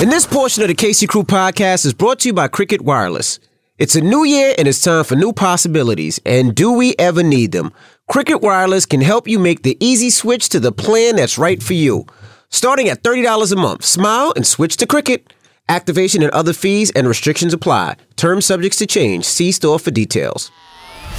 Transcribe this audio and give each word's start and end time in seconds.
And 0.00 0.12
this 0.12 0.26
portion 0.28 0.62
of 0.62 0.68
the 0.68 0.76
Casey 0.76 1.08
Crew 1.08 1.24
podcast 1.24 1.84
is 1.84 1.92
brought 1.92 2.20
to 2.20 2.28
you 2.28 2.32
by 2.32 2.46
Cricket 2.46 2.82
Wireless. 2.82 3.40
It's 3.78 3.96
a 3.96 4.00
new 4.00 4.22
year 4.22 4.54
and 4.56 4.68
it's 4.68 4.80
time 4.80 5.02
for 5.02 5.16
new 5.16 5.32
possibilities. 5.32 6.20
And 6.24 6.54
do 6.54 6.70
we 6.72 6.94
ever 7.00 7.24
need 7.24 7.50
them? 7.50 7.72
Cricket 8.08 8.40
Wireless 8.40 8.86
can 8.86 9.00
help 9.00 9.26
you 9.26 9.40
make 9.40 9.64
the 9.64 9.76
easy 9.84 10.10
switch 10.10 10.50
to 10.50 10.60
the 10.60 10.70
plan 10.70 11.16
that's 11.16 11.36
right 11.36 11.60
for 11.60 11.72
you. 11.72 12.06
Starting 12.48 12.88
at 12.88 13.02
$30 13.02 13.52
a 13.52 13.56
month, 13.56 13.84
smile 13.84 14.32
and 14.36 14.46
switch 14.46 14.76
to 14.76 14.86
Cricket. 14.86 15.32
Activation 15.68 16.22
and 16.22 16.30
other 16.30 16.52
fees 16.52 16.92
and 16.92 17.08
restrictions 17.08 17.52
apply. 17.52 17.96
Terms 18.14 18.46
subjects 18.46 18.78
to 18.78 18.86
change. 18.86 19.24
See 19.24 19.50
store 19.50 19.80
for 19.80 19.90
details. 19.90 20.52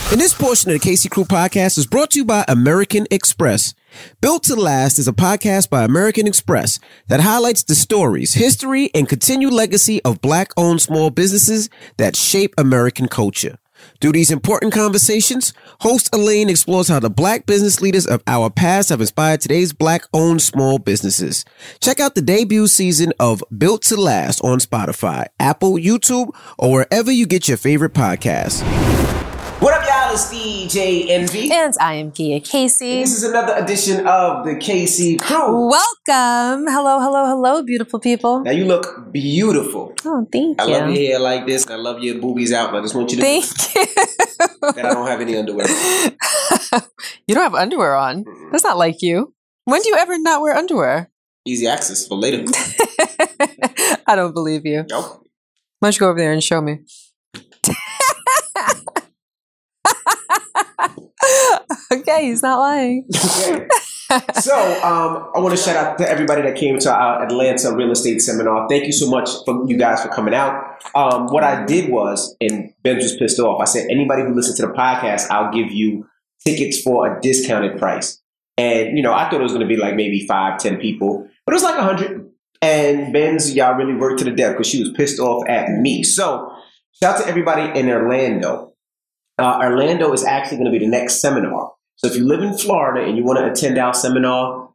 And 0.10 0.22
this 0.22 0.34
portion 0.34 0.72
of 0.72 0.80
the 0.80 0.88
Casey 0.88 1.10
Crew 1.10 1.26
podcast 1.26 1.78
is 1.78 1.86
brought 1.86 2.12
to 2.12 2.20
you 2.20 2.26
by 2.26 2.46
American 2.48 3.08
Express. 3.12 3.74
Built 4.22 4.44
to 4.44 4.56
Last 4.56 5.00
is 5.00 5.08
a 5.08 5.14
podcast 5.14 5.70
by 5.70 5.84
American 5.84 6.28
Express 6.28 6.80
that 7.08 7.22
highlights 7.22 7.64
the 7.64 7.76
stories, 7.76 8.34
history, 8.34 8.90
and 8.94 9.08
continued 9.08 9.54
legacy 9.54 10.02
of 10.04 10.22
black 10.22 10.52
owned 10.58 10.82
small 10.82 11.10
businesses 11.10 11.70
that 11.98 12.16
shape 12.16 12.54
American 12.58 13.08
culture. 13.08 13.58
Through 14.02 14.14
these 14.14 14.32
important 14.32 14.74
conversations, 14.74 15.54
host 15.82 16.14
Elaine 16.14 16.50
explores 16.50 16.90
how 16.90 17.00
the 17.00 17.10
black 17.10 17.46
business 17.46 17.82
leaders 17.82 18.06
of 18.06 18.22
our 18.28 18.50
past 18.50 18.90
have 18.90 19.02
inspired 19.02 19.42
today's 19.42 19.74
black 19.74 20.04
owned 20.14 20.42
small 20.42 20.80
businesses. 20.80 21.46
Check 21.80 22.00
out 22.00 22.16
the 22.16 22.22
debut 22.22 22.68
season 22.68 23.14
of 23.20 23.44
Built 23.58 23.84
to 23.84 23.96
Last 23.96 24.42
on 24.42 24.60
Spotify, 24.60 25.28
Apple, 25.40 25.74
YouTube, 25.74 26.36
or 26.58 26.72
wherever 26.72 27.12
you 27.12 27.26
get 27.26 27.48
your 27.48 27.58
favorite 27.58 27.94
podcasts. 27.94 28.64
What 29.60 29.74
up, 29.74 29.86
y'all? 29.86 30.14
It's 30.14 30.32
DJ 30.34 31.10
Envy. 31.10 31.52
And 31.52 31.74
I 31.82 31.96
am 31.96 32.14
Gia 32.14 32.40
Casey. 32.40 33.02
This 33.02 33.14
is 33.14 33.26
another 33.26 33.54
edition 33.62 34.08
of 34.08 34.46
the 34.46 34.56
Casey 34.56 35.18
Crew. 35.18 35.68
Welcome. 35.68 36.66
Hello, 36.72 37.02
hello, 37.02 37.26
hello, 37.26 37.62
beautiful 37.62 38.00
people. 38.00 38.40
Now 38.40 38.52
you 38.52 38.64
look 38.64 39.12
beautiful. 39.12 39.94
Oh, 40.06 40.26
thank 40.32 40.62
I 40.62 40.66
you. 40.66 40.72
love 40.72 40.90
your 40.92 40.98
hair 40.98 41.20
like 41.20 41.46
this. 41.46 41.66
and 41.66 41.74
I 41.74 41.78
love 41.78 42.02
your 42.02 42.20
boobies 42.22 42.54
out. 42.54 42.74
I 42.74 42.80
just 42.80 42.96
want 42.96 43.12
you 43.12 43.18
to 43.18 43.24
Thank 43.24 43.44
you. 43.76 43.86
that 44.62 44.86
I 44.86 44.94
don't 44.94 45.08
have 45.08 45.20
any 45.20 45.36
underwear. 45.36 45.68
you 47.28 47.36
don't 47.36 47.44
have 47.44 47.56
underwear 47.56 47.96
on. 47.96 48.24
That's 48.54 48.64
not 48.64 48.78
like 48.78 49.02
you. 49.02 49.34
When 49.66 49.82
do 49.82 49.90
you 49.90 49.96
ever 49.98 50.18
not 50.20 50.42
wear 50.42 50.56
underwear? 50.56 51.12
Easy 51.44 51.68
access 51.68 52.08
for 52.08 52.16
later. 52.16 52.46
I 54.08 54.16
don't 54.16 54.34
believe 54.34 54.66
you. 54.66 54.86
Nope. 54.90 55.28
Why 55.80 55.88
don't 55.88 55.96
you 55.96 56.00
go 56.00 56.10
over 56.12 56.20
there 56.20 56.32
and 56.32 56.42
show 56.42 56.62
me? 56.62 56.80
okay, 61.94 62.26
he's 62.26 62.42
not 62.42 62.60
lying. 62.60 63.08
So 64.42 64.56
um, 64.84 65.30
I 65.36 65.40
want 65.40 65.56
to 65.56 65.62
shout 65.62 65.76
out 65.76 65.98
to 66.00 66.10
everybody 66.10 66.42
that 66.42 66.56
came 66.56 66.80
to 66.80 66.92
our 66.92 67.24
Atlanta 67.24 67.76
real 67.76 67.92
estate 67.92 68.20
seminar. 68.20 68.68
Thank 68.68 68.86
you 68.86 68.92
so 68.92 69.08
much 69.08 69.30
for 69.46 69.64
you 69.68 69.78
guys 69.78 70.02
for 70.02 70.10
coming 70.10 70.34
out. 70.34 70.84
Um, 70.96 71.28
what 71.28 71.44
I 71.44 71.64
did 71.66 71.92
was, 71.92 72.36
and 72.42 72.74
Ben 72.82 72.96
was 72.96 73.16
pissed 73.18 73.40
off. 73.40 73.62
I 73.62 73.66
said, 73.66 73.86
anybody 73.92 74.24
who 74.24 74.34
listens 74.34 74.58
to 74.58 74.66
the 74.66 74.74
podcast, 74.74 75.30
I'll 75.30 75.54
give 75.54 75.72
you 75.72 76.08
tickets 76.44 76.82
for 76.82 77.06
a 77.06 77.22
discounted 77.22 77.78
price. 77.78 78.20
And 78.58 78.98
you 78.98 79.04
know, 79.04 79.14
I 79.14 79.30
thought 79.30 79.42
it 79.42 79.44
was 79.44 79.54
going 79.54 79.68
to 79.68 79.74
be 79.74 79.78
like 79.78 79.96
maybe 79.96 80.26
five, 80.26 80.60
ten 80.60 80.78
people, 80.78 81.28
but 81.46 81.54
it 81.54 81.56
was 81.56 81.64
like 81.64 81.78
a 81.78 81.84
hundred. 81.84 82.30
And 82.62 83.14
Ben's 83.14 83.56
y'all 83.56 83.76
really 83.76 83.96
worked 83.96 84.20
to 84.20 84.26
the 84.26 84.32
death 84.32 84.54
because 84.54 84.68
she 84.68 84.82
was 84.82 84.92
pissed 84.92 85.20
off 85.20 85.48
at 85.48 85.70
me. 85.70 86.04
So 86.04 86.52
shout 87.02 87.16
out 87.16 87.22
to 87.22 87.28
everybody 87.28 87.80
in 87.80 87.90
Orlando. 87.90 88.69
Uh, 89.40 89.60
Orlando 89.62 90.12
is 90.14 90.26
actually 90.26 90.58
going 90.58 90.72
to 90.72 90.78
be 90.78 90.84
the 90.84 90.90
next 90.90 91.22
seminar. 91.22 91.72
So 91.96 92.08
if 92.08 92.16
you 92.16 92.26
live 92.26 92.42
in 92.42 92.58
Florida 92.58 93.06
and 93.06 93.18
you 93.18 93.24
want 93.24 93.40
to 93.40 93.52
attend 93.52 93.78
our 93.78 93.94
seminar, 93.94 94.70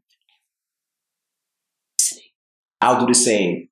I'll 2.80 3.00
do 3.00 3.06
the 3.06 3.14
same. 3.14 3.68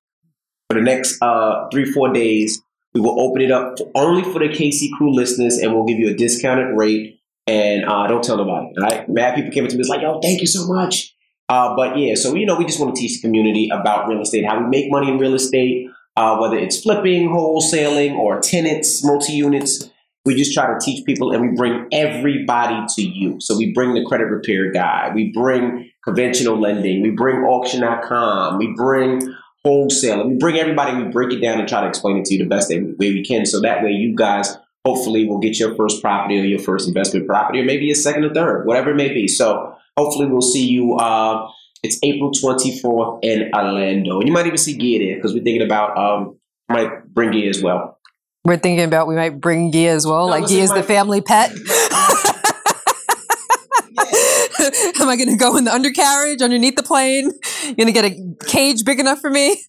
For 0.69 0.79
the 0.79 0.85
next 0.85 1.20
uh, 1.20 1.69
three, 1.70 1.85
four 1.85 2.13
days, 2.13 2.63
we 2.95 3.01
will 3.01 3.20
open 3.20 3.43
it 3.43 3.51
up 3.51 3.77
only 3.95 4.23
for 4.23 4.39
the 4.39 4.48
Casey 4.48 4.91
Crew 4.97 5.15
listeners 5.15 5.59
and 5.59 5.75
we'll 5.75 5.85
give 5.85 5.98
you 5.98 6.11
a 6.11 6.15
discounted 6.15 6.77
rate. 6.77 7.20
And 7.47 7.85
uh, 7.85 8.07
don't 8.07 8.23
tell 8.23 8.36
nobody. 8.36 8.69
All 8.79 8.83
right? 8.83 9.09
Mad 9.09 9.35
people 9.35 9.51
came 9.51 9.64
up 9.64 9.70
to 9.70 9.77
me, 9.77 9.80
it's 9.80 9.89
like, 9.89 10.03
yo, 10.03 10.20
thank 10.20 10.41
you 10.41 10.47
so 10.47 10.67
much. 10.67 11.14
Uh, 11.48 11.74
but 11.77 11.98
yeah, 11.98 12.14
so 12.14 12.35
you 12.35 12.47
know, 12.47 12.57
we 12.57 12.64
just 12.64 12.80
want 12.80 12.95
to 12.95 13.01
teach 13.01 13.20
the 13.20 13.29
community 13.29 13.69
about 13.70 14.09
real 14.09 14.23
estate, 14.23 14.47
how 14.47 14.59
we 14.59 14.67
make 14.69 14.91
money 14.91 15.11
in 15.11 15.19
real 15.19 15.35
estate, 15.35 15.89
uh, 16.17 16.36
whether 16.39 16.57
it's 16.57 16.80
flipping, 16.80 17.29
wholesaling, 17.29 18.14
or 18.14 18.41
tenants, 18.41 19.05
multi 19.05 19.33
units. 19.33 19.91
We 20.25 20.37
just 20.37 20.55
try 20.55 20.67
to 20.67 20.79
teach 20.81 21.05
people, 21.05 21.33
and 21.33 21.43
we 21.43 21.57
bring 21.57 21.89
everybody 21.91 22.87
to 22.97 23.03
you. 23.03 23.41
So 23.41 23.57
we 23.57 23.73
bring 23.73 23.95
the 23.95 24.05
credit 24.05 24.27
repair 24.27 24.71
guy, 24.71 25.11
we 25.15 25.33
bring 25.33 25.91
conventional 26.05 26.61
lending, 26.61 27.03
we 27.03 27.11
bring 27.11 27.39
auction.com, 27.39 28.59
we 28.59 28.73
bring 28.77 29.21
wholesale, 29.65 30.29
we 30.29 30.37
bring 30.37 30.57
everybody. 30.57 30.97
We 31.03 31.11
break 31.11 31.33
it 31.33 31.41
down 31.41 31.59
and 31.59 31.69
try 31.69 31.81
to 31.83 31.89
explain 31.89 32.19
it 32.19 32.25
to 32.27 32.35
you 32.35 32.43
the 32.43 32.49
best 32.49 32.71
way 32.71 32.95
we 32.99 33.25
can. 33.25 33.47
So 33.47 33.61
that 33.61 33.83
way, 33.83 33.91
you 33.91 34.15
guys 34.15 34.57
hopefully 34.85 35.27
will 35.27 35.39
get 35.39 35.59
your 35.59 35.75
first 35.77 36.03
property 36.03 36.41
or 36.41 36.45
your 36.45 36.59
first 36.59 36.89
investment 36.89 37.27
property, 37.27 37.61
or 37.61 37.65
maybe 37.65 37.91
a 37.91 37.95
second 37.95 38.25
or 38.25 38.35
third, 38.35 38.67
whatever 38.67 38.91
it 38.91 38.97
may 38.97 39.13
be. 39.13 39.29
So 39.29 39.77
hopefully 39.97 40.27
we'll 40.27 40.41
see 40.41 40.67
you. 40.67 40.95
Uh, 40.95 41.49
it's 41.83 41.99
April 42.03 42.31
24th 42.31 43.21
in 43.23 43.51
Orlando. 43.55 44.19
And 44.19 44.29
you 44.29 44.33
might 44.33 44.47
even 44.47 44.59
see 44.59 44.77
Gia 44.77 45.05
there 45.05 45.17
because 45.17 45.35
we're 45.35 45.43
thinking 45.43 45.63
about, 45.63 45.97
um, 45.99 46.39
might 46.69 47.13
bring 47.13 47.33
Gia 47.33 47.49
as 47.49 47.63
well. 47.63 47.99
We're 48.45 48.57
thinking 48.57 48.85
about 48.85 49.07
we 49.07 49.14
might 49.14 49.41
bring 49.41 49.70
Gia 49.70 49.89
as 49.91 50.07
well. 50.07 50.27
No, 50.27 50.30
like 50.33 50.48
Gia's 50.48 50.70
my- 50.70 50.79
the 50.79 50.83
family 50.83 51.20
pet. 51.20 51.53
Am 55.01 55.08
I 55.08 55.17
going 55.17 55.29
to 55.30 55.36
go 55.36 55.57
in 55.57 55.64
the 55.64 55.73
undercarriage 55.73 56.41
underneath 56.42 56.77
the 56.77 56.83
plane? 56.83 57.33
You 57.64 57.75
going 57.75 57.86
to 57.86 57.92
get 57.92 58.05
a 58.05 58.35
cage 58.47 58.85
big 58.85 59.01
enough 59.01 59.20
for 59.20 59.30
me 59.30 59.61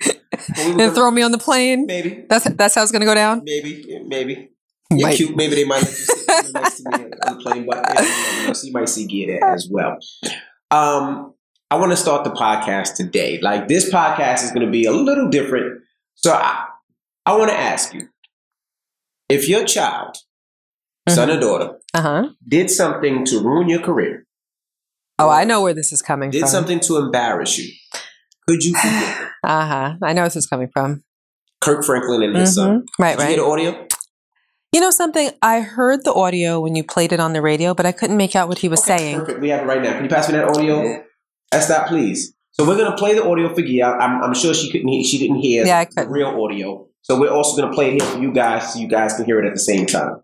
and 0.57 0.93
throw 0.93 1.09
me 1.11 1.21
on 1.23 1.31
the 1.31 1.37
plane? 1.37 1.85
Maybe, 1.87 2.25
That's 2.29 2.45
that's 2.55 2.75
how 2.75 2.83
it's 2.83 2.91
going 2.91 3.01
to 3.01 3.05
go 3.05 3.15
down. 3.15 3.41
maybe, 3.43 3.99
maybe. 4.05 4.49
You're 4.91 5.07
Might. 5.07 5.15
cute. 5.15 5.35
Maybe 5.35 5.55
they 5.55 5.63
might 5.65 5.81
let 5.81 5.87
you 5.89 5.93
sit 5.95 6.45
next 6.53 6.81
to 6.83 6.89
me 6.97 7.03
on 7.25 7.37
the 7.37 7.39
plane, 7.43 7.65
but 7.67 7.77
you, 7.99 8.47
know, 8.47 8.53
so 8.53 8.67
you 8.67 8.73
might 8.73 8.89
see 8.89 9.07
Gia 9.07 9.25
there 9.39 9.43
as 9.43 9.67
well. 9.69 9.97
Um, 10.69 11.33
I 11.71 11.75
want 11.77 11.91
to 11.91 11.97
start 11.97 12.23
the 12.23 12.29
podcast 12.31 12.95
today. 12.95 13.39
Like 13.41 13.67
this 13.67 13.89
podcast 13.91 14.43
is 14.43 14.51
going 14.51 14.65
to 14.65 14.71
be 14.71 14.85
a 14.85 14.91
little 14.91 15.29
different. 15.29 15.81
So 16.15 16.31
I, 16.33 16.65
I 17.25 17.35
want 17.35 17.49
to 17.49 17.57
ask 17.57 17.93
you 17.95 18.07
if 19.33 19.47
your 19.49 19.65
child, 19.65 20.15
son 21.09 21.29
or 21.29 21.39
daughter, 21.39 21.69
Uh 21.93 22.01
huh. 22.01 22.23
did 22.47 22.69
something 22.69 23.25
to 23.25 23.39
ruin 23.39 23.69
your 23.69 23.81
career, 23.81 24.25
Oh, 25.19 25.29
I 25.29 25.43
know 25.43 25.61
where 25.61 25.73
this 25.73 25.91
is 25.93 26.01
coming 26.01 26.31
did 26.31 26.41
from. 26.41 26.49
something 26.49 26.79
to 26.81 26.97
embarrass 26.97 27.57
you, 27.57 27.71
could 28.47 28.63
you 28.63 28.73
forgive 28.75 28.99
them? 29.17 29.29
Uh 29.45 29.67
huh. 29.67 29.93
I 30.01 30.13
know 30.13 30.21
where 30.21 30.27
this 30.27 30.37
is 30.37 30.47
coming 30.47 30.69
from. 30.73 31.03
Kirk 31.59 31.83
Franklin 31.85 32.23
and 32.23 32.35
his 32.35 32.55
son. 32.55 32.81
Mhm. 32.81 32.85
Right, 32.97 33.17
Did 33.17 33.23
you 33.23 33.27
hear 33.35 33.37
the 33.37 33.45
audio? 33.51 33.87
You 34.71 34.79
know 34.81 34.89
something? 34.89 35.29
I 35.41 35.59
heard 35.61 36.03
the 36.05 36.13
audio 36.13 36.59
when 36.61 36.75
you 36.75 36.83
played 36.83 37.11
it 37.13 37.19
on 37.19 37.33
the 37.33 37.41
radio, 37.41 37.73
but 37.73 37.85
I 37.85 37.91
couldn't 37.91 38.17
make 38.17 38.35
out 38.37 38.47
what 38.49 38.57
he 38.59 38.67
was 38.69 38.79
Okay, 38.81 38.97
saying. 38.97 39.19
Perfect. 39.19 39.39
We 39.41 39.49
have 39.49 39.61
it 39.61 39.65
right 39.65 39.81
now. 39.81 39.93
Can 39.93 40.03
you 40.03 40.09
pass 40.09 40.29
me 40.29 40.35
that 40.35 40.47
audio? 40.47 41.03
That's 41.51 41.67
that, 41.67 41.87
please. 41.89 42.33
So 42.53 42.65
we're 42.67 42.77
gonna 42.77 42.95
play 42.97 43.13
the 43.15 43.23
audio 43.29 43.53
for 43.53 43.61
Gia. 43.61 43.85
I'm, 43.85 44.23
I'm 44.23 44.33
sure 44.33 44.53
she 44.53 44.71
couldn't. 44.71 44.87
Hear, 44.87 45.03
she 45.03 45.19
didn't 45.19 45.37
hear 45.41 45.65
Yeah, 45.65 45.79
I 45.79 45.85
the 45.85 45.91
couldn't. 45.95 46.11
real 46.11 46.27
audio. 46.43 46.87
So 47.03 47.19
we're 47.19 47.29
also 47.29 47.61
gonna 47.61 47.73
play 47.73 47.89
it 47.93 48.01
here 48.01 48.11
for 48.11 48.19
you 48.19 48.31
guys, 48.33 48.73
so 48.73 48.79
you 48.79 48.87
guys 48.87 49.13
can 49.13 49.25
hear 49.25 49.39
it 49.39 49.45
at 49.45 49.53
the 49.53 49.59
same 49.59 49.85
time. 49.85 50.23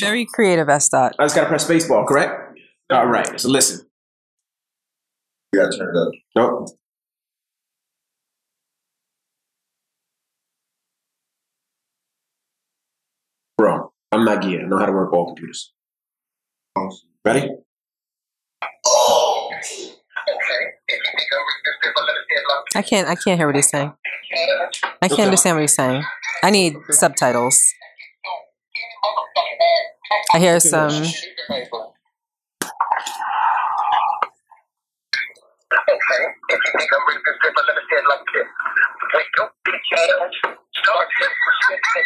Very 0.00 0.24
creative, 0.24 0.68
S. 0.68 0.88
Dot. 0.88 1.14
I 1.18 1.24
just 1.24 1.34
gotta 1.34 1.48
press 1.48 1.68
spacebar, 1.68 2.06
correct? 2.06 2.58
All 2.90 3.06
right. 3.06 3.38
So 3.40 3.48
listen. 3.48 3.86
You 5.52 5.60
gotta 5.60 5.76
turn 5.76 5.94
it 5.94 5.98
up. 5.98 6.12
Nope. 6.36 6.68
Bro, 13.56 13.92
I'm 14.12 14.24
not 14.24 14.42
Gia. 14.42 14.60
I 14.60 14.66
know 14.66 14.78
how 14.78 14.86
to 14.86 14.92
work 14.92 15.12
all 15.12 15.26
computers. 15.26 15.72
Ready? 17.24 17.50
Oh! 18.86 19.07
I 22.74 22.82
can't. 22.82 23.08
I 23.08 23.14
can't 23.14 23.38
hear 23.38 23.46
what 23.46 23.56
he's 23.56 23.68
saying. 23.70 23.92
I 25.00 25.08
can't 25.08 25.12
Okay. 25.12 25.22
understand 25.24 25.56
what 25.56 25.62
he's 25.62 25.74
saying. 25.74 26.02
I 26.42 26.50
need 26.50 26.76
subtitles. 26.90 27.60
I 30.34 30.38
hear 30.38 30.60
some. 30.60 31.04
Okay, 36.08 36.24
if 36.24 36.56
you 36.56 36.72
think 36.72 36.88
I'm 36.88 37.04
good, 37.04 37.52
let 37.52 37.76
me 37.76 37.84
say 37.84 38.00
it 38.00 38.06
like 38.08 38.24
this. 38.32 38.48
When 39.12 39.24
your 39.36 39.48
bitch 39.60 39.92
ass 39.92 40.56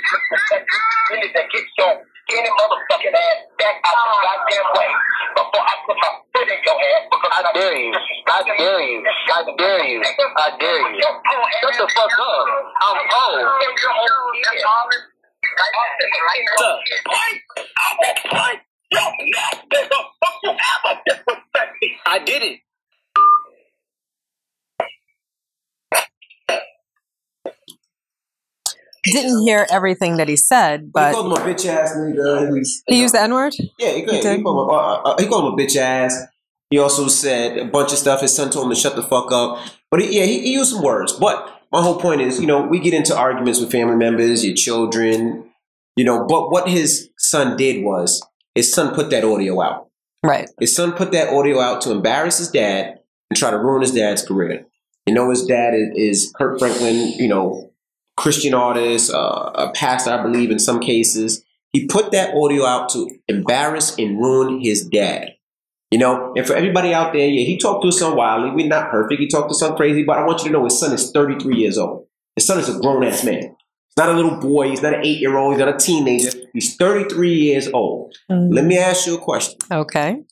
disrespecting 0.03 0.83
really 1.11 1.31
that 1.39 1.47
gets 1.55 1.71
your 1.79 2.03
any 2.35 2.51
motherfucking 2.51 3.15
ass 3.15 3.39
back 3.63 3.79
out 3.87 3.95
the 4.03 4.19
goddamn 4.27 4.67
way 4.75 4.91
before 5.39 5.63
I 5.63 5.75
put 5.87 5.97
my 6.03 6.11
foot 6.35 6.49
in 6.51 6.59
your 6.67 6.79
ass 6.83 7.05
because 7.15 7.31
I 7.31 7.53
dare 7.55 7.79
you. 7.79 7.95
I 8.27 8.43
dare 8.43 8.83
you. 8.83 9.07
I 9.07 9.47
dare 9.55 9.87
you. 9.87 10.03
I 10.03 10.51
dare 10.59 10.83
you. 10.83 11.03
Shut 11.63 11.75
the 11.79 11.87
fuck 11.95 12.11
up. 12.11 12.47
I'm 12.83 12.99
old. 13.07 13.47
I 22.07 22.19
did 22.19 22.43
it. 22.43 22.59
Didn't 29.05 29.43
hear 29.47 29.67
everything 29.71 30.17
that 30.19 30.29
he 30.29 30.37
said, 30.37 30.93
But 30.93 31.09
he 31.09 31.15
called 31.15 31.39
him 31.39 31.45
a 31.45 31.49
bitch 31.49 31.67
ass 31.67 31.97
nigga. 31.97 32.65
He 32.87 33.01
used 33.01 33.15
the 33.15 33.21
N 33.21 33.35
word. 33.35 33.53
Yeah, 33.79 33.91
he, 33.91 34.05
He 34.05 34.17
he, 34.17 34.21
did. 34.21 34.43
called 34.45 34.71
him, 34.71 34.75
uh, 34.75 35.11
uh, 35.11 35.17
he 35.19 35.27
called 35.27 35.53
him 35.53 35.59
a 35.59 35.63
bitch 35.63 35.77
ass. 35.77 36.23
He 36.71 36.79
also 36.79 37.09
said 37.09 37.59
a 37.59 37.65
bunch 37.65 37.93
of 37.93 37.99
stuff. 37.99 38.21
His 38.21 38.35
son 38.35 38.51
told 38.51 38.67
him 38.67 38.71
to 38.71 38.81
shut 38.81 38.95
the 38.95 39.03
fuck 39.03 39.33
up. 39.33 39.59
But 39.91 40.01
he, 40.03 40.19
yeah, 40.19 40.25
he, 40.25 40.41
he 40.41 40.53
used 40.53 40.73
some 40.73 40.83
words. 40.83 41.13
But 41.13 41.63
my 41.73 41.83
whole 41.83 41.99
point 41.99 42.21
is, 42.21 42.41
you 42.41 42.47
know, 42.47 42.63
we 42.63 42.79
get 42.79 42.95
into 42.95 43.17
arguments 43.17 43.61
with 43.61 43.73
family 43.73 43.97
members, 43.97 44.45
your 44.45 44.55
children, 44.55 45.51
you 45.97 46.05
know. 46.05 46.25
But 46.27 46.51
what 46.51 46.69
his 46.69 47.11
son 47.19 47.57
did 47.57 47.85
was 47.85 48.23
his 48.55 48.73
son 48.73 48.95
put 48.95 49.11
that 49.11 49.25
audio 49.25 49.61
out. 49.61 49.89
Right. 50.25 50.49
His 50.61 50.75
son 50.75 50.93
put 50.93 51.11
that 51.13 51.29
audio 51.31 51.61
out 51.61 51.81
to 51.83 51.91
embarrass 51.91 52.39
his 52.39 52.51
dad 52.51 53.01
and 53.31 53.37
try 53.37 53.51
to 53.51 53.59
ruin 53.59 53.83
his 53.83 53.93
dad's 53.93 54.25
career. 54.25 54.65
You 55.07 55.15
know, 55.15 55.31
his 55.31 55.45
dad 55.45 55.75
is, 55.75 55.89
is 55.97 56.33
Kirk 56.37 56.61
Franklin, 56.61 57.09
you 57.19 57.27
know, 57.27 57.72
Christian 58.23 58.55
artist, 58.55 59.13
uh, 59.13 59.51
a 59.55 59.73
pastor, 59.75 60.13
I 60.13 60.23
believe, 60.23 60.53
in 60.53 60.61
some 60.61 60.79
cases. 60.79 61.45
He 61.73 61.89
put 61.89 62.13
that 62.13 62.35
audio 62.37 62.65
out 62.65 62.89
to 62.91 63.11
embarrass 63.27 63.99
and 63.99 64.17
ruin 64.19 64.61
his 64.61 64.87
dad. 64.87 65.31
You 65.91 65.99
know, 65.99 66.33
and 66.37 66.47
for 66.47 66.55
everybody 66.55 66.95
out 66.95 67.13
there, 67.13 67.27
yeah, 67.27 67.45
he 67.45 67.59
talked 67.59 67.83
to 67.83 67.89
his 67.89 67.99
son 67.99 68.17
wildly. 68.17 68.53
We're 68.53 68.69
not 68.69 68.93
perfect. 68.93 69.21
He 69.21 69.27
talked 69.27 69.49
to 69.49 69.55
his 69.55 69.59
son 69.59 69.77
crazy, 69.77 70.05
but 70.05 70.19
I 70.19 70.25
want 70.25 70.39
you 70.41 70.47
to 70.47 70.53
know 70.53 70.65
his 70.65 70.79
son 70.79 70.93
is 70.93 71.11
33 71.11 71.57
years 71.57 71.77
old. 71.77 72.07
His 72.37 72.47
son 72.47 72.61
is 72.61 72.69
a 72.69 72.79
grown 72.79 73.03
ass 73.03 73.25
man. 73.25 73.43
He's 73.43 73.97
not 73.99 74.09
a 74.09 74.13
little 74.13 74.39
boy. 74.39 74.71
He's 74.71 74.83
not 74.83 74.95
an 74.95 75.05
eight 75.05 75.19
year 75.19 75.37
old. 75.37 75.55
He's 75.55 75.59
not 75.59 75.75
a 75.75 75.77
teenager. 75.77 76.31
He's 76.55 76.77
33 76.77 77.35
years 77.35 77.69
old. 77.75 78.15
Let 78.29 78.65
me 78.65 78.79
ask 78.79 79.07
you 79.09 79.17
a 79.17 79.21
question. 79.21 79.59
Okay. 79.71 80.23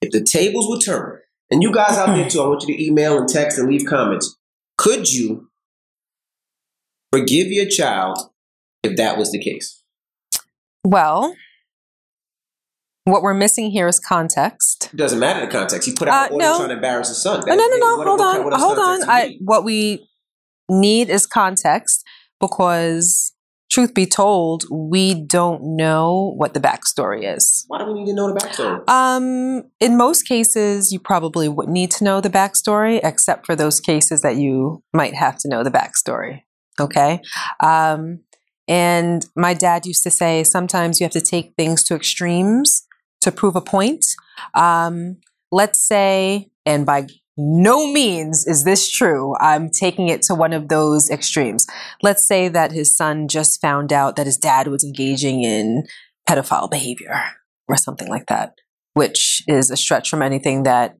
If 0.00 0.10
the 0.10 0.24
tables 0.24 0.66
would 0.68 0.80
turn, 0.80 1.18
and 1.50 1.62
you 1.62 1.70
guys 1.70 1.98
out 1.98 2.16
there 2.16 2.28
too, 2.30 2.40
I 2.40 2.48
want 2.48 2.66
you 2.66 2.74
to 2.74 2.82
email 2.82 3.18
and 3.18 3.28
text 3.28 3.58
and 3.58 3.68
leave 3.68 3.84
comments. 3.84 4.38
Could 4.78 5.12
you 5.12 5.50
forgive 7.12 7.48
your 7.48 7.66
child 7.66 8.18
if 8.82 8.96
that 8.96 9.16
was 9.18 9.30
the 9.32 9.38
case? 9.38 9.82
Well, 10.84 11.34
what 13.04 13.22
we're 13.22 13.34
missing 13.34 13.70
here 13.70 13.88
is 13.88 13.98
context. 14.00 14.90
It 14.92 14.96
doesn't 14.96 15.18
matter 15.18 15.44
the 15.44 15.50
context. 15.50 15.88
He 15.88 15.94
put 15.94 16.08
out 16.08 16.14
Uh, 16.14 16.26
an 16.26 16.32
order 16.34 16.44
no. 16.44 16.56
trying 16.58 16.68
to 16.70 16.74
embarrass 16.76 17.08
his 17.08 17.22
son. 17.22 17.42
No, 17.46 17.54
no, 17.54 17.66
no, 17.68 17.76
no. 17.76 17.96
Hold 18.04 18.20
on. 18.20 18.44
what 18.44 18.52
Hold 18.60 18.78
on. 18.78 18.84
context 19.00 19.06
do 19.08 19.12
you 19.12 19.36
I, 19.36 19.38
what 19.40 19.64
we 19.64 20.08
need 20.68 21.08
is 21.10 21.26
context 21.26 22.04
because, 22.40 23.32
truth 23.70 23.94
be 23.94 24.06
told, 24.06 24.64
we 24.70 25.14
don't 25.14 25.76
know 25.76 26.32
what 26.36 26.54
the 26.54 26.60
backstory 26.60 27.22
is. 27.36 27.64
Why 27.68 27.78
do 27.78 27.86
we 27.86 27.94
need 27.94 28.06
to 28.06 28.14
know 28.14 28.32
the 28.32 28.38
backstory? 28.38 28.88
Um, 28.88 29.64
in 29.80 29.96
most 29.96 30.22
cases, 30.22 30.92
you 30.92 30.98
probably 31.00 31.48
wouldn't 31.48 31.72
need 31.72 31.90
to 31.92 32.04
know 32.04 32.20
the 32.20 32.30
backstory, 32.30 33.00
except 33.02 33.46
for 33.46 33.54
those 33.56 33.80
cases 33.80 34.22
that 34.22 34.36
you 34.36 34.82
might 34.92 35.14
have 35.14 35.38
to 35.38 35.48
know 35.48 35.62
the 35.64 35.70
backstory. 35.70 36.42
Okay. 36.82 37.20
Um, 37.60 38.20
and 38.68 39.24
my 39.36 39.54
dad 39.54 39.86
used 39.86 40.02
to 40.04 40.10
say 40.10 40.44
sometimes 40.44 41.00
you 41.00 41.04
have 41.04 41.12
to 41.12 41.20
take 41.20 41.54
things 41.56 41.82
to 41.84 41.94
extremes 41.94 42.86
to 43.22 43.32
prove 43.32 43.56
a 43.56 43.60
point. 43.60 44.04
Um, 44.54 45.18
let's 45.50 45.86
say, 45.86 46.50
and 46.64 46.86
by 46.86 47.06
no 47.36 47.90
means 47.90 48.46
is 48.46 48.64
this 48.64 48.90
true. 48.90 49.34
I'm 49.40 49.70
taking 49.70 50.08
it 50.08 50.22
to 50.22 50.34
one 50.34 50.52
of 50.52 50.68
those 50.68 51.10
extremes. 51.10 51.66
Let's 52.02 52.26
say 52.26 52.48
that 52.48 52.72
his 52.72 52.96
son 52.96 53.28
just 53.28 53.60
found 53.60 53.92
out 53.92 54.16
that 54.16 54.26
his 54.26 54.36
dad 54.36 54.68
was 54.68 54.84
engaging 54.84 55.42
in 55.42 55.84
pedophile 56.28 56.70
behavior 56.70 57.22
or 57.68 57.76
something 57.76 58.08
like 58.08 58.26
that, 58.26 58.54
which 58.94 59.42
is 59.48 59.70
a 59.70 59.76
stretch 59.76 60.10
from 60.10 60.22
anything 60.22 60.64
that 60.64 60.98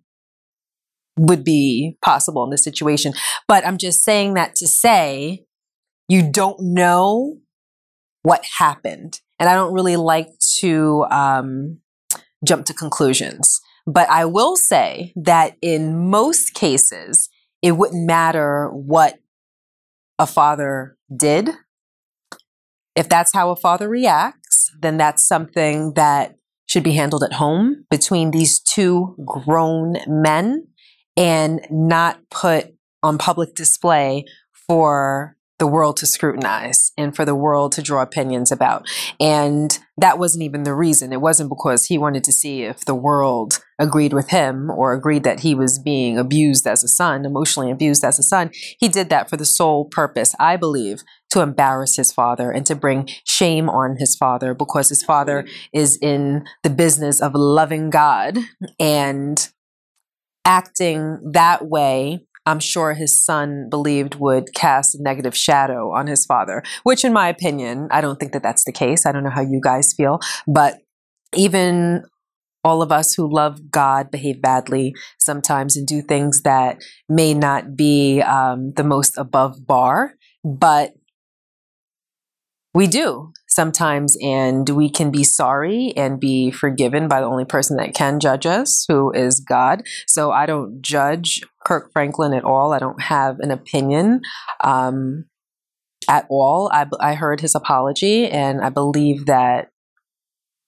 would 1.18 1.44
be 1.44 1.98
possible 2.02 2.44
in 2.44 2.50
this 2.50 2.64
situation. 2.64 3.12
But 3.46 3.66
I'm 3.66 3.76
just 3.76 4.02
saying 4.02 4.34
that 4.34 4.54
to 4.56 4.66
say 4.66 5.44
you 6.12 6.30
don't 6.30 6.60
know 6.60 7.38
what 8.22 8.44
happened. 8.58 9.18
And 9.40 9.48
I 9.48 9.54
don't 9.54 9.72
really 9.72 9.96
like 9.96 10.28
to 10.58 11.06
um, 11.10 11.78
jump 12.46 12.66
to 12.66 12.74
conclusions. 12.74 13.62
But 13.86 14.10
I 14.10 14.26
will 14.26 14.54
say 14.56 15.14
that 15.16 15.56
in 15.62 16.10
most 16.10 16.52
cases, 16.52 17.30
it 17.62 17.72
wouldn't 17.72 18.06
matter 18.06 18.68
what 18.68 19.20
a 20.18 20.26
father 20.26 20.98
did. 21.16 21.48
If 22.94 23.08
that's 23.08 23.32
how 23.32 23.48
a 23.48 23.56
father 23.56 23.88
reacts, 23.88 24.70
then 24.78 24.98
that's 24.98 25.26
something 25.26 25.94
that 25.94 26.36
should 26.66 26.82
be 26.82 26.92
handled 26.92 27.24
at 27.24 27.32
home 27.32 27.86
between 27.90 28.32
these 28.32 28.60
two 28.60 29.16
grown 29.24 29.96
men 30.06 30.66
and 31.16 31.66
not 31.70 32.20
put 32.30 32.66
on 33.02 33.16
public 33.16 33.54
display 33.54 34.26
for 34.68 35.36
the 35.62 35.66
world 35.68 35.96
to 35.96 36.06
scrutinize 36.06 36.90
and 36.98 37.14
for 37.14 37.24
the 37.24 37.36
world 37.36 37.70
to 37.70 37.80
draw 37.80 38.02
opinions 38.02 38.50
about. 38.50 38.84
And 39.20 39.78
that 39.96 40.18
wasn't 40.18 40.42
even 40.42 40.64
the 40.64 40.74
reason. 40.74 41.12
It 41.12 41.20
wasn't 41.20 41.50
because 41.50 41.86
he 41.86 41.98
wanted 41.98 42.24
to 42.24 42.32
see 42.32 42.64
if 42.64 42.84
the 42.84 42.96
world 42.96 43.60
agreed 43.78 44.12
with 44.12 44.30
him 44.30 44.72
or 44.72 44.92
agreed 44.92 45.22
that 45.22 45.38
he 45.38 45.54
was 45.54 45.78
being 45.78 46.18
abused 46.18 46.66
as 46.66 46.82
a 46.82 46.88
son, 46.88 47.24
emotionally 47.24 47.70
abused 47.70 48.02
as 48.02 48.18
a 48.18 48.24
son. 48.24 48.50
He 48.80 48.88
did 48.88 49.08
that 49.10 49.30
for 49.30 49.36
the 49.36 49.44
sole 49.44 49.84
purpose, 49.84 50.34
I 50.40 50.56
believe, 50.56 51.04
to 51.30 51.42
embarrass 51.42 51.94
his 51.94 52.10
father 52.10 52.50
and 52.50 52.66
to 52.66 52.74
bring 52.74 53.08
shame 53.24 53.70
on 53.70 53.98
his 54.00 54.16
father 54.16 54.54
because 54.54 54.88
his 54.88 55.04
father 55.04 55.46
is 55.72 55.96
in 56.02 56.42
the 56.64 56.70
business 56.70 57.22
of 57.22 57.36
loving 57.36 57.88
God 57.88 58.36
and 58.80 59.48
acting 60.44 61.20
that 61.34 61.68
way 61.68 62.26
I'm 62.44 62.60
sure 62.60 62.94
his 62.94 63.24
son 63.24 63.68
believed 63.70 64.16
would 64.16 64.54
cast 64.54 64.94
a 64.94 65.02
negative 65.02 65.36
shadow 65.36 65.92
on 65.92 66.06
his 66.06 66.26
father, 66.26 66.62
which, 66.82 67.04
in 67.04 67.12
my 67.12 67.28
opinion, 67.28 67.88
I 67.90 68.00
don't 68.00 68.18
think 68.18 68.32
that 68.32 68.42
that's 68.42 68.64
the 68.64 68.72
case. 68.72 69.06
I 69.06 69.12
don't 69.12 69.24
know 69.24 69.30
how 69.30 69.42
you 69.42 69.60
guys 69.62 69.92
feel, 69.92 70.20
but 70.46 70.78
even 71.34 72.04
all 72.64 72.82
of 72.82 72.92
us 72.92 73.14
who 73.14 73.32
love 73.32 73.70
God 73.70 74.10
behave 74.10 74.40
badly 74.40 74.94
sometimes 75.20 75.76
and 75.76 75.86
do 75.86 76.00
things 76.00 76.42
that 76.42 76.80
may 77.08 77.34
not 77.34 77.76
be 77.76 78.20
um, 78.22 78.72
the 78.72 78.84
most 78.84 79.18
above 79.18 79.66
bar, 79.66 80.14
but 80.44 80.94
we 82.74 82.86
do 82.86 83.32
sometimes, 83.48 84.16
and 84.22 84.68
we 84.70 84.88
can 84.88 85.10
be 85.10 85.24
sorry 85.24 85.92
and 85.94 86.18
be 86.18 86.50
forgiven 86.50 87.06
by 87.06 87.20
the 87.20 87.26
only 87.26 87.44
person 87.44 87.76
that 87.76 87.94
can 87.94 88.18
judge 88.18 88.46
us, 88.46 88.86
who 88.88 89.12
is 89.12 89.40
God. 89.40 89.82
So 90.06 90.30
I 90.30 90.46
don't 90.46 90.80
judge 90.80 91.42
Kirk 91.64 91.92
Franklin 91.92 92.34
at 92.34 92.44
all. 92.44 92.72
I 92.72 92.78
don't 92.78 93.00
have 93.00 93.38
an 93.40 93.50
opinion 93.50 94.22
um, 94.60 95.26
at 96.08 96.26
all. 96.28 96.70
I, 96.72 96.86
I 97.00 97.14
heard 97.14 97.40
his 97.40 97.54
apology, 97.54 98.28
and 98.28 98.60
I 98.60 98.68
believe 98.68 99.26
that 99.26 99.68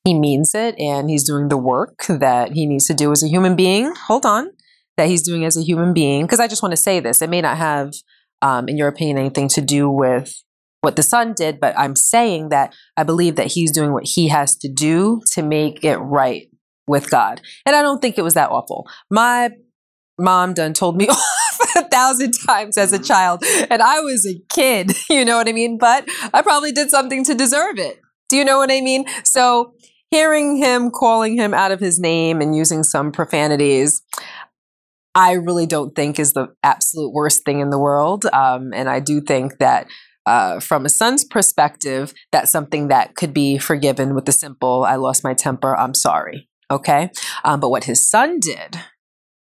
he 0.05 0.15
means 0.15 0.55
it, 0.55 0.79
and 0.79 1.09
he's 1.09 1.25
doing 1.25 1.49
the 1.49 1.57
work 1.57 2.05
that 2.09 2.53
he 2.53 2.67
needs 2.67 2.87
to 2.87 2.95
do 2.95 3.13
as 3.13 3.23
a 3.23 3.29
human 3.29 3.57
being. 3.57 3.93
Hold 4.07 4.27
on, 4.27 4.51
that 4.97 5.09
he's 5.09 5.23
doing 5.23 5.45
as 5.45 5.57
a 5.57 5.63
human 5.63 5.95
being. 5.95 6.23
Because 6.23 6.41
I 6.41 6.49
just 6.49 6.63
want 6.63 6.73
to 6.73 6.81
say 6.81 7.01
this: 7.01 7.23
it 7.23 7.31
may 7.31 7.41
not 7.41 7.57
have, 7.57 7.93
um, 8.43 8.69
in 8.69 8.77
your 8.77 8.89
opinion, 8.89 9.19
anything 9.19 9.49
to 9.49 9.61
do 9.61 9.91
with 9.91 10.43
what 10.83 10.97
the 10.97 11.03
son 11.03 11.33
did, 11.33 11.59
but 11.61 11.77
I'm 11.79 11.97
saying 11.97 12.51
that 12.51 12.75
I 12.97 13.05
believe 13.05 13.37
that 13.37 13.47
he's 13.47 13.73
doing 13.73 13.93
what 13.93 14.05
he 14.05 14.29
has 14.29 14.55
to 14.57 14.69
do 14.69 15.23
to 15.33 15.43
make 15.43 15.83
it 15.83 15.97
right 15.97 16.49
with 16.87 17.09
God. 17.09 17.41
And 17.65 17.75
I 17.75 17.81
don't 17.81 18.03
think 18.03 18.19
it 18.19 18.23
was 18.23 18.35
that 18.35 18.51
awful. 18.51 18.87
My 19.11 19.51
mom 20.19 20.55
done 20.55 20.73
told 20.73 20.97
me 20.97 21.09
off 21.09 21.59
a 21.77 21.89
thousand 21.89 22.33
times 22.33 22.79
as 22.79 22.93
a 22.93 22.99
child, 22.99 23.43
and 23.71 23.83
I 23.83 24.01
was 24.01 24.27
a 24.27 24.41
kid, 24.49 24.93
you 25.11 25.25
know 25.25 25.37
what 25.37 25.49
I 25.49 25.53
mean? 25.53 25.79
But 25.79 26.09
I 26.33 26.43
probably 26.43 26.73
did 26.73 26.91
something 26.91 27.25
to 27.25 27.35
deserve 27.35 27.79
it. 27.79 28.01
Do 28.29 28.37
you 28.37 28.45
know 28.45 28.59
what 28.59 28.71
I 28.71 28.81
mean? 28.81 29.05
So 29.25 29.75
hearing 30.11 30.57
him 30.57 30.91
calling 30.91 31.37
him 31.37 31.53
out 31.53 31.73
of 31.73 31.81
his 31.81 31.99
name 31.99 32.41
and 32.41 32.57
using 32.57 32.83
some 32.83 33.13
profanities, 33.13 34.03
I 35.15 35.33
really 35.33 35.67
don't 35.67 35.95
think 35.95 36.19
is 36.19 36.33
the 36.33 36.49
absolute 36.63 37.13
worst 37.13 37.45
thing 37.45 37.61
in 37.61 37.71
the 37.71 37.79
world. 37.79 38.27
Um, 38.33 38.73
and 38.73 38.89
I 38.89 39.01
do 39.01 39.21
think 39.21 39.59
that 39.59 39.87
uh, 40.27 40.59
from 40.59 40.87
a 40.87 40.89
son's 40.89 41.25
perspective, 41.25 42.15
that's 42.33 42.51
something 42.51 42.89
that 42.89 43.15
could 43.15 43.35
be 43.35 43.59
forgiven 43.59 44.15
with 44.15 44.25
the 44.25 44.33
simple, 44.33 44.85
I 44.85 44.97
lost 44.97 45.23
my 45.23 45.35
temper, 45.35 45.77
I'm 45.77 45.95
sorry. 45.95 46.49
Okay. 46.71 47.11
Um, 47.45 47.61
but 47.61 47.71
what 47.71 47.85
his 47.85 48.09
son 48.09 48.41
did, 48.41 48.81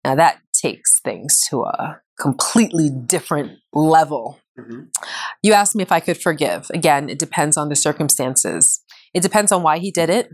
now 0.04 0.16
that 0.16 0.40
takes 0.60 1.00
things 1.00 1.42
to 1.50 1.64
a 1.64 2.00
completely 2.20 2.90
different 2.90 3.60
level. 3.74 4.40
Mhm. 4.60 4.88
You 5.44 5.54
asked 5.54 5.76
me 5.76 5.84
if 5.84 5.92
I 5.92 6.00
could 6.00 6.18
forgive. 6.18 6.68
Again, 6.74 7.10
it 7.10 7.20
depends 7.20 7.58
on 7.58 7.70
the 7.70 7.76
circumstances. 7.76 8.82
It 9.14 9.22
depends 9.22 9.52
on 9.52 9.64
why 9.64 9.78
he 9.78 9.92
did 9.92 10.10
it. 10.10 10.30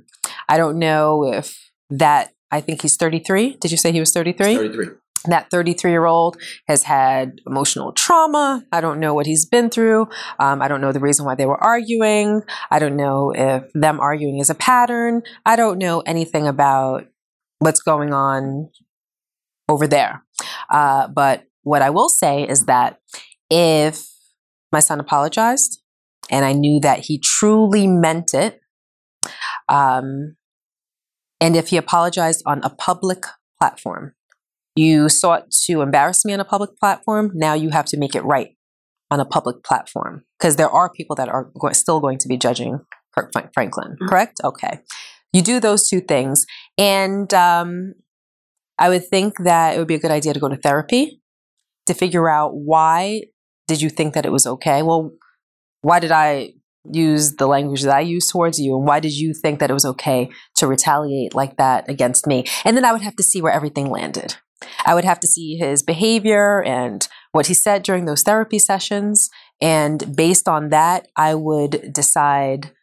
I 0.47 0.57
don't 0.57 0.79
know 0.79 1.25
if 1.25 1.57
that, 1.89 2.31
I 2.51 2.61
think 2.61 2.81
he's 2.81 2.95
33. 2.95 3.57
Did 3.59 3.71
you 3.71 3.77
say 3.77 3.91
he 3.91 3.99
was 3.99 4.11
33? 4.11 4.55
33. 4.55 4.89
that 5.25 5.49
33 5.49 5.91
year 5.91 6.05
old 6.05 6.35
has 6.67 6.83
had 6.83 7.39
emotional 7.47 7.93
trauma. 7.93 8.61
I 8.73 8.81
don't 8.81 8.99
know 8.99 9.13
what 9.13 9.25
he's 9.25 9.45
been 9.45 9.69
through. 9.69 10.07
Um, 10.37 10.61
I 10.61 10.67
don't 10.67 10.81
know 10.81 10.91
the 10.91 10.99
reason 10.99 11.25
why 11.25 11.35
they 11.35 11.45
were 11.45 11.63
arguing. 11.63 12.41
I 12.69 12.79
don't 12.79 12.97
know 12.97 13.31
if 13.33 13.63
them 13.73 14.01
arguing 14.01 14.39
is 14.39 14.49
a 14.49 14.55
pattern. 14.55 15.21
I 15.45 15.55
don't 15.55 15.77
know 15.77 16.01
anything 16.01 16.45
about 16.45 17.05
what's 17.59 17.79
going 17.81 18.13
on 18.13 18.69
over 19.73 19.87
there. 19.87 20.23
Uh, 20.69 21.07
but 21.07 21.43
what 21.63 21.81
I 21.81 21.89
will 21.89 22.09
say 22.09 22.43
is 22.47 22.65
that 22.65 22.99
if 23.49 24.07
my 24.71 24.79
son 24.79 24.99
apologized 24.99 25.81
and 26.29 26.45
I 26.45 26.53
knew 26.53 26.79
that 26.81 26.99
he 26.99 27.17
truly 27.17 27.87
meant 27.87 28.33
it. 28.33 28.61
Um, 29.69 30.35
and 31.39 31.55
if 31.55 31.69
he 31.69 31.77
apologized 31.77 32.43
on 32.45 32.61
a 32.63 32.69
public 32.69 33.25
platform, 33.59 34.13
you 34.75 35.09
sought 35.09 35.51
to 35.65 35.81
embarrass 35.81 36.25
me 36.25 36.33
on 36.33 36.39
a 36.39 36.45
public 36.45 36.77
platform. 36.77 37.31
Now 37.33 37.53
you 37.53 37.69
have 37.69 37.85
to 37.85 37.97
make 37.97 38.15
it 38.15 38.23
right 38.23 38.55
on 39.11 39.19
a 39.19 39.25
public 39.25 39.63
platform 39.63 40.23
because 40.39 40.55
there 40.55 40.69
are 40.69 40.89
people 40.89 41.15
that 41.17 41.29
are 41.29 41.51
go- 41.59 41.71
still 41.71 41.99
going 41.99 42.17
to 42.19 42.27
be 42.27 42.37
judging 42.37 42.79
Kirk 43.13 43.31
Franklin, 43.53 43.91
mm-hmm. 43.91 44.07
correct? 44.07 44.41
Okay. 44.43 44.79
You 45.31 45.41
do 45.41 45.59
those 45.59 45.87
two 45.87 45.99
things. 45.99 46.45
And 46.77 47.31
um, 47.33 47.93
I 48.83 48.89
would 48.89 49.07
think 49.07 49.37
that 49.45 49.75
it 49.75 49.79
would 49.79 49.87
be 49.87 49.95
a 49.95 49.99
good 49.99 50.11
idea 50.11 50.33
to 50.33 50.41
go 50.41 50.49
to 50.49 50.57
therapy 50.57 51.21
to 51.85 51.93
figure 51.93 52.27
out 52.29 52.53
why 52.53 53.21
did 53.65 53.81
you 53.81 53.89
think 53.89 54.13
that 54.13 54.25
it 54.25 54.31
was 54.33 54.45
okay? 54.45 54.83
Well, 54.83 55.13
why 55.79 56.01
did 56.01 56.11
I 56.11 56.55
use 56.91 57.37
the 57.37 57.47
language 57.47 57.83
that 57.83 57.95
I 57.95 58.01
used 58.01 58.29
towards 58.29 58.59
you? 58.59 58.75
And 58.75 58.85
why 58.85 58.99
did 58.99 59.13
you 59.13 59.33
think 59.33 59.59
that 59.59 59.69
it 59.69 59.73
was 59.73 59.85
okay 59.85 60.29
to 60.57 60.67
retaliate 60.67 61.33
like 61.33 61.55
that 61.55 61.89
against 61.89 62.27
me? 62.27 62.43
And 62.65 62.75
then 62.75 62.83
I 62.83 62.91
would 62.91 63.03
have 63.03 63.15
to 63.15 63.23
see 63.23 63.41
where 63.41 63.53
everything 63.53 63.89
landed. 63.89 64.35
I 64.85 64.95
would 64.95 65.05
have 65.05 65.21
to 65.21 65.27
see 65.27 65.55
his 65.55 65.81
behavior 65.81 66.61
and 66.61 67.07
what 67.31 67.47
he 67.47 67.53
said 67.53 67.83
during 67.83 68.03
those 68.03 68.23
therapy 68.23 68.59
sessions. 68.59 69.29
And 69.61 70.13
based 70.13 70.49
on 70.49 70.71
that, 70.71 71.07
I 71.15 71.35
would 71.35 71.93
decide 71.93 72.73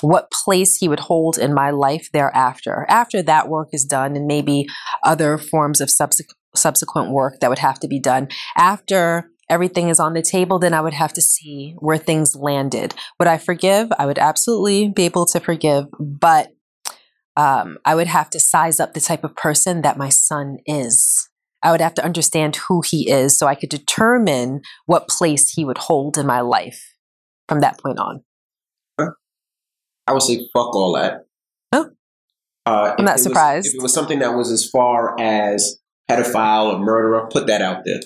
what 0.00 0.30
place 0.30 0.76
he 0.76 0.88
would 0.88 1.00
hold 1.00 1.38
in 1.38 1.54
my 1.54 1.70
life 1.70 2.10
thereafter. 2.12 2.86
After 2.88 3.22
that 3.22 3.48
work 3.48 3.68
is 3.72 3.84
done, 3.84 4.16
and 4.16 4.26
maybe 4.26 4.66
other 5.02 5.38
forms 5.38 5.80
of 5.80 5.90
subsequent 5.90 6.36
subsequent 6.54 7.10
work 7.10 7.40
that 7.40 7.50
would 7.50 7.58
have 7.58 7.78
to 7.80 7.88
be 7.88 8.00
done. 8.00 8.28
After 8.56 9.30
everything 9.48 9.88
is 9.88 10.00
on 10.00 10.14
the 10.14 10.22
table, 10.22 10.58
then 10.58 10.74
I 10.74 10.80
would 10.80 10.94
have 10.94 11.12
to 11.14 11.20
see 11.20 11.74
where 11.78 11.98
things 11.98 12.34
landed. 12.34 12.94
Would 13.18 13.28
I 13.28 13.38
forgive? 13.38 13.88
I 13.98 14.06
would 14.06 14.18
absolutely 14.18 14.88
be 14.88 15.04
able 15.04 15.26
to 15.26 15.40
forgive, 15.40 15.84
but 16.00 16.52
um, 17.36 17.78
I 17.84 17.94
would 17.94 18.06
have 18.06 18.30
to 18.30 18.40
size 18.40 18.80
up 18.80 18.94
the 18.94 19.00
type 19.00 19.22
of 19.22 19.36
person 19.36 19.82
that 19.82 19.98
my 19.98 20.08
son 20.08 20.56
is. 20.66 21.28
I 21.62 21.70
would 21.70 21.80
have 21.80 21.94
to 21.94 22.04
understand 22.04 22.56
who 22.56 22.82
he 22.84 23.10
is 23.10 23.38
so 23.38 23.46
I 23.46 23.54
could 23.54 23.70
determine 23.70 24.62
what 24.86 25.08
place 25.08 25.50
he 25.50 25.64
would 25.64 25.78
hold 25.78 26.16
in 26.16 26.26
my 26.26 26.40
life 26.40 26.94
from 27.48 27.60
that 27.60 27.78
point 27.78 27.98
on. 27.98 28.22
I 30.06 30.12
would 30.12 30.22
say 30.22 30.48
fuck 30.52 30.74
all 30.74 30.94
that. 30.94 31.26
Oh. 31.72 31.90
Uh, 32.64 32.94
I'm 32.98 33.04
not 33.04 33.20
surprised. 33.20 33.66
Was, 33.66 33.74
if 33.74 33.78
it 33.78 33.82
was 33.82 33.94
something 33.94 34.18
that 34.20 34.34
was 34.34 34.50
as 34.50 34.68
far 34.68 35.18
as 35.20 35.80
pedophile 36.10 36.74
or 36.74 36.78
murderer, 36.78 37.28
put 37.30 37.46
that 37.46 37.62
out 37.62 37.84
there. 37.84 38.00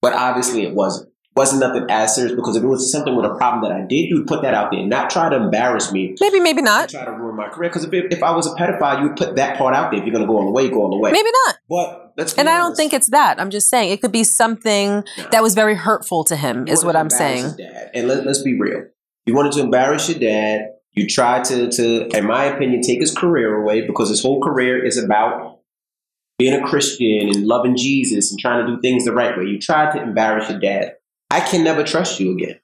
But 0.00 0.12
obviously 0.14 0.62
it 0.64 0.74
wasn't. 0.74 1.10
Wasn't 1.34 1.60
nothing 1.60 1.86
as 1.88 2.14
serious 2.14 2.34
because 2.36 2.56
if 2.56 2.62
it 2.62 2.66
was 2.66 2.92
something 2.92 3.16
with 3.16 3.24
a 3.24 3.34
problem 3.36 3.62
that 3.62 3.72
I 3.72 3.80
did, 3.86 4.10
you 4.10 4.18
would 4.18 4.26
put 4.26 4.42
that 4.42 4.52
out 4.52 4.70
there, 4.70 4.84
not 4.84 5.08
try 5.08 5.30
to 5.30 5.36
embarrass 5.36 5.90
me. 5.90 6.14
Maybe, 6.20 6.40
maybe 6.40 6.60
not. 6.60 6.90
Try 6.90 7.06
to 7.06 7.10
ruin 7.10 7.36
my 7.36 7.48
career. 7.48 7.70
Because 7.70 7.84
if, 7.84 7.90
if 7.94 8.22
I 8.22 8.32
was 8.32 8.46
a 8.46 8.50
pedophile, 8.50 9.00
you 9.00 9.08
would 9.08 9.16
put 9.16 9.36
that 9.36 9.56
part 9.56 9.74
out 9.74 9.90
there. 9.90 10.00
If 10.00 10.04
you're 10.04 10.12
going 10.12 10.26
to 10.26 10.30
go 10.30 10.36
all 10.36 10.44
the 10.44 10.50
way, 10.50 10.68
go 10.68 10.82
all 10.82 10.90
the 10.90 10.98
way. 10.98 11.10
Maybe 11.10 11.30
not. 11.46 11.56
But 11.70 12.12
let's. 12.18 12.34
and 12.34 12.48
honest. 12.48 12.54
I 12.54 12.58
don't 12.58 12.76
think 12.76 12.92
it's 12.92 13.08
that. 13.12 13.40
I'm 13.40 13.48
just 13.48 13.70
saying 13.70 13.92
it 13.92 14.02
could 14.02 14.12
be 14.12 14.24
something 14.24 15.04
no. 15.16 15.28
that 15.32 15.42
was 15.42 15.54
very 15.54 15.74
hurtful 15.74 16.22
to 16.24 16.36
him. 16.36 16.66
You 16.66 16.74
is 16.74 16.84
what 16.84 16.96
I'm 16.96 17.08
saying. 17.08 17.56
Dad, 17.56 17.92
And 17.94 18.08
let, 18.08 18.26
let's 18.26 18.42
be 18.42 18.60
real. 18.60 18.84
You 19.24 19.34
wanted 19.34 19.52
to 19.52 19.60
embarrass 19.60 20.10
your 20.10 20.18
dad. 20.18 20.66
You 20.94 21.06
try 21.06 21.42
to, 21.42 21.70
to, 21.70 22.08
in 22.16 22.26
my 22.26 22.44
opinion, 22.44 22.82
take 22.82 23.00
his 23.00 23.14
career 23.14 23.62
away 23.62 23.86
because 23.86 24.10
his 24.10 24.22
whole 24.22 24.42
career 24.42 24.84
is 24.84 25.02
about 25.02 25.60
being 26.38 26.60
a 26.60 26.66
Christian 26.66 27.28
and 27.28 27.46
loving 27.46 27.76
Jesus 27.76 28.30
and 28.30 28.38
trying 28.38 28.66
to 28.66 28.74
do 28.74 28.80
things 28.80 29.04
the 29.04 29.12
right 29.12 29.36
way. 29.36 29.44
You 29.44 29.58
tried 29.58 29.92
to 29.92 30.02
embarrass 30.02 30.50
your 30.50 30.60
dad. 30.60 30.96
I 31.30 31.40
can 31.40 31.64
never 31.64 31.82
trust 31.82 32.20
you 32.20 32.32
again. 32.32 32.58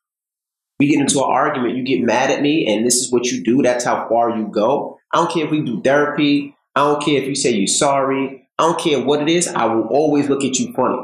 We 0.78 0.88
get 0.88 1.00
into 1.00 1.18
an 1.18 1.30
argument, 1.30 1.76
you 1.76 1.84
get 1.84 2.02
mad 2.02 2.30
at 2.30 2.42
me, 2.42 2.72
and 2.72 2.86
this 2.86 2.96
is 2.96 3.10
what 3.10 3.26
you 3.26 3.42
do. 3.42 3.62
That's 3.62 3.84
how 3.84 4.08
far 4.08 4.36
you 4.36 4.46
go. 4.46 4.98
I 5.12 5.16
don't 5.16 5.32
care 5.32 5.44
if 5.44 5.50
we 5.50 5.62
do 5.62 5.82
therapy. 5.82 6.54
I 6.76 6.80
don't 6.80 7.02
care 7.02 7.20
if 7.20 7.26
you 7.26 7.34
say 7.34 7.50
you're 7.50 7.66
sorry. 7.66 8.48
I 8.58 8.64
don't 8.64 8.78
care 8.78 9.02
what 9.02 9.22
it 9.22 9.28
is. 9.28 9.48
I 9.48 9.64
will 9.64 9.88
always 9.88 10.28
look 10.28 10.44
at 10.44 10.58
you 10.58 10.72
funny. 10.74 10.98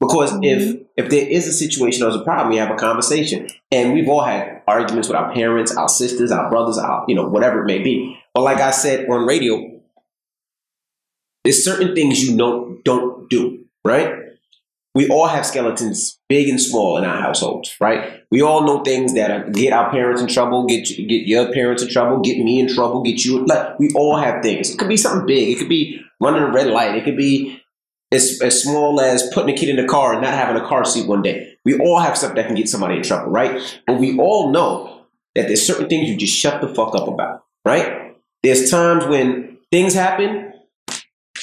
Because 0.00 0.32
mm-hmm. 0.32 0.44
if 0.44 0.80
if 0.96 1.10
there 1.10 1.28
is 1.28 1.46
a 1.46 1.52
situation 1.52 2.04
or 2.04 2.10
a 2.10 2.24
problem, 2.24 2.50
we 2.50 2.56
have 2.56 2.70
a 2.70 2.76
conversation. 2.76 3.48
And 3.70 3.92
we've 3.92 4.08
all 4.08 4.22
had 4.22 4.62
arguments 4.66 5.08
with 5.08 5.16
our 5.16 5.32
parents, 5.32 5.76
our 5.76 5.88
sisters, 5.88 6.32
our 6.32 6.50
brothers, 6.50 6.76
our, 6.76 7.04
you 7.06 7.14
know, 7.14 7.26
whatever 7.26 7.62
it 7.62 7.66
may 7.66 7.78
be. 7.78 8.18
But 8.34 8.42
like 8.42 8.58
I 8.58 8.72
said 8.72 9.08
on 9.08 9.26
radio, 9.26 9.80
there's 11.44 11.64
certain 11.64 11.94
things 11.94 12.22
you 12.22 12.36
know 12.36 12.78
don't 12.84 13.30
do, 13.30 13.64
right? 13.84 14.14
We 14.94 15.08
all 15.08 15.28
have 15.28 15.46
skeletons, 15.46 16.18
big 16.28 16.48
and 16.48 16.60
small, 16.60 16.98
in 16.98 17.04
our 17.04 17.20
households, 17.20 17.76
right? 17.80 18.24
We 18.32 18.42
all 18.42 18.66
know 18.66 18.82
things 18.82 19.14
that 19.14 19.52
get 19.52 19.72
our 19.72 19.90
parents 19.90 20.20
in 20.20 20.26
trouble, 20.26 20.66
get 20.66 20.86
get 20.86 21.26
your 21.26 21.52
parents 21.52 21.82
in 21.82 21.88
trouble, 21.88 22.20
get 22.20 22.38
me 22.38 22.58
in 22.58 22.68
trouble, 22.68 23.02
get 23.02 23.24
you. 23.24 23.44
Like 23.44 23.78
we 23.78 23.92
all 23.94 24.16
have 24.16 24.42
things. 24.42 24.70
It 24.70 24.78
could 24.78 24.88
be 24.88 24.96
something 24.96 25.26
big. 25.26 25.50
It 25.50 25.58
could 25.58 25.68
be 25.68 26.00
running 26.20 26.42
a 26.42 26.50
red 26.50 26.66
light. 26.66 26.96
It 26.96 27.04
could 27.04 27.16
be 27.16 27.62
as, 28.12 28.40
as 28.42 28.62
small 28.62 29.00
as 29.00 29.28
putting 29.32 29.54
a 29.54 29.58
kid 29.58 29.68
in 29.68 29.76
the 29.76 29.84
car 29.84 30.12
and 30.12 30.22
not 30.22 30.34
having 30.34 30.60
a 30.60 30.66
car 30.66 30.84
seat 30.84 31.06
one 31.06 31.22
day. 31.22 31.56
We 31.64 31.78
all 31.78 32.00
have 32.00 32.16
stuff 32.16 32.34
that 32.34 32.46
can 32.46 32.54
get 32.54 32.68
somebody 32.68 32.96
in 32.96 33.02
trouble, 33.02 33.30
right? 33.30 33.60
But 33.86 33.98
we 33.98 34.18
all 34.18 34.50
know 34.50 35.02
that 35.34 35.46
there's 35.46 35.66
certain 35.66 35.88
things 35.88 36.08
you 36.08 36.16
just 36.16 36.34
shut 36.34 36.60
the 36.60 36.68
fuck 36.68 36.94
up 36.94 37.08
about, 37.08 37.44
right? 37.64 38.16
There's 38.42 38.70
times 38.70 39.04
when 39.06 39.58
things 39.70 39.94
happen 39.94 40.48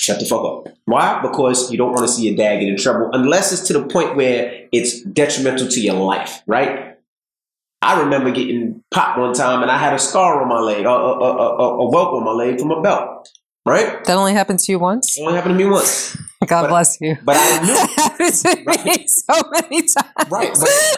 shut 0.06 0.20
the 0.20 0.26
fuck 0.26 0.46
up. 0.46 0.74
Why? 0.86 1.22
Because 1.22 1.72
you 1.72 1.78
don't 1.78 1.92
want 1.92 2.06
to 2.06 2.14
see 2.14 2.28
your 2.28 2.36
dad 2.36 2.60
get 2.60 2.70
in 2.70 2.78
trouble 2.78 3.10
unless 3.14 3.52
it's 3.52 3.68
to 3.68 3.74
the 3.74 3.86
point 3.86 4.16
where 4.16 4.68
it's 4.72 5.02
detrimental 5.02 5.68
to 5.68 5.82
your 5.82 5.96
life, 5.96 6.42
right? 6.48 6.98
I 7.82 8.02
remember 8.02 8.32
getting 8.32 8.84
popped 8.92 9.20
one 9.20 9.34
time 9.34 9.62
and 9.62 9.72
I 9.72 9.78
had 9.78 9.94
a 9.94 10.00
scar 10.00 10.42
on 10.42 10.48
my 10.48 10.60
leg, 10.60 10.86
a, 10.86 10.90
a, 10.90 10.92
a, 10.92 11.78
a 11.80 11.90
welt 11.90 12.14
on 12.16 12.24
my 12.24 12.32
leg 12.32 12.60
from 12.60 12.72
a 12.72 12.82
belt, 12.82 13.30
right? 13.66 14.04
That 14.04 14.18
only 14.18 14.34
happened 14.34 14.60
to 14.60 14.72
you 14.72 14.80
once? 14.80 15.18
It 15.18 15.22
only 15.22 15.36
happened 15.36 15.58
to 15.58 15.66
me 15.66 15.70
once. 15.70 16.16
God 16.48 16.64
but, 16.64 16.70
bless 16.70 16.98
you. 17.02 17.18
But 17.24 17.38
I 17.40 17.60
knew. 17.66 18.64
right? 18.66 19.10
so 19.10 19.50
many 19.52 19.82
times. 19.82 20.30
Right. 20.30 20.54
But, 20.54 20.98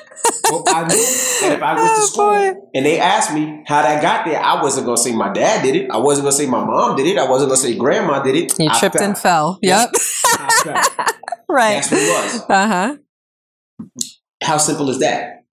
well, 0.51 0.63
I 0.67 0.81
knew 0.83 0.95
that 0.97 1.51
if 1.53 1.61
I 1.61 1.75
went 1.75 1.87
to 1.87 2.01
oh, 2.01 2.05
school 2.05 2.25
oh, 2.25 2.69
and 2.73 2.85
they 2.85 2.99
asked 2.99 3.33
me 3.33 3.63
how 3.65 3.81
that 3.81 4.01
got 4.01 4.25
there, 4.25 4.41
I 4.41 4.61
wasn't 4.61 4.85
going 4.85 4.97
to 4.97 5.01
say 5.01 5.13
my 5.13 5.31
dad 5.31 5.63
did 5.63 5.75
it. 5.75 5.89
I 5.89 5.97
wasn't 5.97 6.23
going 6.25 6.33
to 6.33 6.37
say 6.37 6.47
my 6.47 6.65
mom 6.65 6.97
did 6.97 7.05
it. 7.07 7.17
I 7.17 7.29
wasn't 7.29 7.49
going 7.49 7.61
to 7.61 7.67
say 7.67 7.77
grandma 7.77 8.21
did 8.23 8.35
it. 8.35 8.59
You 8.59 8.69
I 8.69 8.79
tripped 8.79 8.97
fell. 8.97 9.05
and 9.07 9.17
fell. 9.17 9.59
Yep. 9.61 9.89
right. 11.47 11.75
That's 11.75 11.91
what 11.91 12.01
it 12.01 12.09
was. 12.09 12.41
Uh 12.49 12.67
huh. 12.67 12.97
How 14.43 14.57
simple 14.57 14.89
is 14.89 14.99
that? 14.99 15.45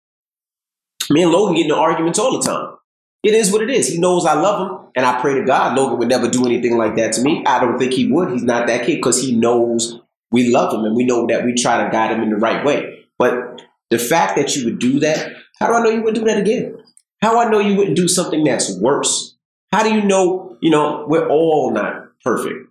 Me 1.10 1.24
and 1.24 1.32
Logan 1.32 1.56
get 1.56 1.64
into 1.64 1.76
arguments 1.76 2.18
all 2.18 2.40
the 2.40 2.44
time. 2.44 2.78
It 3.24 3.34
is 3.34 3.52
what 3.52 3.62
it 3.62 3.70
is. 3.70 3.88
He 3.88 4.00
knows 4.00 4.26
I 4.26 4.34
love 4.34 4.68
him, 4.68 4.88
and 4.96 5.06
I 5.06 5.20
pray 5.22 5.36
to 5.36 5.46
God 5.46 5.78
Logan 5.78 5.98
would 5.98 6.10
never 6.10 6.30
do 6.30 6.46
anything 6.46 6.78
like 6.78 6.96
that 6.98 7.14
to 7.14 7.22
me. 7.22 7.44
I 7.46 7.60
don't 7.60 7.80
think 7.80 7.94
he 7.94 8.12
would. 8.12 8.32
He's 8.32 8.44
not 8.44 8.68
that 8.68 8.86
kid 8.86 8.96
because 8.96 9.22
he 9.22 9.34
knows 9.34 10.02
we 10.32 10.52
love 10.52 10.74
him 10.74 10.84
and 10.84 10.96
we 10.96 11.06
know 11.06 11.26
that 11.28 11.46
we 11.46 11.54
try 11.54 11.84
to 11.84 11.90
guide 11.90 12.12
him 12.12 12.22
in 12.22 12.32
the 12.32 12.36
right 12.36 12.66
way. 12.66 13.06
But 13.18 13.62
the 13.90 14.00
fact 14.00 14.36
that 14.36 14.56
you 14.56 14.66
would 14.66 14.80
do 14.80 15.00
that, 15.00 15.32
how 15.60 15.68
do 15.68 15.74
I 15.74 15.84
know 15.84 15.90
you 15.92 16.02
wouldn't 16.02 16.26
do 16.26 16.30
that 16.30 16.40
again? 16.40 16.78
How 17.22 17.40
I 17.40 17.50
know 17.50 17.60
you 17.60 17.76
wouldn't 17.78 17.96
do 17.96 18.08
something 18.08 18.44
that's 18.44 18.76
worse? 18.78 19.38
How 19.72 19.84
do 19.84 19.94
you 19.94 20.02
know, 20.02 20.58
you 20.62 20.72
know, 20.72 21.06
we're 21.08 21.30
all 21.30 21.72
not 21.72 22.08
perfect. 22.24 22.70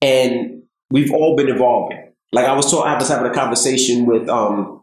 And 0.00 0.62
we've 0.90 1.12
all 1.12 1.36
been 1.36 1.48
evolving. 1.48 2.12
Like 2.32 2.46
I 2.46 2.54
was 2.54 2.70
talking, 2.70 2.90
I 2.90 2.96
was 2.96 3.08
having 3.08 3.30
a 3.30 3.34
conversation 3.34 4.06
with 4.06 4.28
um 4.28 4.79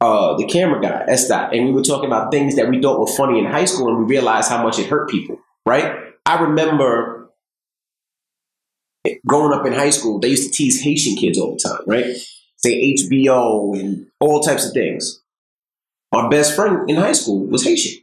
uh, 0.00 0.36
the 0.36 0.46
camera 0.46 0.80
guy, 0.80 1.04
Estat, 1.08 1.56
and 1.56 1.66
we 1.66 1.72
were 1.72 1.82
talking 1.82 2.06
about 2.06 2.30
things 2.30 2.56
that 2.56 2.68
we 2.68 2.80
thought 2.80 3.00
were 3.00 3.06
funny 3.06 3.38
in 3.38 3.46
high 3.46 3.64
school, 3.64 3.88
and 3.88 3.98
we 3.98 4.04
realized 4.04 4.48
how 4.48 4.62
much 4.62 4.78
it 4.78 4.86
hurt 4.86 5.10
people. 5.10 5.38
Right? 5.66 5.92
I 6.24 6.40
remember 6.40 7.30
growing 9.26 9.58
up 9.58 9.66
in 9.66 9.72
high 9.72 9.90
school, 9.90 10.18
they 10.18 10.28
used 10.28 10.50
to 10.50 10.56
tease 10.56 10.82
Haitian 10.82 11.16
kids 11.16 11.38
all 11.38 11.52
the 11.52 11.58
time, 11.58 11.80
right? 11.86 12.04
Say 12.56 12.94
HBO 12.94 13.78
and 13.78 14.06
all 14.20 14.40
types 14.40 14.66
of 14.66 14.72
things. 14.72 15.22
Our 16.12 16.28
best 16.28 16.54
friend 16.54 16.88
in 16.88 16.96
high 16.96 17.12
school 17.12 17.46
was 17.46 17.64
Haitian. 17.64 18.02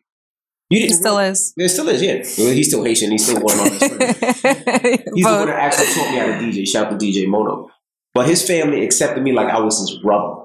You 0.70 0.80
didn't 0.80 0.98
still 0.98 1.18
really, 1.18 1.30
is. 1.30 1.54
It 1.58 1.70
still 1.70 1.90
is, 1.90 2.02
yeah. 2.02 2.44
Well, 2.44 2.54
he's 2.54 2.68
still 2.68 2.84
Haitian. 2.84 3.12
He's 3.12 3.26
still 3.26 3.42
one 3.42 3.54
of 3.54 3.60
my 3.60 3.70
best 3.70 3.96
friends. 3.96 5.02
he's 5.14 5.26
the 5.26 5.32
one 5.32 5.48
that 5.48 5.60
actually 5.60 5.94
taught 5.94 6.12
me 6.12 6.18
how 6.18 6.26
to 6.26 6.34
DJ. 6.34 6.68
Shout 6.68 6.88
out 6.88 7.00
to 7.00 7.06
DJ 7.06 7.28
Mono. 7.28 7.70
But 8.14 8.28
his 8.28 8.46
family 8.48 8.84
accepted 8.84 9.22
me 9.22 9.32
like 9.32 9.54
I 9.54 9.60
was 9.60 9.80
his 9.80 10.00
brother 10.00 10.45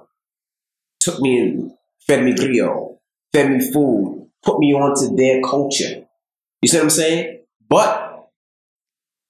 took 1.01 1.21
me 1.21 1.39
in, 1.39 1.77
fed 2.07 2.25
me 2.25 2.33
griot, 2.33 2.99
fed 3.33 3.51
me 3.51 3.73
food, 3.73 4.29
put 4.43 4.59
me 4.59 4.73
onto 4.73 5.17
their 5.17 5.43
culture. 5.43 6.07
You 6.63 6.69
see 6.69 6.77
what 6.77 6.85
I'm 6.85 6.91
saying? 6.91 7.41
But 7.69 8.29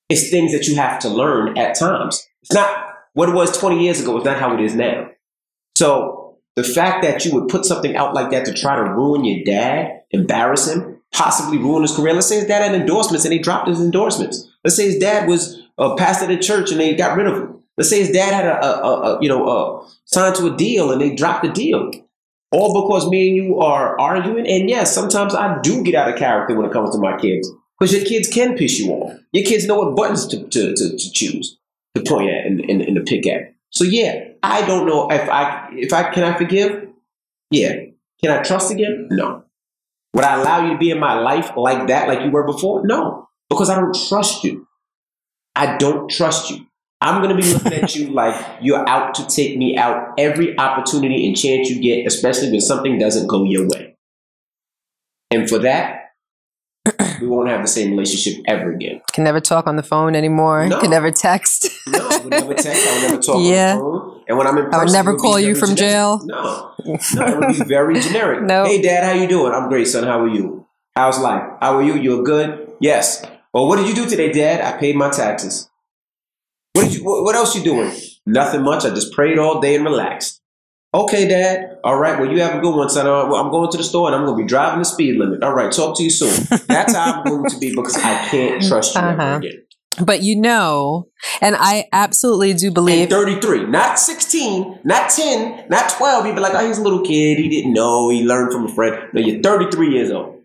it's 0.09 0.31
things 0.31 0.53
that 0.53 0.67
you 0.67 0.77
have 0.77 0.99
to 1.01 1.09
learn 1.09 1.57
at 1.57 1.79
times. 1.79 2.27
It's 2.43 2.53
not 2.53 2.95
what 3.13 3.29
it 3.29 3.35
was 3.35 3.57
20 3.57 3.83
years 3.83 4.01
ago, 4.01 4.17
it's 4.17 4.27
not 4.27 4.39
how 4.39 4.55
it 4.55 4.61
is 4.61 4.75
now. 4.75 5.11
So 5.77 6.39
the 6.57 6.65
fact 6.65 7.03
that 7.03 7.25
you 7.25 7.33
would 7.35 7.49
put 7.49 7.65
something 7.65 7.97
out 7.97 8.15
like 8.15 8.31
that 8.31 8.45
to 8.47 8.53
try 8.53 8.77
to 8.77 8.83
ruin 8.83 9.25
your 9.25 9.45
dad, 9.45 10.03
embarrass 10.11 10.69
him, 10.69 11.01
possibly 11.13 11.59
ruin 11.59 11.83
his 11.83 11.95
career. 11.95 12.15
Let's 12.15 12.29
say 12.29 12.37
his 12.37 12.47
dad 12.47 12.63
had 12.63 12.75
endorsements 12.79 13.25
and 13.25 13.33
they 13.33 13.39
dropped 13.39 13.69
his 13.69 13.81
endorsements. 13.81 14.49
Let's 14.65 14.77
say 14.77 14.85
his 14.85 14.99
dad 14.99 15.29
was 15.29 15.63
a 15.79 15.97
pastor 15.97 16.25
at 16.25 16.29
the 16.29 16.39
church 16.39 16.71
and 16.71 16.81
they 16.81 16.95
got 16.95 17.17
rid 17.17 17.27
of 17.27 17.37
him. 17.37 17.60
Let's 17.81 17.89
say 17.89 18.01
his 18.01 18.11
dad 18.11 18.35
had 18.35 18.45
a, 18.45 18.63
a, 18.63 18.71
a, 18.71 19.01
a 19.17 19.23
you 19.23 19.29
know 19.31 19.49
a, 19.49 19.89
signed 20.05 20.35
to 20.35 20.53
a 20.53 20.55
deal 20.55 20.93
and 20.93 21.01
they 21.01 21.15
dropped 21.15 21.45
the 21.45 21.49
deal. 21.49 21.91
all 22.53 22.83
because 22.83 23.09
me 23.09 23.29
and 23.29 23.37
you 23.37 23.59
are 23.61 23.99
arguing. 23.99 24.47
And 24.47 24.69
yes, 24.69 24.95
sometimes 24.95 25.35
I 25.35 25.59
do 25.63 25.83
get 25.83 25.95
out 25.95 26.11
of 26.13 26.19
character 26.19 26.55
when 26.55 26.67
it 26.67 26.73
comes 26.73 26.95
to 26.95 27.01
my 27.01 27.17
kids. 27.17 27.51
Because 27.79 27.95
your 27.95 28.05
kids 28.05 28.29
can 28.29 28.55
piss 28.55 28.79
you 28.79 28.91
off. 28.93 29.19
Your 29.33 29.47
kids 29.47 29.67
know 29.67 29.79
what 29.79 29.97
buttons 29.97 30.27
to, 30.27 30.47
to, 30.47 30.75
to, 30.75 30.97
to 30.99 31.13
choose, 31.13 31.59
to 31.95 32.03
point 32.03 32.29
at 32.29 32.45
and, 32.45 32.61
and, 32.61 32.83
and 32.83 32.97
to 32.97 33.03
pick 33.03 33.27
at. 33.27 33.55
So 33.71 33.85
yeah, 33.85 34.29
I 34.43 34.67
don't 34.67 34.87
know 34.87 35.11
if 35.11 35.27
I 35.31 35.71
if 35.73 35.93
I 35.95 36.13
can 36.13 36.25
I 36.25 36.37
forgive? 36.37 36.89
Yeah. 37.51 37.77
Can 38.23 38.31
I 38.31 38.43
trust 38.43 38.71
again? 38.71 39.09
No. 39.11 39.45
Would 40.13 40.25
I 40.25 40.39
allow 40.39 40.67
you 40.67 40.73
to 40.73 40.79
be 40.79 40.91
in 40.91 40.99
my 40.99 41.19
life 41.19 41.53
like 41.57 41.87
that, 41.87 42.09
like 42.09 42.21
you 42.21 42.31
were 42.31 42.45
before? 42.45 42.87
No. 42.87 43.29
Because 43.49 43.71
I 43.71 43.77
don't 43.77 43.97
trust 44.09 44.45
you. 44.45 44.67
I 45.57 45.79
don't 45.79 46.11
trust 46.11 46.51
you. 46.51 46.67
I'm 47.01 47.23
going 47.23 47.35
to 47.35 47.43
be 47.43 47.53
looking 47.53 47.73
at 47.73 47.95
you 47.97 48.11
like 48.11 48.35
you're 48.61 48.87
out 48.89 49.15
to 49.15 49.27
take 49.27 49.57
me 49.57 49.77
out 49.77 50.15
every 50.19 50.59
opportunity 50.59 51.27
and 51.27 51.37
chance 51.37 51.71
you 51.71 51.81
get, 51.81 52.07
especially 52.07 52.51
when 52.51 52.61
something 52.61 52.99
doesn't 52.99 53.27
go 53.27 53.45
your 53.45 53.67
way. 53.69 53.97
And 55.31 55.49
for 55.49 55.59
that, 55.61 56.13
we 57.21 57.27
won't 57.27 57.49
have 57.49 57.63
the 57.63 57.69
same 57.69 57.91
relationship 57.93 58.43
ever 58.47 58.73
again. 58.73 59.01
Can 59.13 59.25
never 59.25 59.41
talk 59.41 59.67
on 59.67 59.77
the 59.77 59.83
phone 59.83 60.15
anymore. 60.15 60.67
No. 60.67 60.81
Can 60.81 60.91
never 60.91 61.11
text. 61.11 61.69
No, 61.87 62.09
never 62.27 62.55
text. 62.55 62.87
I 62.87 62.95
would 63.03 63.11
never 63.11 63.23
talk 63.23 63.37
Yeah. 63.41 63.73
on 63.73 63.79
the 63.79 63.83
phone. 64.01 64.25
And 64.29 64.39
when 64.39 64.47
I'm 64.47 64.59
in 64.59 64.65
person, 64.67 64.75
I 64.81 64.85
would 64.85 64.93
never 64.93 65.17
call 65.17 65.41
you 65.41 65.55
from 65.55 65.75
generic. 65.77 65.93
jail. 65.93 66.21
No, 66.25 66.73
no, 66.85 67.27
it 67.27 67.39
would 67.39 67.49
be 67.59 67.65
very 67.65 67.99
generic. 68.01 68.43
No. 68.47 68.65
Hey, 68.65 68.83
Dad, 68.83 69.05
how 69.05 69.13
you 69.13 69.27
doing? 69.29 69.53
I'm 69.55 69.69
great, 69.69 69.87
son. 69.87 70.05
How 70.05 70.21
are 70.21 70.29
you? 70.29 70.67
How's 70.95 71.19
life? 71.19 71.43
How 71.61 71.77
are 71.77 71.83
you? 71.83 71.95
You're 71.95 72.23
good. 72.25 72.73
Yes. 72.81 73.25
Well, 73.55 73.67
what 73.69 73.77
did 73.77 73.89
you 73.89 73.95
do 73.95 74.07
today, 74.09 74.33
Dad? 74.33 74.61
I 74.61 74.79
paid 74.79 74.97
my 74.97 75.09
taxes. 75.11 75.70
What 76.73 76.85
did 76.85 76.95
you? 76.95 77.05
What, 77.05 77.25
what 77.25 77.35
else 77.37 77.55
you 77.55 77.63
doing? 77.63 77.93
Nothing 78.27 78.63
much. 78.63 78.85
I 78.85 78.91
just 78.91 79.13
prayed 79.13 79.39
all 79.39 79.61
day 79.61 79.75
and 79.77 79.85
relaxed. 79.85 80.41
Okay, 80.93 81.29
Dad. 81.29 81.79
All 81.85 81.97
right. 81.99 82.19
Well, 82.19 82.31
you 82.31 82.41
have 82.41 82.57
a 82.57 82.61
good 82.61 82.75
one, 82.77 82.89
son. 82.89 83.07
Well, 83.07 83.37
I'm 83.37 83.51
going 83.51 83.71
to 83.71 83.77
the 83.77 83.85
store 83.85 84.09
and 84.09 84.17
I'm 84.17 84.25
going 84.25 84.37
to 84.37 84.43
be 84.45 84.49
driving 84.49 84.81
the 84.81 84.85
speed 84.85 85.17
limit. 85.19 85.43
All 85.43 85.53
right. 85.55 85.71
Talk 85.73 85.97
to 85.99 86.03
you 86.03 86.11
soon. 86.11 86.47
That's 86.67 86.95
how 86.97 87.23
I'm 87.23 87.25
going 87.25 87.49
to 87.51 87.59
be 87.59 87.71
because 87.71 87.97
I 87.97 88.27
can't 88.29 88.63
trust 88.63 88.95
you 88.97 89.01
ever 89.01 89.21
Uh-huh. 89.23 89.37
again. 89.37 89.63
but 90.05 90.23
you 90.23 90.35
know, 90.35 91.07
and 91.41 91.55
I 91.59 91.87
absolutely 91.93 92.55
do 92.55 92.67
And 92.67 92.75
believe 92.75 93.09
33, 93.09 93.67
not 93.67 94.01
16, 94.01 94.81
not 94.85 95.11
10, 95.11 95.67
not 95.69 95.91
12. 95.91 96.27
You'd 96.27 96.35
be 96.35 96.41
like, 96.41 96.55
oh, 96.55 96.67
he's 96.67 96.79
a 96.79 96.83
little 96.83 97.03
kid. 97.05 97.39
He 97.39 97.49
didn't 97.49 97.73
know. 97.73 98.09
He 98.11 98.25
learned 98.25 98.53
from 98.53 98.65
a 98.67 98.75
friend. 98.75 98.97
No, 99.13 99.21
you're 99.21 99.41
33 99.43 99.91
years 99.93 100.11
old. 100.11 100.39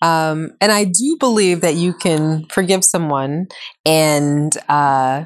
Um, 0.00 0.52
and 0.60 0.72
I 0.72 0.84
do 0.84 1.16
believe 1.20 1.60
that 1.60 1.74
you 1.74 1.92
can 1.92 2.46
forgive 2.50 2.82
someone 2.82 3.48
and 3.84 4.56
uh, 4.70 5.24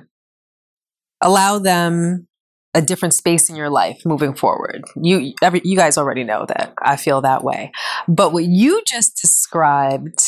allow 1.21 1.59
them 1.59 2.27
a 2.75 2.81
different 2.81 3.15
space 3.15 3.50
in 3.50 3.57
your 3.57 3.71
life 3.71 4.03
moving 4.05 4.35
forward. 4.35 4.85
You, 5.00 5.35
every, 5.43 5.61
you 5.65 5.77
guys 5.77 5.99
already 5.99 6.25
know 6.25 6.47
that 6.47 6.73
I 6.81 6.97
feel 6.97 7.21
that 7.23 7.43
way. 7.43 7.73
But 8.07 8.33
what 8.33 8.45
you 8.45 8.83
just 8.87 9.21
described 9.21 10.21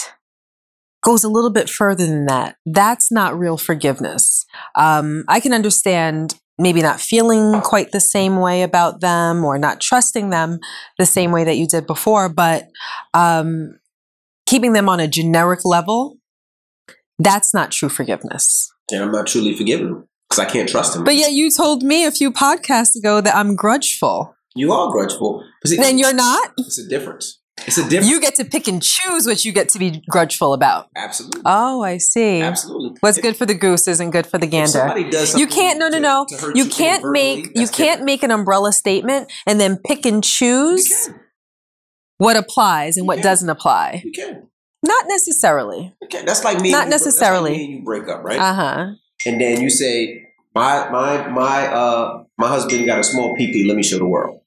goes 1.03 1.25
a 1.25 1.29
little 1.29 1.51
bit 1.51 1.71
further 1.71 2.07
than 2.07 2.27
that. 2.27 2.57
That's 2.67 3.13
not 3.13 3.39
real 3.39 3.57
forgiveness. 3.57 4.45
Um, 4.75 5.25
I 5.29 5.41
can 5.41 5.53
understand 5.53 6.35
maybe 6.59 6.83
not 6.83 7.01
feeling 7.01 7.61
quite 7.61 7.93
the 7.93 8.01
same 8.01 8.39
way 8.39 8.63
about 8.63 9.01
them 9.01 9.45
or 9.45 9.59
not 9.59 9.81
trusting 9.81 10.31
them 10.31 10.59
the 10.99 11.07
same 11.07 11.33
way 11.33 11.45
that 11.45 11.57
you 11.57 11.67
did 11.67 11.87
before, 11.87 12.29
but 12.29 12.69
um, 13.15 13.79
keeping 14.47 14.73
them 14.73 14.89
on 14.89 15.01
a 15.01 15.09
generic 15.09 15.65
level, 15.65 16.19
that's 17.19 17.55
not 17.55 17.71
true 17.71 17.89
forgiveness. 17.89 18.73
And 18.91 19.03
I'm 19.03 19.13
not 19.13 19.27
truly 19.27 19.57
forgiving 19.57 19.89
him 19.89 20.09
because 20.35 20.39
I 20.39 20.51
can't 20.51 20.69
trust 20.69 20.97
him. 20.97 21.05
But 21.05 21.15
yet 21.17 21.33
you 21.33 21.51
told 21.51 21.83
me 21.83 22.05
a 22.05 22.11
few 22.11 22.31
podcasts 22.33 22.97
ago 22.97 23.21
that 23.21 23.35
I'm 23.35 23.55
grudgeful. 23.57 24.35
you 24.55 24.73
are 24.73 24.91
grudgeful. 24.93 25.43
See, 25.67 25.77
Then 25.77 25.99
you're 25.99 26.13
not? 26.15 26.53
It's 26.59 26.79
a 26.79 26.89
difference. 26.89 27.39
It's 27.67 27.79
a 27.79 27.83
difference. 27.89 28.09
You 28.11 28.21
get 28.21 28.35
to 28.37 28.45
pick 28.45 28.67
and 28.67 28.83
choose 28.83 29.27
what 29.27 29.45
you 29.45 29.53
get 29.53 29.69
to 29.71 29.79
be 29.79 30.03
grudgeful 30.11 30.53
about. 30.55 30.89
Absolutely. 30.97 31.43
Oh, 31.45 31.83
I 31.83 31.99
see. 31.99 32.41
Absolutely. 32.41 32.97
What's 33.01 33.19
If- 33.19 33.23
good 33.23 33.37
for 33.37 33.47
the 33.47 33.55
goose 33.55 33.87
isn't 33.87 34.11
good 34.11 34.27
for 34.27 34.39
the 34.39 34.47
gander. 34.47 34.69
somebody 34.69 35.09
does 35.11 35.39
You 35.39 35.47
can't 35.47 35.79
no 35.79 35.89
no 35.89 35.99
no. 35.99 36.27
to 36.29 36.53
You 36.55 36.67
can't 36.67 37.05
make 37.13 37.47
you 37.55 37.67
can't 37.69 37.77
different. 38.01 38.05
make 38.05 38.23
an 38.23 38.31
umbrella 38.31 38.73
statement 38.73 39.31
and 39.47 39.61
then 39.61 39.77
pick 39.85 40.05
and 40.07 40.25
choose 40.25 41.11
what 42.19 42.37
applies 42.37 42.97
and 42.97 43.05
You 43.05 43.09
what 43.09 43.17
can. 43.19 43.23
doesn't 43.25 43.49
apply. 43.51 44.03
You 44.05 44.13
can. 44.13 44.49
Not 44.85 45.05
necessarily. 45.09 45.95
Okay, 46.05 46.25
that's 46.25 46.43
like 46.45 46.59
me. 46.61 46.73
Not 46.73 46.89
that's 46.89 47.03
like 47.05 47.07
necessarily. 47.07 47.51
me 47.53 47.65
and 47.65 47.73
you 47.75 47.85
break 47.85 48.09
up, 48.09 48.25
right? 48.25 48.39
Uh-huh. 48.41 48.87
And 49.27 49.41
then 49.41 49.61
you 49.61 49.71
say, 49.71 50.27
"My 50.55 50.89
my 50.91 51.29
my 51.29 51.67
uh 51.69 52.25
my 52.39 52.49
husband 52.49 52.87
got 52.87 52.99
a 52.99 53.05
small 53.05 53.37
PP. 53.37 53.67
Let 53.67 53.77
me 53.77 53.83
show 53.83 53.99
the 53.99 54.07
world." 54.07 54.41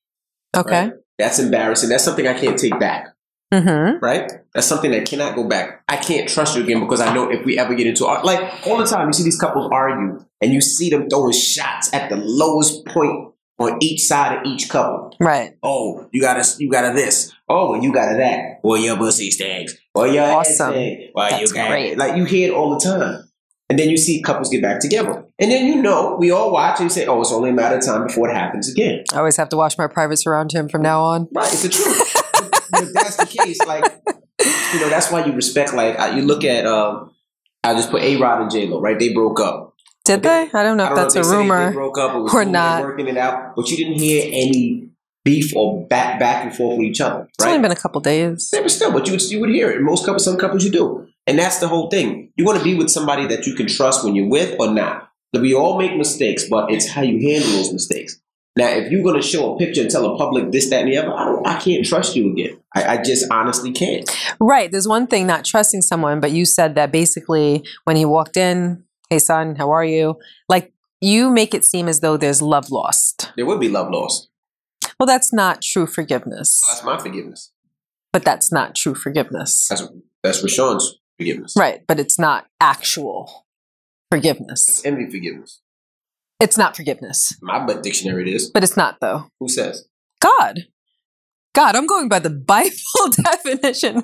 Okay. 0.55 0.83
Right? 0.85 0.93
That's 1.17 1.39
embarrassing. 1.39 1.89
That's 1.89 2.03
something 2.03 2.27
I 2.27 2.33
can't 2.33 2.57
take 2.59 2.77
back. 2.79 3.07
Mhm. 3.53 4.01
Right? 4.01 4.31
That's 4.53 4.67
something 4.67 4.91
that 4.91 5.05
cannot 5.05 5.35
go 5.35 5.47
back. 5.47 5.83
I 5.87 5.97
can't 5.97 6.27
trust 6.27 6.55
you 6.57 6.63
again 6.63 6.79
because 6.81 6.99
I 6.99 7.13
know 7.13 7.29
if 7.29 7.45
we 7.45 7.57
ever 7.57 7.73
get 7.75 7.87
into 7.87 8.03
like 8.05 8.67
all 8.67 8.77
the 8.77 8.85
time, 8.85 9.07
you 9.07 9.13
see 9.13 9.23
these 9.23 9.39
couples 9.39 9.69
argue 9.71 10.19
and 10.41 10.51
you 10.53 10.61
see 10.61 10.89
them 10.89 11.09
throwing 11.09 11.31
shots 11.33 11.93
at 11.93 12.09
the 12.09 12.17
lowest 12.17 12.85
point 12.85 13.29
on 13.59 13.77
each 13.81 14.01
side 14.01 14.37
of 14.39 14.45
each 14.45 14.67
couple. 14.67 15.15
Right. 15.19 15.53
Oh, 15.63 16.09
you 16.11 16.19
got 16.21 16.43
to 16.43 16.63
you 16.63 16.69
got 16.69 16.89
to 16.89 16.93
this. 16.93 17.31
Oh, 17.47 17.79
you 17.79 17.93
got 17.93 18.11
to 18.11 18.17
that. 18.17 18.59
Or 18.63 18.77
your 18.77 18.97
pussy 18.97 19.31
stinks. 19.31 19.75
Or 19.93 20.07
your 20.07 20.25
Awesome. 20.25 20.71
stink. 20.73 21.11
Or 21.15 21.29
you 21.39 21.47
got 21.53 21.69
great. 21.69 21.97
Like 21.97 22.17
you 22.17 22.25
hear 22.25 22.51
it 22.51 22.53
all 22.55 22.71
the 22.77 22.79
time. 22.83 23.23
And 23.69 23.79
then 23.79 23.89
you 23.89 23.97
see 23.97 24.21
couples 24.21 24.49
get 24.49 24.61
back 24.61 24.79
together. 24.79 25.25
And 25.39 25.51
then 25.51 25.65
you 25.65 25.81
know, 25.81 26.15
we 26.19 26.29
all 26.29 26.51
watch 26.51 26.79
and 26.79 26.91
say, 26.91 27.07
oh, 27.07 27.21
it's 27.21 27.31
only 27.31 27.49
a 27.49 27.53
matter 27.53 27.77
of 27.77 27.85
time 27.85 28.05
before 28.05 28.29
it 28.29 28.35
happens 28.35 28.71
again. 28.71 29.03
I 29.11 29.17
always 29.17 29.37
have 29.37 29.49
to 29.49 29.57
watch 29.57 29.77
my 29.77 29.87
privates 29.87 30.27
around 30.27 30.51
him 30.51 30.69
from 30.69 30.83
now 30.83 31.01
on. 31.01 31.27
Right, 31.33 31.51
it's 31.51 31.63
the 31.63 31.69
truth. 31.69 32.11
But 32.71 32.83
if 32.83 32.93
that's 32.93 33.15
the 33.15 33.25
case, 33.25 33.59
like, 33.65 33.83
you 34.73 34.79
know, 34.79 34.89
that's 34.89 35.11
why 35.11 35.25
you 35.25 35.31
respect, 35.33 35.73
like, 35.73 35.97
you 36.15 36.21
look 36.21 36.43
at, 36.43 36.65
um, 36.67 37.11
I 37.63 37.73
just 37.73 37.89
put 37.89 38.03
A 38.03 38.17
Rod 38.17 38.41
and 38.41 38.51
J 38.51 38.67
Lo, 38.67 38.79
right? 38.79 38.99
They 38.99 39.13
broke 39.13 39.39
up. 39.39 39.73
Did 40.03 40.21
they? 40.21 40.49
I 40.53 40.61
don't 40.63 40.77
know 40.77 40.83
I 40.83 40.91
if 40.91 40.95
don't 40.95 41.03
that's 41.03 41.15
know 41.15 41.21
a 41.21 41.23
if 41.23 41.27
said 41.27 41.37
rumor. 41.37 41.71
Broke 41.71 41.97
up 41.97 42.33
or, 42.33 42.45
not. 42.45 42.83
working 42.83 43.07
it 43.07 43.17
out, 43.17 43.55
but 43.55 43.67
you 43.71 43.77
didn't 43.77 43.93
hear 43.99 44.23
any 44.27 44.89
beef 45.23 45.55
or 45.55 45.87
back 45.87 46.19
back 46.19 46.45
and 46.45 46.55
forth 46.55 46.77
with 46.77 46.85
each 46.85 47.01
other, 47.01 47.21
Right? 47.21 47.29
It's 47.39 47.45
only 47.45 47.59
been 47.59 47.71
a 47.71 47.75
couple 47.75 47.99
days. 48.01 48.51
Yeah, 48.53 48.61
but 48.61 48.69
still, 48.69 48.91
but 48.91 49.07
you 49.07 49.13
would, 49.13 49.21
you 49.23 49.39
would 49.39 49.49
hear 49.49 49.71
it. 49.71 49.81
Most 49.81 50.05
couples, 50.05 50.23
some 50.23 50.37
couples, 50.37 50.63
you 50.63 50.69
do, 50.69 51.07
and 51.27 51.37
that's 51.39 51.59
the 51.59 51.67
whole 51.67 51.89
thing. 51.89 52.31
You 52.35 52.45
want 52.45 52.57
to 52.57 52.63
be 52.63 52.75
with 52.75 52.89
somebody 52.89 53.27
that 53.27 53.45
you 53.47 53.55
can 53.55 53.67
trust 53.67 54.03
when 54.03 54.15
you're 54.15 54.29
with, 54.29 54.59
or 54.59 54.71
not. 54.71 55.09
We 55.33 55.53
all 55.53 55.77
make 55.77 55.95
mistakes, 55.97 56.45
but 56.49 56.71
it's 56.71 56.87
how 56.87 57.01
you 57.01 57.19
handle 57.29 57.51
those 57.51 57.73
mistakes. 57.73 58.21
Now, 58.57 58.69
if 58.69 58.89
you're 58.89 59.03
going 59.03 59.19
to 59.19 59.27
show 59.27 59.53
a 59.53 59.57
picture 59.57 59.81
and 59.81 59.91
tell 59.91 60.03
the 60.03 60.17
public 60.17 60.51
this, 60.51 60.69
that, 60.69 60.83
and 60.83 60.91
the 60.91 60.97
other, 60.97 61.13
I, 61.13 61.55
I 61.57 61.59
can't 61.59 61.85
trust 61.85 62.15
you 62.15 62.31
again. 62.31 62.57
I, 62.73 62.83
I 62.85 63.03
just 63.03 63.29
honestly 63.29 63.73
can't. 63.73 64.09
Right. 64.39 64.71
There's 64.71 64.87
one 64.87 65.07
thing 65.07 65.27
not 65.27 65.43
trusting 65.43 65.81
someone, 65.81 66.21
but 66.21 66.31
you 66.31 66.45
said 66.45 66.75
that 66.75 66.91
basically 66.91 67.65
when 67.83 67.97
he 67.97 68.05
walked 68.05 68.37
in, 68.37 68.85
hey 69.09 69.19
son, 69.19 69.55
how 69.55 69.71
are 69.71 69.83
you? 69.83 70.19
Like 70.47 70.71
you 71.01 71.29
make 71.29 71.53
it 71.53 71.65
seem 71.65 71.89
as 71.89 71.99
though 71.99 72.15
there's 72.15 72.41
love 72.41 72.71
lost. 72.71 73.33
There 73.35 73.45
would 73.45 73.59
be 73.59 73.67
love 73.67 73.91
lost. 73.91 74.29
Well, 74.97 75.07
that's 75.07 75.33
not 75.33 75.61
true 75.61 75.85
forgiveness. 75.85 76.61
That's 76.69 76.83
my 76.83 76.97
forgiveness. 76.97 77.51
But 78.13 78.23
that's 78.23 78.53
not 78.53 78.75
true 78.75 78.95
forgiveness. 78.95 79.67
That's 79.69 79.85
that's 80.23 80.41
Rashawn's 80.41 80.97
forgiveness. 81.17 81.53
Right. 81.57 81.81
But 81.87 81.99
it's 81.99 82.19
not 82.19 82.47
actual 82.59 83.45
forgiveness. 84.11 84.67
It's 84.67 84.85
envy 84.85 85.09
forgiveness. 85.09 85.61
It's 86.39 86.57
not 86.57 86.75
forgiveness. 86.75 87.37
My 87.41 87.65
butt 87.65 87.83
dictionary 87.83 88.29
it 88.29 88.35
is. 88.35 88.49
But 88.49 88.63
it's 88.63 88.77
not 88.77 88.97
though. 88.99 89.29
Who 89.39 89.47
says? 89.47 89.87
God. 90.19 90.65
God, 91.53 91.75
I'm 91.75 91.87
going 91.87 92.09
by 92.09 92.19
the 92.19 92.29
Bible 92.47 92.75
definition 93.23 94.03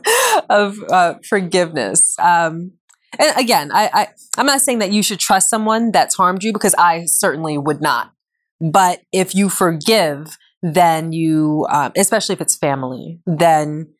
of 0.49 0.77
uh, 0.89 1.15
forgiveness. 1.27 2.15
Um, 2.19 2.73
and 3.19 3.37
again, 3.37 3.71
I, 3.73 3.89
I, 3.93 4.07
I'm 4.37 4.45
not 4.45 4.61
saying 4.61 4.79
that 4.79 4.93
you 4.93 5.03
should 5.03 5.19
trust 5.19 5.49
someone 5.49 5.91
that's 5.91 6.15
harmed 6.15 6.43
you 6.43 6.53
because 6.53 6.73
I 6.75 7.05
certainly 7.05 7.57
would 7.57 7.81
not. 7.81 8.13
But 8.61 9.01
if 9.11 9.35
you 9.35 9.49
forgive, 9.49 10.37
then 10.61 11.11
you, 11.11 11.67
um, 11.69 11.91
especially 11.97 12.33
if 12.33 12.41
it's 12.41 12.55
family, 12.55 13.19
then 13.25 13.93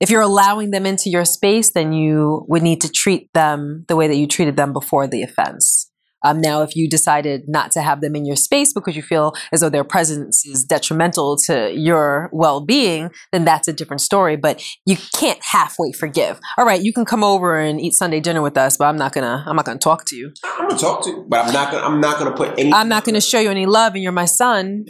if 0.00 0.10
you're 0.10 0.22
allowing 0.22 0.70
them 0.70 0.86
into 0.86 1.10
your 1.10 1.24
space, 1.24 1.72
then 1.72 1.92
you 1.92 2.44
would 2.48 2.62
need 2.62 2.80
to 2.80 2.90
treat 2.90 3.30
them 3.34 3.84
the 3.88 3.96
way 3.96 4.08
that 4.08 4.16
you 4.16 4.26
treated 4.26 4.56
them 4.56 4.72
before 4.72 5.06
the 5.06 5.22
offense. 5.22 5.90
Um, 6.22 6.40
now, 6.40 6.62
if 6.62 6.76
you 6.76 6.88
decided 6.88 7.44
not 7.48 7.70
to 7.72 7.80
have 7.80 8.00
them 8.00 8.14
in 8.14 8.26
your 8.26 8.36
space 8.36 8.74
because 8.74 8.94
you 8.94 9.02
feel 9.02 9.32
as 9.52 9.60
though 9.60 9.70
their 9.70 9.84
presence 9.84 10.44
is 10.44 10.64
detrimental 10.64 11.38
to 11.46 11.72
your 11.72 12.28
well-being, 12.32 13.10
then 13.32 13.44
that's 13.44 13.68
a 13.68 13.72
different 13.72 14.02
story. 14.02 14.36
But 14.36 14.62
you 14.84 14.96
can't 15.18 15.38
halfway 15.42 15.92
forgive. 15.92 16.38
All 16.58 16.66
right, 16.66 16.82
you 16.82 16.92
can 16.92 17.06
come 17.06 17.24
over 17.24 17.58
and 17.58 17.80
eat 17.80 17.94
Sunday 17.94 18.20
dinner 18.20 18.42
with 18.42 18.58
us, 18.58 18.76
but 18.76 18.84
I'm 18.86 18.98
not 18.98 19.12
gonna. 19.12 19.44
I'm 19.46 19.56
not 19.56 19.64
gonna 19.64 19.78
talk 19.78 20.04
to 20.06 20.16
you. 20.16 20.32
I'm 20.44 20.68
gonna 20.68 20.80
talk 20.80 21.02
to 21.04 21.10
you, 21.10 21.24
but 21.26 21.46
I'm 21.46 21.52
not 21.54 21.72
gonna. 21.72 21.86
I'm 21.86 22.00
not 22.00 22.18
gonna 22.18 22.36
put 22.36 22.58
any. 22.58 22.72
I'm 22.72 22.88
not 22.88 23.04
gonna 23.04 23.20
show 23.20 23.40
you 23.40 23.50
any 23.50 23.66
love, 23.66 23.94
and 23.94 24.02
you're 24.02 24.12
my 24.12 24.26
son. 24.26 24.84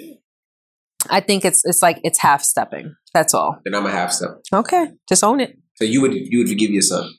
I 1.09 1.21
think 1.21 1.45
it's 1.45 1.63
it's 1.65 1.83
like 1.83 2.01
it's 2.03 2.19
half 2.19 2.43
stepping. 2.43 2.95
That's 3.15 3.35
all. 3.35 3.59
Then 3.65 3.75
I'm 3.75 3.87
a 3.87 3.91
half 3.91 4.13
step. 4.13 4.31
Okay, 4.53 4.89
just 5.09 5.25
own 5.25 5.41
it. 5.41 5.57
So 5.75 5.85
you 5.85 6.01
would 6.03 6.13
you 6.15 6.39
would 6.39 6.49
forgive 6.49 6.71
your 6.71 6.83
son? 6.83 7.11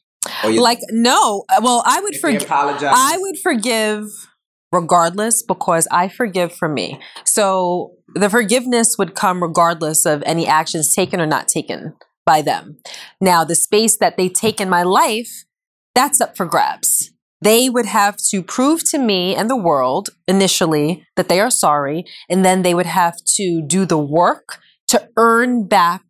Or 0.43 0.51
your, 0.51 0.61
Like 0.61 0.79
no, 0.89 1.43
uh, 1.49 1.61
well, 1.63 1.83
I 1.85 1.99
would 2.01 2.15
forgive. 2.17 2.45
I 2.51 3.17
would 3.19 3.39
forgive 3.39 4.05
regardless 4.71 5.41
because 5.41 5.87
I 5.91 6.07
forgive 6.07 6.53
for 6.53 6.69
me. 6.69 6.99
So 7.25 7.93
the 8.15 8.29
forgiveness 8.29 8.97
would 8.97 9.15
come 9.15 9.41
regardless 9.41 10.05
of 10.05 10.23
any 10.25 10.47
actions 10.47 10.93
taken 10.93 11.19
or 11.19 11.25
not 11.25 11.47
taken 11.47 11.93
by 12.25 12.41
them. 12.41 12.77
Now, 13.19 13.43
the 13.43 13.55
space 13.55 13.97
that 13.97 14.17
they 14.17 14.29
take 14.29 14.61
in 14.61 14.69
my 14.69 14.83
life, 14.83 15.45
that's 15.95 16.21
up 16.21 16.37
for 16.37 16.45
grabs. 16.45 17.10
They 17.41 17.69
would 17.69 17.87
have 17.87 18.17
to 18.29 18.43
prove 18.43 18.87
to 18.91 18.99
me 18.99 19.35
and 19.35 19.49
the 19.49 19.55
world 19.55 20.09
initially 20.27 21.05
that 21.15 21.27
they 21.27 21.39
are 21.39 21.49
sorry, 21.49 22.05
and 22.29 22.45
then 22.45 22.61
they 22.61 22.73
would 22.73 22.85
have 22.85 23.17
to 23.35 23.61
do 23.65 23.85
the 23.85 23.97
work 23.97 24.59
to 24.89 25.09
earn 25.17 25.67
back 25.67 26.03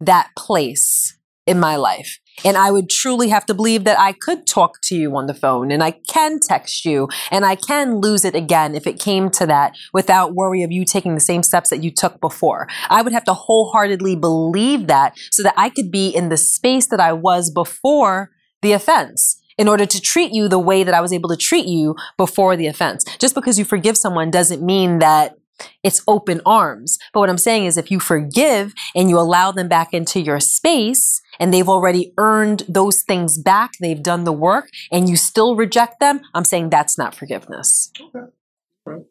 that 0.00 0.30
place 0.36 1.18
in 1.46 1.58
my 1.58 1.76
life. 1.76 2.18
And 2.44 2.56
I 2.56 2.70
would 2.70 2.90
truly 2.90 3.30
have 3.30 3.46
to 3.46 3.54
believe 3.54 3.84
that 3.84 3.98
I 3.98 4.12
could 4.12 4.46
talk 4.46 4.80
to 4.82 4.96
you 4.96 5.16
on 5.16 5.26
the 5.26 5.34
phone 5.34 5.70
and 5.70 5.82
I 5.82 5.92
can 5.92 6.38
text 6.38 6.84
you 6.84 7.08
and 7.30 7.46
I 7.46 7.54
can 7.54 8.00
lose 8.00 8.24
it 8.24 8.34
again 8.34 8.74
if 8.74 8.86
it 8.86 8.98
came 8.98 9.30
to 9.30 9.46
that 9.46 9.74
without 9.94 10.34
worry 10.34 10.62
of 10.62 10.70
you 10.70 10.84
taking 10.84 11.14
the 11.14 11.20
same 11.20 11.42
steps 11.42 11.70
that 11.70 11.82
you 11.82 11.90
took 11.90 12.20
before. 12.20 12.68
I 12.90 13.00
would 13.00 13.14
have 13.14 13.24
to 13.24 13.32
wholeheartedly 13.32 14.16
believe 14.16 14.86
that 14.88 15.16
so 15.30 15.42
that 15.44 15.54
I 15.56 15.70
could 15.70 15.90
be 15.90 16.08
in 16.08 16.28
the 16.28 16.36
space 16.36 16.88
that 16.88 17.00
I 17.00 17.12
was 17.14 17.50
before 17.50 18.32
the 18.60 18.72
offense 18.72 19.40
in 19.58 19.68
order 19.68 19.86
to 19.86 20.00
treat 20.00 20.32
you 20.32 20.48
the 20.48 20.58
way 20.58 20.82
that 20.84 20.94
I 20.94 21.00
was 21.00 21.12
able 21.12 21.28
to 21.30 21.36
treat 21.36 21.66
you 21.66 21.96
before 22.16 22.56
the 22.56 22.66
offense. 22.66 23.04
Just 23.18 23.34
because 23.34 23.58
you 23.58 23.64
forgive 23.64 23.96
someone 23.96 24.30
doesn't 24.30 24.62
mean 24.62 24.98
that 24.98 25.36
it's 25.82 26.02
open 26.06 26.40
arms. 26.44 26.98
But 27.12 27.20
what 27.20 27.30
I'm 27.30 27.38
saying 27.38 27.64
is 27.64 27.76
if 27.76 27.90
you 27.90 27.98
forgive 27.98 28.74
and 28.94 29.08
you 29.08 29.18
allow 29.18 29.52
them 29.52 29.68
back 29.68 29.94
into 29.94 30.20
your 30.20 30.40
space 30.40 31.22
and 31.40 31.52
they've 31.52 31.68
already 31.68 32.12
earned 32.18 32.64
those 32.68 33.02
things 33.02 33.38
back, 33.38 33.72
they've 33.80 34.02
done 34.02 34.24
the 34.24 34.32
work 34.32 34.68
and 34.92 35.08
you 35.08 35.16
still 35.16 35.56
reject 35.56 36.00
them, 36.00 36.20
I'm 36.34 36.44
saying 36.44 36.70
that's 36.70 36.98
not 36.98 37.14
forgiveness. 37.14 37.90
Okay. 38.14 39.04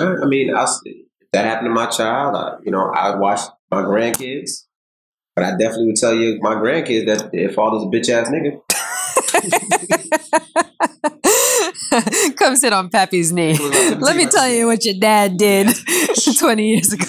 I 0.00 0.26
mean, 0.26 0.54
I, 0.54 0.66
that 1.32 1.44
happened 1.44 1.66
to 1.66 1.74
my 1.74 1.86
child, 1.86 2.36
I, 2.36 2.56
you 2.64 2.72
know, 2.72 2.90
I 2.90 3.14
watch 3.16 3.40
my 3.70 3.82
grandkids, 3.82 4.64
but 5.36 5.44
I 5.44 5.50
definitely 5.52 5.86
would 5.86 5.96
tell 5.96 6.14
you, 6.14 6.38
my 6.40 6.54
grandkids, 6.54 7.06
that 7.06 7.30
their 7.32 7.48
father's 7.50 7.84
a 7.84 7.86
bitch 7.86 8.10
ass 8.10 8.28
nigga. 8.28 8.60
Come 12.36 12.56
sit 12.56 12.72
on 12.72 12.88
Pappy's 12.88 13.32
knee. 13.32 13.56
Let 13.98 14.16
me 14.16 14.26
tell 14.26 14.48
you 14.48 14.66
what 14.66 14.84
your 14.84 14.94
dad 14.98 15.36
did 15.36 15.68
20 16.38 16.68
years 16.68 16.92
ago. 16.92 17.04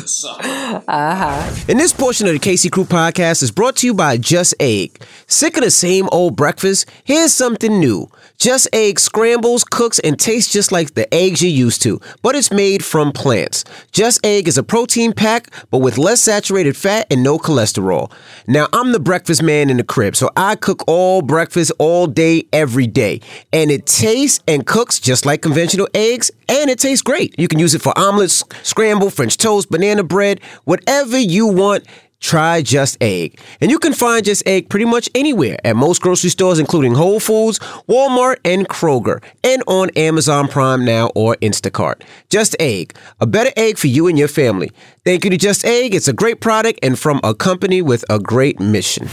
Uh-huh. 0.88 1.56
And 1.68 1.80
this 1.80 1.94
portion 1.94 2.28
of 2.28 2.34
the 2.34 2.40
Casey 2.40 2.70
Crew 2.70 2.86
podcast 2.86 3.44
is 3.44 3.52
brought 3.52 3.78
to 3.78 3.88
you 3.88 3.94
by 3.94 4.18
Just 4.18 4.54
Egg. 4.60 5.04
Sick 5.28 5.58
of 5.58 5.64
the 5.64 5.72
same 5.72 6.10
old 6.12 6.36
breakfast? 6.36 6.90
Here's 7.04 7.34
something 7.34 7.80
new. 7.80 8.10
Just 8.38 8.68
Egg 8.74 9.00
scrambles, 9.00 9.64
cooks, 9.64 10.00
and 10.00 10.20
tastes 10.20 10.52
just 10.52 10.72
like 10.72 10.96
the 10.96 11.12
eggs 11.14 11.42
you're 11.42 11.52
used 11.52 11.82
to, 11.84 12.00
but 12.22 12.36
it's 12.36 12.52
made 12.52 12.84
from 12.84 13.12
plants. 13.12 13.64
Just 13.92 14.26
Egg 14.26 14.48
is 14.48 14.58
a 14.58 14.64
protein 14.64 15.14
pack, 15.14 15.50
but 15.72 15.78
with 15.78 15.98
less 15.98 16.22
saturated 16.22 16.76
fat 16.76 17.08
and 17.10 17.24
no 17.24 17.38
cholesterol. 17.38 18.12
Now, 18.48 18.68
I'm 18.74 18.92
the 18.92 19.00
breakfast 19.00 19.42
man 19.42 19.70
in 19.70 19.78
the 19.78 19.84
crib, 19.84 20.16
so 20.16 20.30
I 20.36 20.56
cook 20.56 20.84
all 20.88 21.22
breakfast 21.22 21.72
all 21.80 22.08
day, 22.08 22.46
every 22.52 22.88
day. 22.88 23.22
And 23.54 23.72
it 23.72 23.86
tastes 23.86 24.44
and 24.48 24.66
cooks 24.66 25.00
just 25.00 25.26
like 25.26 25.42
conventional 25.42 25.88
eggs, 25.94 26.32
and 26.50 26.70
it 26.70 26.80
tastes 26.80 27.02
great. 27.02 27.34
You 27.40 27.48
can 27.48 27.60
use 27.60 27.74
it 27.76 27.82
for 27.82 27.98
omelets, 27.98 28.44
scramble, 28.64 29.10
French 29.10 29.38
toast, 29.38 29.70
banana 29.70 30.04
bread, 30.04 30.42
whatever 30.66 31.18
you 31.18 31.48
want 31.48 31.86
try 32.24 32.62
Just 32.62 32.98
Egg. 33.02 33.40
And 33.62 33.70
you 33.70 33.78
can 33.78 33.94
find 33.94 34.26
Just 34.26 34.42
Egg 34.48 34.70
pretty 34.70 34.86
much 34.86 35.10
anywhere 35.14 35.58
at 35.64 35.76
most 35.76 36.02
grocery 36.02 36.30
stores, 36.30 36.58
including 36.58 36.96
Whole 36.96 37.20
Foods, 37.20 37.60
Walmart, 37.88 38.38
and 38.44 38.68
Kroger, 38.68 39.22
and 39.44 39.62
on 39.68 39.92
Amazon 39.92 40.48
Prime 40.48 40.84
Now 40.84 41.12
or 41.14 41.36
Instacart. 41.42 42.02
Just 42.30 42.56
Egg, 42.60 42.96
a 43.20 43.28
better 43.28 43.52
egg 43.58 43.78
for 43.78 43.88
you 43.88 44.08
and 44.08 44.18
your 44.18 44.30
family. 44.30 44.72
Thank 45.04 45.26
you 45.26 45.30
to 45.30 45.38
Just 45.38 45.66
Egg. 45.66 45.94
It's 45.94 46.08
a 46.08 46.14
great 46.14 46.40
product 46.40 46.80
and 46.82 46.98
from 46.98 47.20
a 47.24 47.36
company 47.36 47.82
with 47.82 48.06
a 48.10 48.18
great 48.20 48.60
mission. 48.60 49.08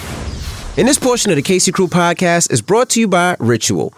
And 0.78 0.86
this 0.86 0.98
portion 0.98 1.30
of 1.30 1.36
the 1.36 1.42
Casey 1.42 1.72
Crew 1.72 1.88
podcast 1.88 2.52
is 2.52 2.62
brought 2.62 2.90
to 2.90 3.00
you 3.00 3.08
by 3.08 3.36
Ritual. 3.40 3.92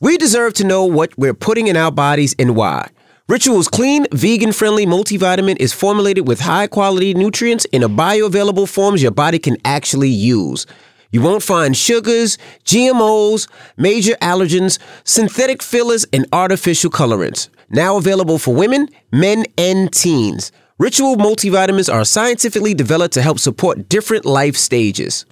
We 0.00 0.18
deserve 0.18 0.54
to 0.54 0.64
know 0.64 0.84
what 0.84 1.16
we're 1.16 1.34
putting 1.34 1.68
in 1.68 1.76
our 1.76 1.92
bodies 1.92 2.34
and 2.38 2.56
why. 2.56 2.90
Ritual's 3.28 3.66
clean, 3.66 4.06
vegan 4.12 4.52
friendly 4.52 4.86
multivitamin 4.86 5.56
is 5.58 5.72
formulated 5.72 6.28
with 6.28 6.38
high 6.38 6.68
quality 6.68 7.12
nutrients 7.12 7.64
in 7.72 7.82
a 7.82 7.88
bioavailable 7.88 8.68
forms 8.68 9.02
your 9.02 9.10
body 9.10 9.40
can 9.40 9.56
actually 9.64 10.10
use. 10.10 10.64
You 11.10 11.22
won't 11.22 11.42
find 11.42 11.76
sugars, 11.76 12.38
GMOs, 12.64 13.48
major 13.76 14.14
allergens, 14.22 14.78
synthetic 15.02 15.60
fillers, 15.60 16.06
and 16.12 16.24
artificial 16.32 16.88
colorants. 16.88 17.48
Now 17.68 17.96
available 17.96 18.38
for 18.38 18.54
women, 18.54 18.88
men, 19.10 19.44
and 19.58 19.92
teens. 19.92 20.52
Ritual 20.78 21.16
multivitamins 21.16 21.92
are 21.92 22.04
scientifically 22.04 22.74
developed 22.74 23.14
to 23.14 23.22
help 23.22 23.40
support 23.40 23.88
different 23.88 24.24
life 24.24 24.56
stages. 24.56 25.26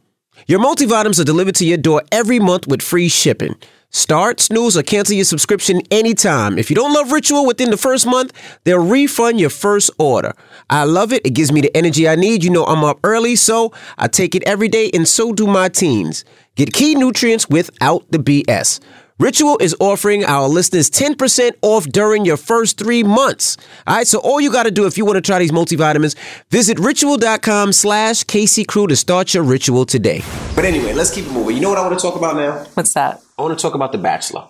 Your 0.48 0.58
multivitamins 0.58 1.20
are 1.20 1.24
delivered 1.24 1.54
to 1.56 1.64
your 1.64 1.78
door 1.78 2.02
every 2.10 2.40
month 2.40 2.66
with 2.66 2.82
free 2.82 3.08
shipping. 3.08 3.54
Start, 3.94 4.40
snooze, 4.40 4.76
or 4.76 4.82
cancel 4.82 5.14
your 5.14 5.24
subscription 5.24 5.80
anytime. 5.88 6.58
If 6.58 6.68
you 6.68 6.74
don't 6.74 6.92
love 6.92 7.12
Ritual 7.12 7.46
within 7.46 7.70
the 7.70 7.76
first 7.76 8.08
month, 8.08 8.32
they'll 8.64 8.84
refund 8.84 9.38
your 9.38 9.50
first 9.50 9.88
order. 9.98 10.32
I 10.68 10.82
love 10.82 11.12
it. 11.12 11.24
It 11.24 11.30
gives 11.30 11.52
me 11.52 11.60
the 11.60 11.74
energy 11.76 12.08
I 12.08 12.16
need. 12.16 12.42
You 12.42 12.50
know, 12.50 12.64
I'm 12.64 12.82
up 12.82 12.98
early, 13.04 13.36
so 13.36 13.72
I 13.96 14.08
take 14.08 14.34
it 14.34 14.42
every 14.48 14.66
day, 14.66 14.90
and 14.92 15.06
so 15.06 15.32
do 15.32 15.46
my 15.46 15.68
teens. 15.68 16.24
Get 16.56 16.72
key 16.72 16.96
nutrients 16.96 17.48
without 17.48 18.10
the 18.10 18.18
BS. 18.18 18.80
Ritual 19.20 19.58
is 19.58 19.76
offering 19.78 20.24
our 20.24 20.48
listeners 20.48 20.90
10% 20.90 21.52
off 21.62 21.86
during 21.86 22.24
your 22.24 22.36
first 22.36 22.76
three 22.78 23.04
months. 23.04 23.56
All 23.86 23.94
right, 23.94 24.08
so 24.08 24.18
all 24.18 24.40
you 24.40 24.50
got 24.50 24.64
to 24.64 24.72
do 24.72 24.86
if 24.86 24.98
you 24.98 25.04
want 25.04 25.18
to 25.18 25.22
try 25.22 25.38
these 25.38 25.52
multivitamins, 25.52 26.16
visit 26.50 26.80
ritual.com 26.80 27.72
slash 27.72 28.24
Casey 28.24 28.64
Crew 28.64 28.88
to 28.88 28.96
start 28.96 29.34
your 29.34 29.44
ritual 29.44 29.86
today. 29.86 30.20
But 30.56 30.64
anyway, 30.64 30.94
let's 30.94 31.14
keep 31.14 31.26
it 31.26 31.30
moving. 31.30 31.54
You 31.54 31.62
know 31.62 31.68
what 31.68 31.78
I 31.78 31.86
want 31.86 31.96
to 31.96 32.02
talk 32.02 32.16
about 32.16 32.34
now? 32.34 32.64
What's 32.74 32.92
that? 32.94 33.23
I 33.36 33.42
want 33.42 33.58
to 33.58 33.62
talk 33.62 33.74
about 33.74 33.92
The 33.92 33.98
Bachelor. 33.98 34.46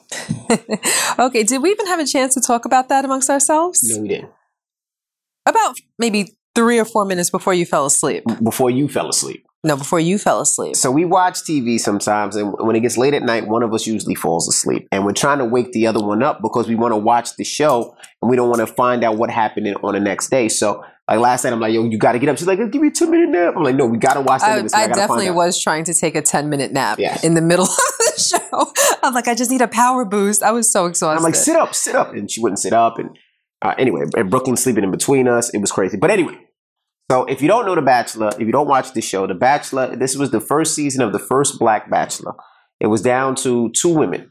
okay, 1.18 1.42
did 1.42 1.62
we 1.62 1.70
even 1.70 1.86
have 1.86 2.00
a 2.00 2.06
chance 2.06 2.34
to 2.34 2.40
talk 2.40 2.64
about 2.64 2.88
that 2.90 3.04
amongst 3.04 3.30
ourselves? 3.30 3.80
No, 3.96 4.02
we 4.02 4.08
didn't. 4.08 4.30
About 5.46 5.76
maybe 5.98 6.36
three 6.54 6.78
or 6.78 6.84
four 6.84 7.04
minutes 7.04 7.30
before 7.30 7.54
you 7.54 7.64
fell 7.66 7.86
asleep. 7.86 8.24
Before 8.42 8.70
you 8.70 8.88
fell 8.88 9.08
asleep. 9.08 9.46
No, 9.66 9.76
before 9.78 9.98
you 10.00 10.18
fell 10.18 10.42
asleep. 10.42 10.76
So 10.76 10.90
we 10.90 11.06
watch 11.06 11.36
TV 11.42 11.80
sometimes, 11.80 12.36
and 12.36 12.52
when 12.58 12.76
it 12.76 12.80
gets 12.80 12.98
late 12.98 13.14
at 13.14 13.22
night, 13.22 13.48
one 13.48 13.62
of 13.62 13.72
us 13.72 13.86
usually 13.86 14.14
falls 14.14 14.46
asleep, 14.46 14.86
and 14.92 15.06
we're 15.06 15.12
trying 15.12 15.38
to 15.38 15.46
wake 15.46 15.72
the 15.72 15.86
other 15.86 16.04
one 16.04 16.22
up 16.22 16.42
because 16.42 16.68
we 16.68 16.74
want 16.74 16.92
to 16.92 16.98
watch 16.98 17.36
the 17.36 17.44
show, 17.44 17.96
and 18.20 18.30
we 18.30 18.36
don't 18.36 18.50
want 18.50 18.60
to 18.60 18.66
find 18.66 19.02
out 19.02 19.16
what 19.16 19.30
happened 19.30 19.74
on 19.82 19.94
the 19.94 20.00
next 20.00 20.28
day. 20.28 20.50
So, 20.50 20.84
like 21.08 21.18
last 21.18 21.44
night, 21.44 21.54
I'm 21.54 21.60
like, 21.60 21.72
"Yo, 21.72 21.82
you 21.84 21.96
got 21.96 22.12
to 22.12 22.18
get 22.18 22.28
up." 22.28 22.36
She's 22.36 22.46
like, 22.46 22.58
"Give 22.70 22.82
me 22.82 22.88
a 22.88 22.90
two 22.90 23.10
minute 23.10 23.30
nap." 23.30 23.54
I'm 23.56 23.62
like, 23.62 23.74
"No, 23.74 23.86
we 23.86 23.96
got 23.96 24.14
to 24.14 24.20
watch 24.20 24.42
the 24.42 24.70
I. 24.74 24.82
I 24.82 24.88
definitely 24.88 25.30
was 25.30 25.58
trying 25.58 25.84
to 25.84 25.94
take 25.94 26.14
a 26.14 26.20
10 26.20 26.50
minute 26.50 26.70
nap 26.70 26.98
Yeah. 26.98 27.18
in 27.22 27.32
the 27.32 27.40
middle 27.40 27.64
of 27.64 27.70
the 28.14 28.20
show. 28.50 28.98
I'm 29.02 29.14
like, 29.14 29.28
I 29.28 29.34
just 29.34 29.50
need 29.50 29.60
a 29.62 29.68
power 29.68 30.04
boost. 30.04 30.42
I 30.42 30.52
was 30.52 30.70
so 30.70 30.86
exhausted. 30.86 31.18
I'm 31.18 31.22
like, 31.22 31.34
"Sit 31.34 31.56
up, 31.56 31.74
sit 31.74 31.94
up," 31.94 32.12
and 32.12 32.30
she 32.30 32.40
wouldn't 32.40 32.58
sit 32.58 32.72
up. 32.72 32.98
And 32.98 33.16
uh, 33.62 33.74
anyway, 33.78 34.02
and 34.16 34.30
Brooklyn 34.30 34.56
sleeping 34.56 34.84
in 34.84 34.90
between 34.90 35.28
us. 35.28 35.50
It 35.50 35.58
was 35.58 35.72
crazy. 35.72 35.96
But 35.96 36.10
anyway, 36.10 36.38
so 37.10 37.24
if 37.24 37.42
you 37.42 37.48
don't 37.48 37.66
know 37.66 37.74
The 37.74 37.82
Bachelor, 37.82 38.28
if 38.28 38.40
you 38.40 38.52
don't 38.52 38.68
watch 38.68 38.92
the 38.92 39.02
show, 39.02 39.26
The 39.26 39.34
Bachelor, 39.34 39.94
this 39.96 40.16
was 40.16 40.30
the 40.30 40.40
first 40.40 40.74
season 40.74 41.02
of 41.02 41.12
the 41.12 41.18
first 41.18 41.58
Black 41.58 41.90
Bachelor. 41.90 42.34
It 42.80 42.86
was 42.86 43.02
down 43.02 43.34
to 43.36 43.70
two 43.70 43.94
women. 43.94 44.30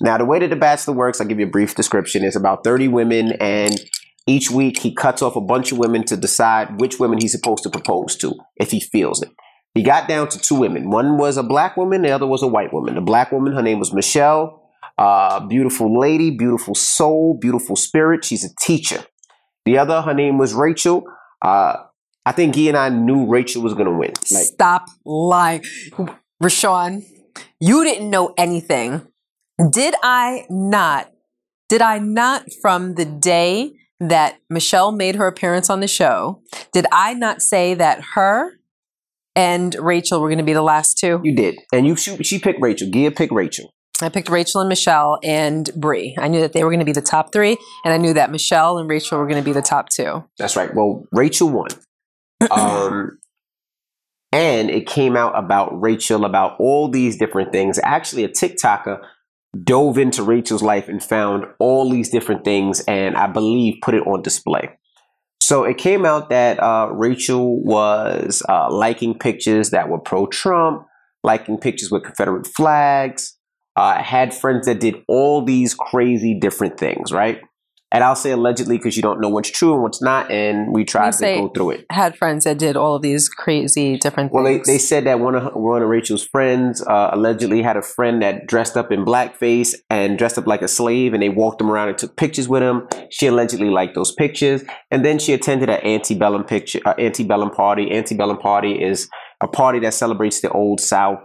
Now, 0.00 0.16
the 0.16 0.24
way 0.24 0.38
that 0.38 0.50
The 0.50 0.56
Bachelor 0.56 0.94
works, 0.94 1.20
I'll 1.20 1.26
give 1.26 1.40
you 1.40 1.46
a 1.46 1.50
brief 1.50 1.74
description. 1.74 2.24
It's 2.24 2.36
about 2.36 2.64
30 2.64 2.88
women, 2.88 3.32
and 3.40 3.78
each 4.26 4.50
week 4.50 4.78
he 4.78 4.94
cuts 4.94 5.22
off 5.22 5.36
a 5.36 5.40
bunch 5.40 5.72
of 5.72 5.78
women 5.78 6.04
to 6.04 6.16
decide 6.16 6.80
which 6.80 6.98
women 6.98 7.18
he's 7.18 7.32
supposed 7.32 7.62
to 7.64 7.70
propose 7.70 8.16
to 8.16 8.34
if 8.56 8.70
he 8.70 8.80
feels 8.80 9.22
it. 9.22 9.30
He 9.78 9.84
got 9.84 10.08
down 10.08 10.28
to 10.30 10.40
two 10.40 10.56
women. 10.56 10.90
One 10.90 11.18
was 11.18 11.36
a 11.36 11.42
black 11.44 11.76
woman, 11.76 12.02
the 12.02 12.10
other 12.10 12.26
was 12.26 12.42
a 12.42 12.48
white 12.48 12.72
woman. 12.72 12.96
The 12.96 13.00
black 13.00 13.30
woman, 13.30 13.52
her 13.52 13.62
name 13.62 13.78
was 13.78 13.92
Michelle. 13.92 14.68
Uh, 14.98 15.38
beautiful 15.46 16.00
lady, 16.00 16.32
beautiful 16.32 16.74
soul, 16.74 17.38
beautiful 17.40 17.76
spirit. 17.76 18.24
She's 18.24 18.42
a 18.42 18.52
teacher. 18.56 19.04
The 19.66 19.78
other, 19.78 20.02
her 20.02 20.14
name 20.14 20.36
was 20.36 20.52
Rachel. 20.52 21.04
Uh, 21.40 21.76
I 22.26 22.32
think 22.32 22.56
he 22.56 22.66
and 22.66 22.76
I 22.76 22.88
knew 22.88 23.26
Rachel 23.26 23.62
was 23.62 23.74
going 23.74 23.86
to 23.86 23.92
win. 23.92 24.14
Like, 24.32 24.46
Stop 24.46 24.86
lying. 25.04 25.62
Rashawn, 26.42 27.04
you 27.60 27.84
didn't 27.84 28.10
know 28.10 28.34
anything. 28.36 29.06
Did 29.70 29.94
I 30.02 30.44
not? 30.50 31.12
Did 31.68 31.82
I 31.82 32.00
not 32.00 32.46
from 32.60 32.96
the 32.96 33.04
day 33.04 33.74
that 34.00 34.40
Michelle 34.50 34.90
made 34.90 35.14
her 35.14 35.28
appearance 35.28 35.70
on 35.70 35.78
the 35.78 35.86
show, 35.86 36.42
did 36.72 36.86
I 36.90 37.14
not 37.14 37.42
say 37.42 37.74
that 37.74 38.00
her 38.14 38.58
and 39.38 39.76
Rachel 39.76 40.20
were 40.20 40.28
going 40.28 40.38
to 40.38 40.44
be 40.44 40.52
the 40.52 40.62
last 40.62 40.98
two? 40.98 41.20
you 41.22 41.34
did, 41.34 41.58
and 41.72 41.86
you 41.86 41.96
she, 41.96 42.16
she 42.24 42.38
picked 42.38 42.60
Rachel. 42.60 42.90
Gia 42.90 43.12
picked 43.12 43.32
Rachel. 43.32 43.72
I 44.00 44.08
picked 44.08 44.28
Rachel 44.28 44.60
and 44.60 44.68
Michelle 44.68 45.18
and 45.24 45.70
Brie. 45.74 46.16
I 46.18 46.28
knew 46.28 46.40
that 46.40 46.52
they 46.52 46.62
were 46.62 46.70
going 46.70 46.80
to 46.80 46.84
be 46.84 46.92
the 46.92 47.00
top 47.00 47.32
three, 47.32 47.56
and 47.84 47.94
I 47.94 47.96
knew 47.96 48.14
that 48.14 48.30
Michelle 48.30 48.78
and 48.78 48.88
Rachel 48.88 49.18
were 49.18 49.26
going 49.26 49.42
to 49.42 49.44
be 49.44 49.52
the 49.52 49.62
top 49.62 49.88
two. 49.88 50.24
That's 50.38 50.56
right. 50.56 50.74
Well, 50.74 51.06
Rachel 51.12 51.48
won. 51.48 51.68
Um, 52.52 53.18
and 54.30 54.70
it 54.70 54.86
came 54.86 55.16
out 55.16 55.36
about 55.36 55.80
Rachel, 55.80 56.24
about 56.24 56.54
all 56.60 56.88
these 56.88 57.16
different 57.16 57.50
things. 57.50 57.80
Actually, 57.82 58.22
a 58.22 58.28
TikToker 58.28 59.00
dove 59.64 59.98
into 59.98 60.22
Rachel's 60.22 60.62
life 60.62 60.88
and 60.88 61.02
found 61.02 61.46
all 61.58 61.90
these 61.90 62.10
different 62.10 62.44
things, 62.44 62.80
and 62.86 63.16
I 63.16 63.26
believe 63.26 63.80
put 63.82 63.94
it 63.94 64.06
on 64.06 64.22
display. 64.22 64.77
So 65.40 65.64
it 65.64 65.78
came 65.78 66.04
out 66.04 66.28
that 66.30 66.62
uh, 66.62 66.90
Rachel 66.92 67.60
was 67.62 68.42
uh, 68.48 68.70
liking 68.70 69.18
pictures 69.18 69.70
that 69.70 69.88
were 69.88 69.98
pro 69.98 70.26
Trump, 70.26 70.86
liking 71.24 71.58
pictures 71.58 71.90
with 71.90 72.04
Confederate 72.04 72.46
flags, 72.46 73.36
uh, 73.76 74.02
had 74.02 74.34
friends 74.34 74.66
that 74.66 74.80
did 74.80 74.96
all 75.08 75.42
these 75.42 75.74
crazy 75.74 76.34
different 76.34 76.78
things, 76.78 77.12
right? 77.12 77.40
And 77.90 78.04
I'll 78.04 78.16
say 78.16 78.32
allegedly 78.32 78.76
because 78.76 78.96
you 78.96 79.02
don't 79.02 79.18
know 79.18 79.30
what's 79.30 79.50
true 79.50 79.72
and 79.72 79.82
what's 79.82 80.02
not, 80.02 80.30
and 80.30 80.74
we 80.74 80.84
tried 80.84 81.12
to 81.14 81.24
go 81.24 81.48
through 81.48 81.70
it. 81.70 81.86
Had 81.90 82.16
friends 82.16 82.44
that 82.44 82.58
did 82.58 82.76
all 82.76 82.96
of 82.96 83.02
these 83.02 83.30
crazy 83.30 83.96
different 83.96 84.30
things. 84.30 84.34
Well, 84.34 84.44
they, 84.44 84.58
they 84.58 84.78
said 84.78 85.04
that 85.04 85.20
one 85.20 85.34
of 85.34 85.54
one 85.54 85.82
of 85.82 85.88
Rachel's 85.88 86.24
friends 86.24 86.82
uh, 86.82 87.10
allegedly 87.12 87.62
had 87.62 87.78
a 87.78 87.82
friend 87.82 88.20
that 88.20 88.46
dressed 88.46 88.76
up 88.76 88.92
in 88.92 89.06
blackface 89.06 89.74
and 89.88 90.18
dressed 90.18 90.36
up 90.36 90.46
like 90.46 90.60
a 90.60 90.68
slave, 90.68 91.14
and 91.14 91.22
they 91.22 91.30
walked 91.30 91.60
him 91.62 91.70
around 91.70 91.88
and 91.88 91.96
took 91.96 92.16
pictures 92.16 92.46
with 92.46 92.62
him. 92.62 92.86
She 93.10 93.26
allegedly 93.26 93.70
liked 93.70 93.94
those 93.94 94.12
pictures, 94.12 94.62
and 94.90 95.02
then 95.02 95.18
she 95.18 95.32
attended 95.32 95.70
an 95.70 95.80
antebellum 95.82 96.44
picture, 96.44 96.80
uh, 96.84 96.94
antebellum 96.98 97.50
party. 97.50 97.90
Antebellum 97.90 98.36
party 98.36 98.72
is 98.72 99.08
a 99.40 99.48
party 99.48 99.78
that 99.80 99.94
celebrates 99.94 100.40
the 100.40 100.50
old 100.50 100.80
South 100.80 101.20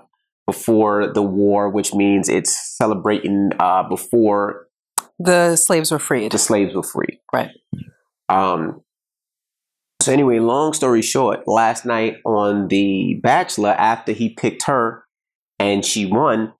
before 0.45 1.11
the 1.13 1.21
war, 1.21 1.69
which 1.69 1.93
means 1.93 2.29
it's 2.29 2.77
celebrating 2.77 3.51
uh, 3.59 3.83
before 3.87 4.67
the 5.19 5.55
slaves 5.55 5.91
were 5.91 5.99
freed. 5.99 6.31
the 6.31 6.37
slaves 6.37 6.73
were 6.75 6.83
free. 6.83 7.19
Right. 7.33 7.51
Um. 8.29 8.81
So 10.01 10.11
anyway, 10.11 10.39
long 10.39 10.73
story 10.73 11.01
short, 11.01 11.47
last 11.47 11.85
night 11.85 12.17
on 12.25 12.67
The 12.67 13.19
Bachelor, 13.23 13.69
after 13.69 14.11
he 14.11 14.29
picked 14.33 14.63
her 14.65 15.05
and 15.59 15.85
she 15.85 16.05
won, 16.05 16.51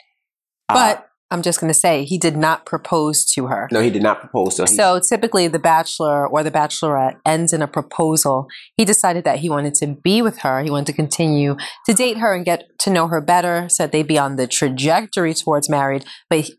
uh, 0.70 0.74
But 0.74 1.08
I'm 1.30 1.42
just 1.42 1.60
going 1.60 1.74
to 1.74 1.78
say 1.78 2.06
he 2.06 2.18
did 2.18 2.38
not 2.38 2.66
propose 2.66 3.26
to 3.34 3.48
her. 3.48 3.68
no, 3.70 3.82
he 3.82 3.90
did 3.90 4.02
not 4.04 4.22
propose. 4.22 4.56
to 4.56 4.62
he, 4.64 4.68
So 4.76 5.02
typically, 5.10 5.50
the 5.50 5.60
bachelor 5.60 6.26
or 6.26 6.42
the 6.42 6.52
bachelorette 6.52 7.18
ends 7.26 7.52
in 7.52 7.62
a 7.62 7.68
proposal. 7.68 8.48
He 8.78 8.86
decided 8.86 9.26
that 9.26 9.40
he 9.40 9.50
wanted 9.50 9.74
to 9.76 9.88
be 9.88 10.22
with 10.22 10.38
her. 10.40 10.64
He 10.64 10.70
wanted 10.70 10.86
to 10.88 10.94
continue 10.94 11.58
to 11.86 11.94
date 11.94 12.20
her 12.20 12.34
and 12.34 12.46
get 12.46 12.64
to 12.80 12.90
know 12.92 13.08
her 13.08 13.20
better, 13.20 13.68
so 13.68 13.84
that 13.84 13.92
they'd 13.92 14.08
be 14.08 14.20
on 14.20 14.38
the 14.38 14.48
trajectory 14.48 15.34
towards 15.34 15.70
married, 15.70 16.06
but 16.30 16.40
he- 16.42 16.56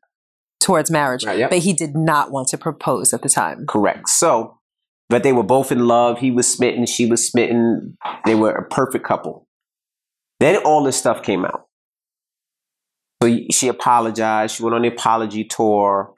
towards 0.65 0.91
marriage. 0.91 1.25
Right, 1.25 1.39
yep. 1.39 1.51
But 1.51 1.61
he 1.61 1.73
did 1.73 1.95
not 1.95 2.33
want 2.33 2.49
to 2.49 2.59
propose 2.59 3.13
at 3.13 3.23
the 3.23 3.29
time. 3.29 3.67
correct. 3.67 4.09
So, 4.09 4.59
but 5.11 5.23
they 5.23 5.33
were 5.33 5.45
both 5.45 5.71
in 5.71 5.87
love. 5.87 6.19
He 6.19 6.31
was 6.31 6.51
smitten. 6.51 6.87
She 6.87 7.07
was 7.07 7.29
smitten. 7.29 7.97
They 8.25 8.35
were 8.35 8.51
a 8.51 8.67
perfect 8.67 9.05
couple. 9.05 9.47
Then 10.41 10.57
all 10.65 10.83
this 10.83 10.97
stuff 10.97 11.23
came 11.23 11.45
out. 11.45 11.67
So 13.23 13.39
she 13.51 13.69
apologized. 13.69 14.57
She 14.57 14.63
went 14.63 14.75
on 14.75 14.83
the 14.83 14.89
apology 14.89 15.45
tour, 15.45 16.15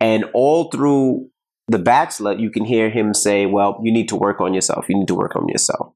and 0.00 0.24
all 0.34 0.70
through 0.70 1.28
The 1.68 1.78
Bachelor, 1.78 2.34
you 2.34 2.50
can 2.50 2.64
hear 2.64 2.90
him 2.90 3.14
say, 3.14 3.46
"Well, 3.46 3.80
you 3.82 3.92
need 3.92 4.08
to 4.08 4.16
work 4.16 4.40
on 4.40 4.52
yourself. 4.52 4.86
You 4.88 4.98
need 4.98 5.08
to 5.08 5.14
work 5.14 5.36
on 5.36 5.48
yourself." 5.48 5.92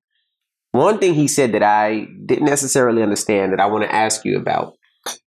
One 0.73 0.99
thing 0.99 1.15
he 1.15 1.29
said 1.29 1.53
that 1.53 1.63
I 1.63 2.07
didn't 2.25 2.45
necessarily 2.45 3.03
understand 3.03 3.53
that 3.53 3.61
I 3.61 3.67
want 3.67 3.85
to 3.85 3.95
ask 3.95 4.25
you 4.25 4.37
about. 4.37 4.78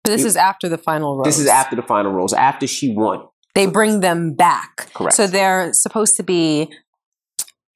This 0.03 0.23
is 0.25 0.35
after 0.35 0.67
the 0.69 0.77
final 0.77 1.15
rose. 1.17 1.25
This 1.25 1.39
is 1.39 1.47
after 1.47 1.75
the 1.75 1.81
final 1.83 2.11
rose, 2.11 2.33
after 2.33 2.67
she 2.67 2.93
won. 2.93 3.21
they 3.55 3.65
bring 3.65 3.99
them 3.99 4.33
back. 4.35 4.89
Correct. 4.93 5.15
So 5.15 5.25
they're 5.27 5.73
supposed 5.73 6.15
to 6.17 6.23
be 6.23 6.69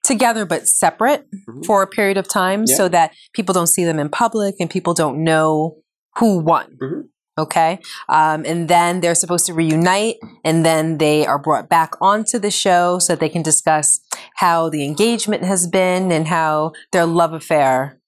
together 0.04 0.46
but 0.46 0.68
separate 0.68 1.26
Mhm. 1.50 1.66
for 1.66 1.82
a 1.82 1.88
period 1.88 2.18
of 2.18 2.28
time 2.28 2.66
Yeah. 2.68 2.76
so 2.76 2.88
that 2.90 3.12
people 3.34 3.54
don't 3.54 3.68
see 3.68 3.84
them 3.86 4.00
in 4.00 4.10
public 4.10 4.56
and 4.60 4.70
people 4.70 4.94
don't 4.94 5.24
know 5.24 5.78
who 6.18 6.40
won. 6.40 6.78
Mhm. 6.82 7.04
Okay. 7.40 7.80
Um, 8.10 8.44
and 8.46 8.68
then 8.70 9.00
they're 9.02 9.16
supposed 9.16 9.46
to 9.48 9.54
reunite 9.54 10.18
and 10.46 10.64
then 10.66 11.00
they 11.00 11.26
are 11.26 11.40
brought 11.40 11.68
back 11.70 11.94
onto 12.00 12.38
the 12.38 12.52
show 12.52 13.00
so 13.00 13.14
that 13.14 13.20
they 13.20 13.30
can 13.30 13.42
discuss 13.42 14.00
how 14.36 14.70
the 14.70 14.86
engagement 14.86 15.44
has 15.44 15.66
been 15.66 16.12
and 16.12 16.28
how 16.28 16.74
their 16.92 17.06
love 17.08 17.34
affair 17.34 18.00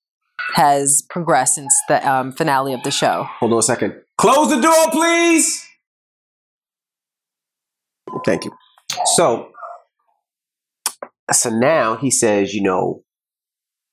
has 0.55 1.03
progressed 1.09 1.55
since 1.55 1.73
the 1.87 2.07
um, 2.09 2.31
finale 2.31 2.73
of 2.73 2.83
the 2.83 2.91
show. 2.91 3.25
Hold 3.39 3.53
on 3.53 3.59
a 3.59 3.63
second. 3.63 3.95
Close 4.17 4.49
the 4.49 4.61
door, 4.61 4.91
please. 4.91 5.65
Thank 8.25 8.45
you. 8.45 8.51
So, 9.15 9.51
so 11.31 11.49
now 11.49 11.95
he 11.95 12.11
says, 12.11 12.53
you 12.53 12.61
know, 12.61 13.03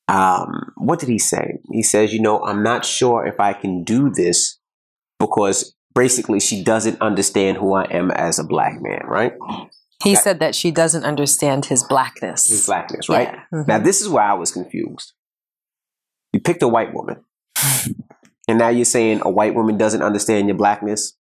um, 0.08 0.72
what 0.76 0.98
did 0.98 1.08
he 1.08 1.18
say? 1.18 1.58
He 1.72 1.82
says, 1.82 2.12
you 2.12 2.20
know, 2.20 2.42
I'm 2.44 2.62
not 2.62 2.84
sure 2.84 3.26
if 3.26 3.40
I 3.40 3.52
can 3.52 3.82
do 3.84 4.10
this 4.10 4.58
because 5.18 5.74
basically 5.94 6.40
she 6.40 6.62
doesn't 6.62 7.00
understand 7.00 7.56
who 7.58 7.72
I 7.74 7.84
am 7.84 8.10
as 8.10 8.38
a 8.38 8.44
black 8.44 8.74
man, 8.80 9.02
right? 9.06 9.32
He 10.02 10.14
said 10.16 10.40
that 10.40 10.54
she 10.54 10.70
doesn't 10.70 11.04
understand 11.04 11.66
his 11.66 11.84
blackness. 11.84 12.48
His 12.48 12.66
blackness, 12.66 13.08
right? 13.08 13.28
Yeah. 13.32 13.42
Mhm. 13.58 13.68
Now, 13.68 13.78
this 13.78 14.00
is 14.00 14.08
where 14.08 14.24
I 14.24 14.34
was 14.34 14.50
confused. 14.50 15.12
You 16.32 16.40
picked 16.40 16.62
a 16.62 16.68
white 16.68 16.94
woman, 16.94 17.24
and 18.48 18.58
now 18.58 18.68
you're 18.68 18.84
saying 18.84 19.20
a 19.22 19.30
white 19.30 19.54
woman 19.54 19.76
doesn't 19.76 20.02
understand 20.02 20.48
your 20.48 20.56
blackness? 20.56 21.16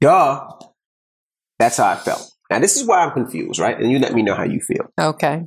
Duh. 0.00 0.46
That's 1.58 1.78
how 1.78 1.88
I 1.88 1.96
felt. 1.96 2.30
Now, 2.50 2.58
this 2.58 2.76
is 2.76 2.86
why 2.86 2.98
I'm 2.98 3.12
confused, 3.12 3.58
right? 3.58 3.78
And 3.80 3.90
you 3.90 3.98
let 3.98 4.12
me 4.12 4.22
know 4.22 4.34
how 4.34 4.44
you 4.44 4.60
feel. 4.60 4.92
Okay. 5.00 5.44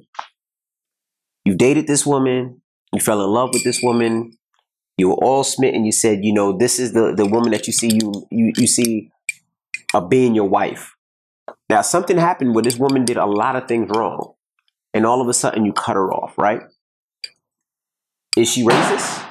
You 1.45 1.56
dated 1.56 1.88
this 1.88 2.06
woman, 2.06 2.62
you 2.93 2.99
fell 2.99 3.23
in 3.23 3.30
love 3.30 3.52
with 3.54 3.63
this 3.63 3.82
woman, 3.82 4.32
you 4.97 5.10
were 5.10 5.15
all 5.15 5.43
smitten. 5.43 5.86
You 5.86 5.91
said, 5.91 6.25
you 6.25 6.34
know, 6.34 6.58
this 6.58 6.78
is 6.78 6.91
the, 6.93 7.13
the 7.15 7.25
woman 7.25 7.52
that 7.52 7.67
you 7.67 7.73
see 7.73 7.93
you 7.93 8.28
you, 8.30 8.52
you 8.58 8.67
see 8.67 9.12
uh, 9.93 10.02
being 10.02 10.36
your 10.36 10.49
wife. 10.49 10.93
Now, 11.69 11.82
something 11.82 12.17
happened 12.17 12.54
where 12.54 12.63
this 12.63 12.78
woman 12.78 13.06
did 13.06 13.17
a 13.17 13.25
lot 13.25 13.56
of 13.56 13.67
things 13.67 13.89
wrong, 13.95 14.34
and 14.93 15.06
all 15.06 15.21
of 15.21 15.28
a 15.28 15.34
sudden 15.34 15.65
you 15.65 15.71
cut 15.71 15.95
her 15.95 16.12
off, 16.12 16.38
right? 16.38 16.63
Is 18.39 18.49
she 18.49 18.63
racist? 18.63 19.25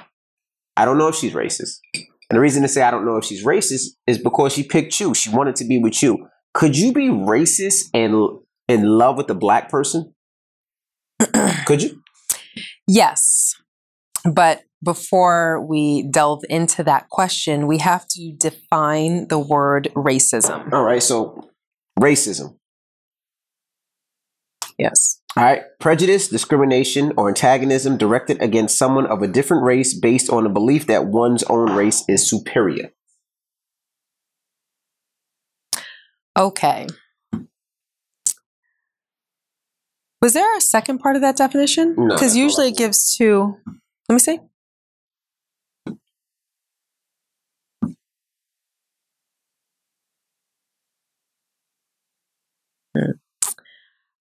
I 0.77 0.85
don't 0.85 0.99
know 0.99 1.09
if 1.09 1.15
she's 1.15 1.33
racist. 1.33 1.79
And 1.95 2.37
the 2.37 2.41
reason 2.41 2.61
to 2.61 2.69
say 2.69 2.83
I 2.83 2.91
don't 2.91 3.07
know 3.07 3.17
if 3.17 3.25
she's 3.25 3.43
racist 3.43 3.87
is 4.07 4.19
because 4.19 4.53
she 4.53 4.63
picked 4.63 5.01
you. 5.01 5.15
She 5.15 5.31
wanted 5.31 5.57
to 5.57 5.65
be 5.65 5.79
with 5.79 6.03
you. 6.03 6.29
Could 6.53 6.77
you 6.77 6.93
be 6.93 7.09
racist 7.09 7.87
and 7.95 8.41
in 8.69 8.85
love 8.85 9.17
with 9.17 9.31
a 9.31 9.35
black 9.35 9.71
person? 9.71 10.13
Could 11.65 11.83
you? 11.83 12.03
Yes. 12.87 13.55
But 14.31 14.61
before 14.85 15.65
we 15.65 16.03
delve 16.03 16.43
into 16.51 16.83
that 16.85 17.09
question, 17.09 17.67
we 17.67 17.79
have 17.79 18.07
to 18.09 18.33
define 18.37 19.29
the 19.29 19.39
word 19.39 19.89
racism. 19.97 20.71
All 20.71 20.85
right. 20.85 21.03
So, 21.03 21.49
racism. 21.99 22.59
Yes. 24.79 25.18
All 25.37 25.45
right. 25.45 25.63
Prejudice, 25.79 26.29
discrimination, 26.29 27.13
or 27.17 27.29
antagonism 27.29 27.97
directed 27.97 28.43
against 28.43 28.77
someone 28.77 29.07
of 29.07 29.23
a 29.23 29.29
different 29.29 29.63
race 29.63 29.95
based 29.95 30.31
on 30.31 30.45
the 30.45 30.51
belief 30.51 30.87
that 30.87 31.07
one's 31.07 31.45
own 31.45 31.73
race 31.77 32.05
is 32.09 32.29
superior. 32.29 32.91
Okay. 36.37 36.87
Was 40.21 40.33
there 40.33 40.57
a 40.57 40.61
second 40.61 40.99
part 40.99 41.15
of 41.15 41.23
that 41.23 41.37
definition? 41.37 41.95
Because 42.09 42.35
all 42.35 42.43
usually 42.43 42.69
it 42.69 42.77
gives 42.77 43.17
two. 43.17 43.57
Let 44.09 44.15
me 44.15 44.19
see. 44.19 44.39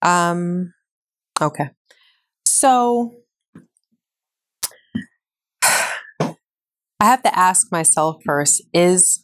Um, 0.02 0.74
okay. 1.41 1.69
So 2.45 3.15
I 5.63 6.36
have 7.02 7.23
to 7.23 7.38
ask 7.38 7.71
myself 7.71 8.17
first 8.26 8.63
is 8.73 9.23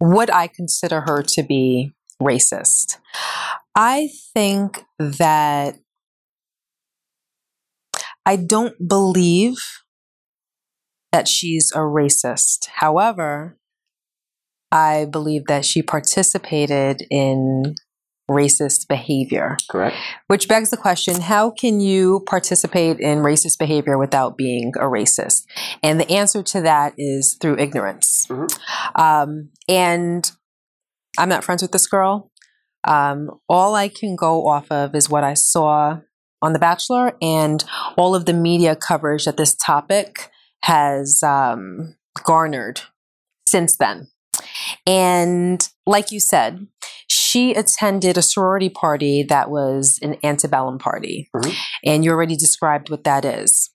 would 0.00 0.30
I 0.30 0.46
consider 0.46 1.02
her 1.02 1.22
to 1.22 1.42
be 1.42 1.92
racist? 2.22 2.98
I 3.74 4.08
think 4.34 4.84
that 4.98 5.76
I 8.24 8.36
don't 8.36 8.88
believe 8.88 9.56
that 11.12 11.28
she's 11.28 11.72
a 11.72 11.78
racist. 11.78 12.68
However, 12.74 13.56
I 14.70 15.06
believe 15.06 15.46
that 15.46 15.64
she 15.64 15.82
participated 15.82 17.06
in 17.10 17.74
racist 18.28 18.88
behavior. 18.88 19.56
Correct. 19.70 19.96
Which 20.26 20.48
begs 20.48 20.70
the 20.70 20.76
question 20.76 21.20
how 21.20 21.50
can 21.50 21.80
you 21.80 22.24
participate 22.26 23.00
in 23.00 23.18
racist 23.18 23.58
behavior 23.58 23.98
without 23.98 24.36
being 24.36 24.72
a 24.76 24.84
racist? 24.84 25.44
And 25.82 25.98
the 26.00 26.10
answer 26.10 26.42
to 26.42 26.60
that 26.60 26.94
is 26.98 27.36
through 27.40 27.58
ignorance. 27.58 28.26
Mhm. 28.28 28.58
Um, 28.94 29.50
and 29.68 30.30
I'm 31.18 31.28
not 31.28 31.44
friends 31.44 31.62
with 31.62 31.72
this 31.72 31.86
girl. 31.86 32.30
Um, 32.84 33.30
all 33.48 33.74
I 33.74 33.88
can 33.88 34.14
go 34.14 34.46
off 34.46 34.70
of 34.70 34.94
is 34.94 35.10
what 35.10 35.24
I 35.24 35.34
saw 35.34 35.98
on 36.40 36.52
The 36.52 36.58
Bachelor 36.58 37.16
and 37.20 37.64
all 37.96 38.14
of 38.14 38.24
the 38.24 38.32
media 38.32 38.76
coverage 38.76 39.24
that 39.24 39.36
this 39.36 39.54
topic 39.54 40.30
has 40.62 41.22
um, 41.22 41.96
garnered 42.24 42.82
since 43.46 43.76
then. 43.76 44.08
And 44.86 45.66
like 45.86 46.12
you 46.12 46.20
said, 46.20 46.66
she 47.28 47.52
attended 47.52 48.16
a 48.16 48.22
sorority 48.22 48.70
party 48.70 49.22
that 49.22 49.50
was 49.50 49.98
an 50.00 50.16
antebellum 50.24 50.78
party. 50.78 51.28
Mhm. 51.36 51.54
And 51.84 52.04
you 52.04 52.10
already 52.10 52.36
described 52.36 52.88
what 52.88 53.04
that 53.04 53.24
is. 53.24 53.68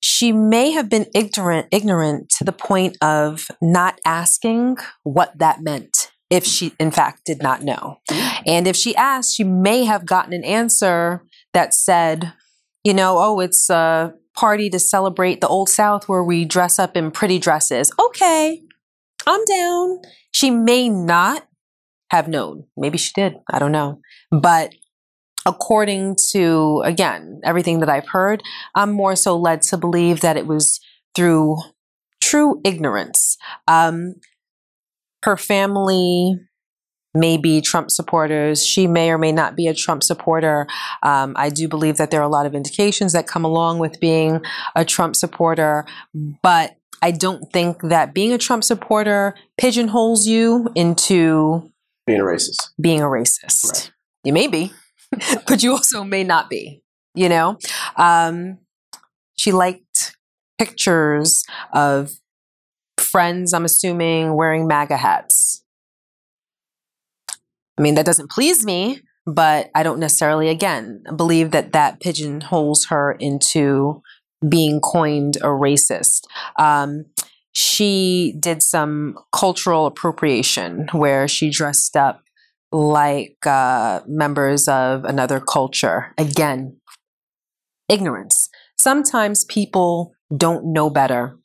She 0.00 0.32
may 0.32 0.72
have 0.72 0.88
been 0.88 1.06
ignorant, 1.14 1.68
ignorant 1.70 2.30
to 2.30 2.44
the 2.44 2.52
point 2.52 2.96
of 3.00 3.46
not 3.62 4.00
asking 4.04 4.78
what 5.04 5.38
that 5.38 5.62
meant 5.62 6.10
if 6.30 6.44
she, 6.44 6.72
in 6.80 6.90
fact, 6.90 7.24
did 7.24 7.40
not 7.42 7.62
know. 7.62 7.98
And 8.44 8.66
if 8.66 8.74
she 8.74 8.96
asked, 8.96 9.36
she 9.36 9.44
may 9.44 9.84
have 9.84 10.04
gotten 10.04 10.32
an 10.32 10.44
answer 10.44 11.22
that 11.52 11.74
said, 11.74 12.32
you 12.82 12.92
know, 12.92 13.18
oh, 13.18 13.38
it's 13.38 13.70
a 13.70 14.14
party 14.36 14.68
to 14.70 14.80
celebrate 14.80 15.40
the 15.40 15.48
Old 15.48 15.68
South 15.68 16.08
where 16.08 16.24
we 16.24 16.44
dress 16.44 16.80
up 16.80 16.96
in 16.96 17.12
pretty 17.12 17.38
dresses. 17.38 17.92
Okay, 17.98 18.60
I'm 19.28 19.44
down. 19.44 20.00
She 20.32 20.50
may 20.50 20.88
not 20.88 21.46
have 22.10 22.28
known. 22.28 22.64
Maybe 22.76 22.98
she 22.98 23.12
did. 23.14 23.36
I 23.50 23.58
don't 23.58 23.72
know. 23.72 24.00
But 24.30 24.74
according 25.46 26.16
to, 26.32 26.82
again, 26.84 27.40
everything 27.44 27.80
that 27.80 27.88
I've 27.88 28.08
heard, 28.08 28.42
I'm 28.74 28.92
more 28.92 29.16
so 29.16 29.36
led 29.36 29.62
to 29.62 29.76
believe 29.76 30.20
that 30.20 30.36
it 30.36 30.46
was 30.46 30.80
through 31.14 31.58
true 32.20 32.60
ignorance. 32.64 33.36
Um, 33.68 34.14
her 35.24 35.36
family 35.36 36.38
may 37.14 37.36
be 37.36 37.60
Trump 37.60 37.90
supporters. 37.90 38.64
She 38.66 38.86
may 38.86 39.10
or 39.10 39.18
may 39.18 39.32
not 39.32 39.54
be 39.54 39.68
a 39.68 39.74
Trump 39.74 40.02
supporter. 40.02 40.66
Um, 41.02 41.34
I 41.36 41.48
do 41.48 41.68
believe 41.68 41.96
that 41.96 42.10
there 42.10 42.20
are 42.20 42.24
a 42.24 42.28
lot 42.28 42.46
of 42.46 42.54
indications 42.54 43.12
that 43.12 43.26
come 43.26 43.44
along 43.44 43.78
with 43.78 44.00
being 44.00 44.40
a 44.74 44.84
Trump 44.84 45.14
supporter, 45.14 45.86
but 46.42 46.76
I 47.02 47.10
don't 47.12 47.52
think 47.52 47.82
that 47.82 48.14
being 48.14 48.32
a 48.32 48.38
Trump 48.38 48.64
supporter 48.64 49.34
pigeonholes 49.58 50.26
you 50.26 50.70
into 50.74 51.70
Being 52.06 52.20
a 52.20 52.24
racist. 52.24 52.68
being 52.80 53.00
a 53.00 53.06
racist. 53.06 53.72
Right. 53.72 53.92
You 54.24 54.32
may 54.32 54.46
be, 54.46 54.72
but 55.46 55.62
you 55.62 55.72
also 55.72 56.04
may 56.04 56.24
not 56.24 56.50
be. 56.50 56.82
You 57.14 57.28
know, 57.28 57.58
um, 57.96 58.58
she 59.36 59.52
liked 59.52 60.16
pictures 60.58 61.44
of 61.72 62.12
friends. 62.98 63.52
I'm 63.52 63.64
assuming 63.64 64.34
wearing 64.34 64.66
MAGA 64.66 64.96
hats. 64.96 65.64
I 67.78 67.82
mean, 67.82 67.94
that 67.94 68.06
doesn't 68.06 68.30
please 68.30 68.64
me, 68.64 69.00
but 69.26 69.70
I 69.74 69.82
don't 69.82 69.98
necessarily, 69.98 70.48
again, 70.48 71.04
believe 71.16 71.50
that 71.52 71.72
that 71.72 72.00
pigeonholes 72.00 72.86
her 72.86 73.12
into 73.12 74.02
being 74.48 74.80
coined 74.80 75.36
a 75.36 75.46
racist. 75.46 76.22
Um, 76.58 77.06
she 77.54 78.34
did 78.40 78.62
some 78.62 79.16
cultural 79.32 79.86
appropriation 79.86 80.88
where 80.92 81.28
she 81.28 81.50
dressed 81.50 81.96
up 81.96 82.22
like 82.72 83.46
uh, 83.46 84.00
members 84.06 84.66
of 84.66 85.04
another 85.04 85.40
culture. 85.40 86.12
Again, 86.18 86.76
ignorance. 87.88 88.48
Sometimes 88.78 89.44
people 89.44 90.12
don't 90.36 90.72
know 90.72 90.90
better. 90.90 91.38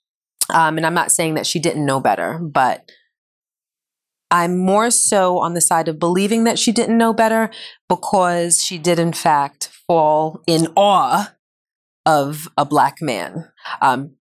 Um, 0.52 0.78
and 0.78 0.86
I'm 0.86 0.96
not 0.96 1.12
saying 1.12 1.36
that 1.36 1.46
she 1.46 1.60
didn't 1.60 1.86
know 1.86 2.00
better, 2.00 2.40
but 2.40 2.90
I'm 4.32 4.58
more 4.58 4.90
so 4.90 5.40
on 5.40 5.54
the 5.54 5.62
side 5.62 5.88
of 5.88 6.00
believing 6.00 6.44
that 6.46 6.58
she 6.58 6.72
didn't 6.72 6.98
know 6.98 7.14
better 7.14 7.52
because 7.88 8.64
she 8.64 8.80
did, 8.80 8.98
in 8.98 9.14
fact, 9.14 9.70
fall 9.88 10.42
in 10.48 10.68
awe 10.76 11.34
of 12.06 12.48
a 12.58 12.66
black 12.66 12.98
man. 13.02 13.52
Um, 13.82 14.16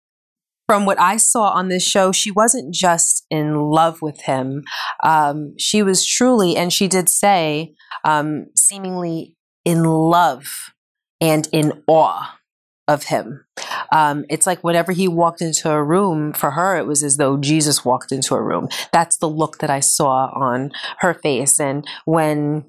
from 0.67 0.87
what 0.87 1.01
I 1.01 1.17
saw 1.17 1.51
on 1.51 1.69
this 1.69 1.87
show, 1.87 2.13
she 2.13 2.31
wasn't 2.31 2.75
just 2.75 3.27
in 3.31 3.57
love 3.57 4.03
with 4.03 4.23
him. 4.23 4.65
Um, 5.03 5.55
she 5.59 5.83
was 5.83 6.07
truly, 6.07 6.57
and 6.57 6.73
she 6.73 6.89
did 6.89 7.09
say, 7.09 7.75
um, 8.05 8.47
seemingly 8.57 9.37
in 9.65 9.83
love 9.85 10.73
and 11.21 11.49
in 11.53 11.83
awe 11.87 12.39
of 12.87 13.05
him. 13.05 13.45
Um, 13.93 14.25
it's 14.29 14.47
like 14.47 14.63
whenever 14.63 14.93
he 14.93 15.09
walked 15.09 15.41
into 15.41 15.71
a 15.71 15.83
room, 15.83 16.33
for 16.33 16.51
her, 16.51 16.77
it 16.77 16.87
was 16.87 17.03
as 17.03 17.17
though 17.17 17.37
Jesus 17.37 17.85
walked 17.85 18.13
into 18.13 18.35
a 18.35 18.43
room. 18.43 18.69
That's 18.93 19.17
the 19.17 19.29
look 19.29 19.59
that 19.59 19.71
I 19.71 19.81
saw 19.81 20.31
on 20.35 20.71
her 20.99 21.15
face. 21.15 21.59
And 21.59 21.87
when 22.05 22.65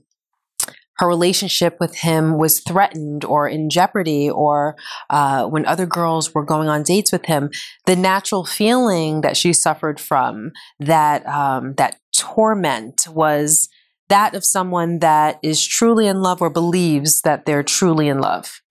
her 0.98 1.08
relationship 1.08 1.78
with 1.80 1.98
him 1.98 2.38
was 2.38 2.62
threatened 2.62 3.26
or 3.26 3.48
in 3.48 3.70
jeopardy, 3.70 4.30
or 4.30 4.76
uh, 5.10 5.46
when 5.46 5.66
other 5.66 5.86
girls 5.86 6.34
were 6.34 6.46
going 6.46 6.70
on 6.70 6.84
dates 6.84 7.12
with 7.12 7.26
him, 7.26 7.50
the 7.86 7.96
natural 7.96 8.46
feeling 8.46 9.22
that 9.22 9.38
she 9.38 9.54
suffered 9.54 10.00
from 10.00 10.52
that 10.80 11.26
um, 11.28 11.74
that 11.76 11.98
torment 12.16 13.08
was 13.10 13.68
that 14.10 14.36
of 14.36 14.46
someone 14.46 15.00
that 15.00 15.40
is 15.44 15.66
truly 15.66 16.08
in 16.08 16.22
love 16.22 16.42
or 16.42 16.50
believes 16.50 17.22
that 17.22 17.46
they're 17.46 17.64
truly 17.64 18.08
in 18.08 18.20
love. 18.20 18.62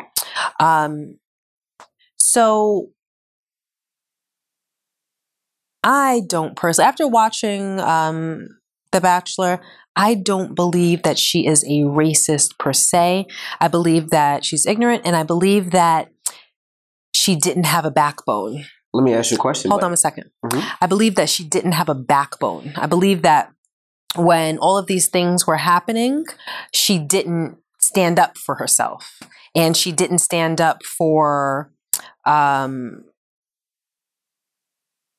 Um, 0.60 1.18
so 2.18 2.90
I 5.82 6.22
don't 6.26 6.56
personally, 6.56 6.88
after 6.88 7.06
watching 7.06 7.78
um, 7.80 8.48
The 8.94 9.00
Bachelor, 9.00 9.60
I 9.96 10.14
don't 10.14 10.54
believe 10.54 11.02
that 11.02 11.18
she 11.18 11.48
is 11.48 11.64
a 11.64 11.82
racist 11.82 12.56
per 12.60 12.72
se. 12.72 13.26
I 13.60 13.66
believe 13.66 14.10
that 14.10 14.44
she's 14.44 14.66
ignorant 14.66 15.02
and 15.04 15.16
I 15.16 15.24
believe 15.24 15.72
that 15.72 16.12
she 17.12 17.34
didn't 17.34 17.66
have 17.66 17.84
a 17.84 17.90
backbone. 17.90 18.66
Let 18.92 19.02
me 19.02 19.12
ask 19.12 19.32
you 19.32 19.36
a 19.36 19.40
question. 19.40 19.72
Hold 19.72 19.80
but- 19.80 19.86
on 19.86 19.92
a 19.92 19.96
2nd 19.96 20.30
Mhm. 20.44 20.64
I 20.80 20.86
believe 20.86 21.16
that 21.16 21.28
she 21.28 21.42
didn't 21.42 21.72
have 21.72 21.88
a 21.88 21.94
backbone. 21.94 22.72
I 22.76 22.86
believe 22.86 23.22
that 23.22 23.50
when 24.14 24.58
all 24.58 24.78
of 24.78 24.86
these 24.86 25.08
things 25.08 25.44
were 25.44 25.56
happening, 25.56 26.24
she 26.72 27.00
didn't 27.00 27.58
stand 27.80 28.20
up 28.20 28.38
for 28.38 28.54
herself 28.54 29.18
and 29.56 29.76
she 29.76 29.90
didn't 29.90 30.18
stand 30.18 30.60
up 30.60 30.84
for 30.84 31.72
um, 32.24 33.06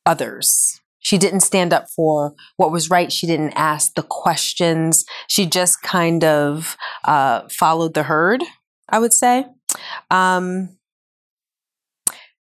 others. 0.06 0.80
She 1.06 1.20
didn't 1.20 1.41
stand 1.41 1.72
up 1.72 1.86
for 1.96 2.34
what 2.58 2.72
was 2.72 2.89
right. 2.89 3.12
She 3.12 3.28
didn't 3.28 3.54
ask 3.54 3.94
the 3.94 4.02
questions. 4.02 5.06
She 5.30 5.46
just 5.46 5.84
kind 5.84 6.24
of 6.24 6.76
uh, 7.04 7.48
followed 7.48 7.94
the 7.94 8.02
herd, 8.02 8.41
I 8.89 8.98
would 8.98 9.13
say. 9.13 9.46
Um, 10.10 10.80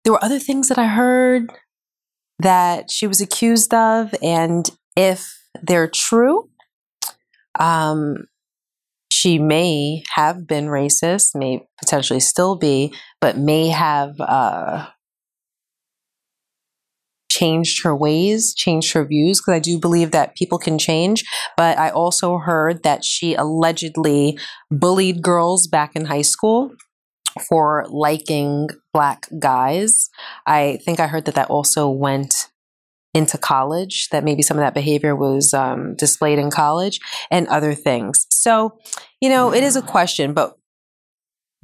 there 0.06 0.14
were 0.14 0.24
other 0.24 0.40
things 0.40 0.70
that 0.70 0.78
I 0.78 0.88
heard 0.88 1.52
that 2.40 2.90
she 2.90 3.06
was 3.06 3.20
accused 3.20 3.74
of, 3.74 4.16
and 4.24 4.70
if 4.96 5.38
they're 5.62 5.90
true, 5.90 6.50
um, 7.60 8.28
she 9.12 9.40
may 9.40 10.04
have 10.16 10.48
been 10.48 10.68
racist, 10.68 11.36
may 11.36 11.68
potentially 11.78 12.22
still 12.22 12.56
be, 12.56 12.94
but 13.20 13.38
may 13.38 13.68
have 13.68 14.16
uh, 14.22 14.88
changed 17.40 17.84
her 17.84 17.96
ways, 17.96 18.54
changed 18.54 18.94
her 18.94 19.06
views, 19.06 19.40
because 19.40 19.56
I 19.56 19.60
do 19.60 19.80
believe 19.80 20.12
that 20.12 20.36
people 20.36 20.60
can 20.60 20.78
change. 20.78 21.24
But 21.58 21.78
I 21.78 21.90
also 21.90 22.38
heard 22.38 22.84
that 22.84 23.04
she 23.04 23.34
allegedly 23.36 24.38
bullied 24.70 25.22
girls 25.22 25.68
back 25.68 25.96
in 25.96 26.06
high 26.06 26.22
school 26.34 26.72
for 27.50 27.86
liking 27.90 28.70
black 28.94 29.28
guys. 29.40 30.10
I 30.46 30.80
think 30.86 31.00
I 31.00 31.08
heard 31.08 31.26
that 31.26 31.36
that 31.36 31.50
also 31.50 31.90
went 31.90 32.50
into 33.14 33.38
college, 33.38 34.10
that 34.10 34.24
maybe 34.24 34.42
some 34.42 34.58
of 34.58 34.64
that 34.64 34.74
behavior 34.74 35.16
was 35.16 35.54
um, 35.54 35.96
displayed 35.96 36.40
in 36.40 36.50
college 36.50 37.00
and 37.30 37.48
other 37.48 37.76
things. 37.76 38.26
So, 38.30 38.78
you 39.22 39.30
know, 39.30 39.54
it 39.54 39.64
is 39.64 39.76
a 39.76 39.82
question, 39.82 40.34
but 40.34 40.56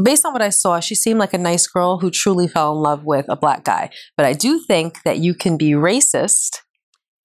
based 0.02 0.26
on 0.26 0.34
what 0.34 0.42
I 0.42 0.50
saw, 0.50 0.80
she 0.80 0.96
seemed 0.96 1.20
like 1.20 1.34
a 1.34 1.38
nice 1.38 1.68
girl 1.68 2.00
who 2.00 2.10
truly 2.12 2.48
fell 2.48 2.74
in 2.74 2.80
love 2.80 3.04
with 3.04 3.26
a 3.30 3.36
black 3.36 3.64
guy. 3.64 3.90
But 4.18 4.26
I 4.26 4.34
do 4.34 4.60
think 4.60 5.04
that 5.04 5.18
you 5.18 5.34
can 5.34 5.58
be 5.58 5.72
racist 5.72 6.60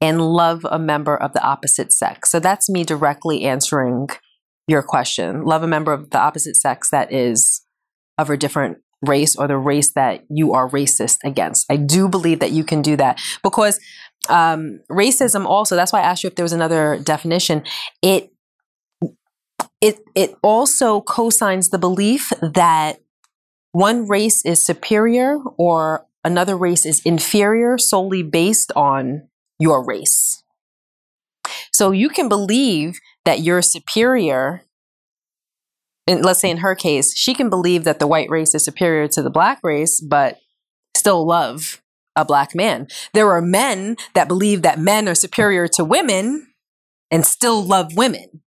and 0.01 0.21
love 0.21 0.67
a 0.71 0.79
member 0.79 1.17
of 1.17 1.33
the 1.33 1.43
opposite 1.43 1.93
sex. 1.93 2.31
So 2.31 2.41
that's 2.41 2.69
me 2.69 2.85
directly 2.85 3.45
answering 3.45 4.09
your 4.67 4.83
question. 4.83 5.45
Love 5.45 5.63
a 5.63 5.69
member 5.69 5.93
of 5.93 6.11
the 6.11 6.19
opposite 6.19 6.57
sex 6.57 6.91
that 6.91 7.13
is 7.13 7.63
of 8.19 8.31
a 8.31 8.37
different 8.37 8.79
race 9.03 9.37
or 9.37 9.47
the 9.47 9.57
race 9.57 9.93
that 9.95 10.25
you 10.31 10.53
are 10.53 10.69
racist 10.69 11.19
against. 11.25 11.67
I 11.71 11.77
do 11.77 12.09
believe 12.09 12.41
that 12.41 12.53
you 12.53 12.65
can 12.65 12.83
do 12.83 12.97
that 12.97 13.21
because 13.43 13.79
um, 14.29 14.81
racism 14.91 15.45
also, 15.45 15.77
that's 15.77 15.93
why 15.93 16.01
I 16.01 16.05
asked 16.05 16.25
you 16.25 16.29
if 16.29 16.37
there 16.37 16.45
was 16.45 16.53
another 16.53 16.99
definition. 17.03 17.63
It 18.03 18.31
it 19.85 20.01
it 20.15 20.35
also 20.43 21.03
cosigns 21.03 21.71
the 21.71 21.79
belief 21.79 22.33
that 22.41 23.01
one 23.73 24.09
race 24.09 24.43
is 24.43 24.65
superior 24.65 25.39
or 25.59 26.07
another 26.25 26.57
race 26.57 26.87
is 26.87 27.03
inferior 27.05 27.77
solely 27.77 28.23
based 28.23 28.73
on 28.75 29.29
your 29.59 29.85
race. 29.85 30.43
So 31.71 31.91
you 31.91 32.09
can 32.09 32.31
believe 32.31 32.99
that 33.27 33.41
you're 33.41 33.61
superior. 33.61 34.63
And 36.07 36.25
let's 36.25 36.41
say 36.41 36.51
in 36.51 36.59
her 36.59 36.75
case, 36.75 37.15
she 37.15 37.35
can 37.35 37.51
believe 37.51 37.85
that 37.85 37.99
the 37.99 38.07
white 38.07 38.31
race 38.31 38.55
is 38.55 38.65
superior 38.65 39.07
to 39.09 39.23
the 39.23 39.31
black 39.31 39.59
race, 39.63 40.01
but 40.01 40.39
still 40.97 41.27
love 41.27 41.83
a 42.17 42.25
black 42.25 42.55
man. 42.55 42.87
There 43.13 43.31
are 43.33 43.43
men 43.43 43.97
that 44.15 44.29
believe 44.29 44.63
that 44.63 44.79
men 44.79 45.09
are 45.09 45.15
superior 45.15 45.69
to 45.69 45.85
women 45.85 46.47
and 47.11 47.27
still 47.27 47.63
love 47.63 47.97
women. 47.97 48.44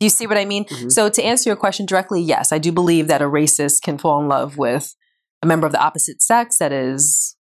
Do 0.00 0.06
you 0.06 0.10
see 0.10 0.26
what 0.26 0.38
I 0.38 0.44
mean? 0.44 0.64
Mhm. 0.66 0.92
So, 0.92 1.08
to 1.08 1.22
answer 1.22 1.48
your 1.50 1.56
question 1.56 1.86
directly, 1.86 2.20
yes, 2.22 2.52
I 2.52 2.58
do 2.58 2.70
believe 2.72 3.08
that 3.08 3.20
a 3.22 3.24
racist 3.26 3.82
can 3.82 3.98
fall 3.98 4.20
in 4.20 4.28
love 4.28 4.56
with 4.56 4.94
a 5.42 5.46
member 5.46 5.66
of 5.66 5.72
the 5.72 5.80
opposite 5.82 6.22
sex 6.22 6.58
that 6.58 6.72
is 6.72 7.36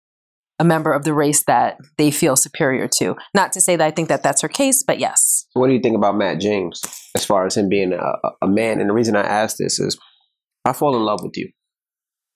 a 0.59 0.63
member 0.63 0.91
of 0.91 1.03
the 1.03 1.13
race 1.13 1.43
that 1.45 1.77
they 1.99 2.09
feel 2.09 2.35
superior 2.35 2.87
to. 2.87 3.15
Not 3.35 3.51
to 3.53 3.61
say 3.61 3.75
that 3.75 3.85
I 3.85 3.91
think 3.91 4.09
that 4.09 4.23
that's 4.23 4.41
her 4.41 4.47
case, 4.47 4.83
but 4.83 4.97
yes. 4.97 5.45
What 5.53 5.67
do 5.67 5.73
you 5.73 5.79
think 5.79 5.95
about 5.95 6.17
Matt 6.17 6.39
James 6.39 6.81
as 7.15 7.23
far 7.25 7.45
as 7.45 7.55
him 7.57 7.69
being 7.69 7.93
a, 7.93 7.97
a- 7.97 8.31
a 8.43 8.47
man? 8.47 8.79
And 8.81 8.89
the 8.89 8.93
reason 8.93 9.15
I 9.15 9.21
ask 9.21 9.57
this 9.57 9.79
is 9.79 9.95
I 10.65 10.73
fall 10.73 10.95
in 10.95 11.03
love 11.03 11.21
with 11.21 11.37
you. 11.37 11.49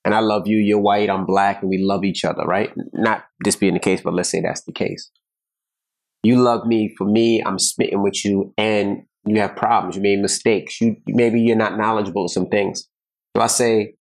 And 0.04 0.14
I 0.14 0.20
love 0.20 0.46
you, 0.48 0.56
you're 0.58 0.80
white, 0.80 1.08
I'm 1.10 1.26
black, 1.26 1.62
and 1.62 1.68
we 1.70 1.78
love 1.78 2.04
each 2.04 2.24
other, 2.24 2.44
right? 2.44 2.72
Not 2.92 3.24
this 3.44 3.54
being 3.56 3.74
the 3.74 3.80
case, 3.80 4.00
but 4.02 4.14
let's 4.14 4.28
say 4.30 4.40
that's 4.40 4.62
the 4.64 4.72
case. 4.72 5.10
You 6.24 6.40
love 6.40 6.66
me 6.66 6.94
for 6.96 7.04
me, 7.06 7.42
I'm 7.44 7.58
smitten 7.58 8.02
with 8.02 8.24
you, 8.24 8.52
and 8.56 9.02
you 9.24 9.40
have 9.40 9.56
problems, 9.56 9.96
you 9.96 10.02
made 10.02 10.20
mistakes, 10.20 10.80
you 10.80 10.96
maybe 11.06 11.40
you're 11.40 11.56
not 11.56 11.78
knowledgeable 11.78 12.24
of 12.24 12.30
some 12.30 12.48
things. 12.48 12.88
Do 13.34 13.40
I 13.40 13.46
say, 13.46 13.94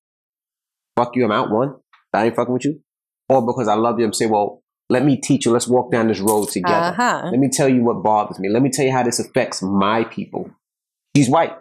fuck 0.95 1.15
you, 1.15 1.25
I'm 1.25 1.31
out 1.31 1.51
one? 1.51 1.75
I 2.13 2.25
ain't 2.25 2.35
fucking 2.35 2.53
with 2.53 2.65
you? 2.65 2.81
Or 3.29 3.45
because 3.45 3.67
I 3.67 3.75
love 3.75 3.99
you, 3.99 4.05
I'm 4.05 4.13
saying, 4.13 4.31
well, 4.31 4.61
let 4.89 5.05
me 5.05 5.15
teach 5.15 5.45
you, 5.45 5.51
let's 5.51 5.67
walk 5.67 5.91
down 5.91 6.07
this 6.07 6.19
road 6.19 6.49
together. 6.49 6.75
Uh 6.75 6.93
huh. 6.93 7.29
Let 7.31 7.39
me 7.39 7.49
tell 7.49 7.69
you 7.69 7.83
what 7.83 8.03
bothers 8.03 8.39
me. 8.39 8.49
Let 8.49 8.61
me 8.61 8.69
tell 8.69 8.85
you 8.85 8.91
how 8.91 9.03
this 9.03 9.19
affects 9.19 9.61
my 9.61 10.03
people. 10.03 10.51
She's 11.15 11.29
white. 11.29 11.55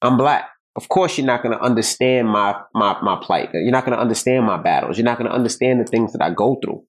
I'm 0.00 0.16
black. 0.16 0.48
Of 0.76 0.88
course, 0.88 1.18
you're 1.18 1.26
not 1.26 1.42
going 1.42 1.58
to 1.58 1.62
understand 1.62 2.28
my, 2.28 2.58
my, 2.72 2.98
my 3.02 3.20
plight. 3.20 3.50
You're 3.52 3.72
not 3.72 3.84
going 3.84 3.96
to 3.96 4.00
understand 4.00 4.46
my 4.46 4.56
battles. 4.56 4.96
You're 4.96 5.04
not 5.04 5.18
going 5.18 5.28
to 5.28 5.34
understand 5.34 5.80
the 5.80 5.84
things 5.84 6.12
that 6.12 6.22
I 6.22 6.30
go 6.30 6.56
through. 6.64 6.84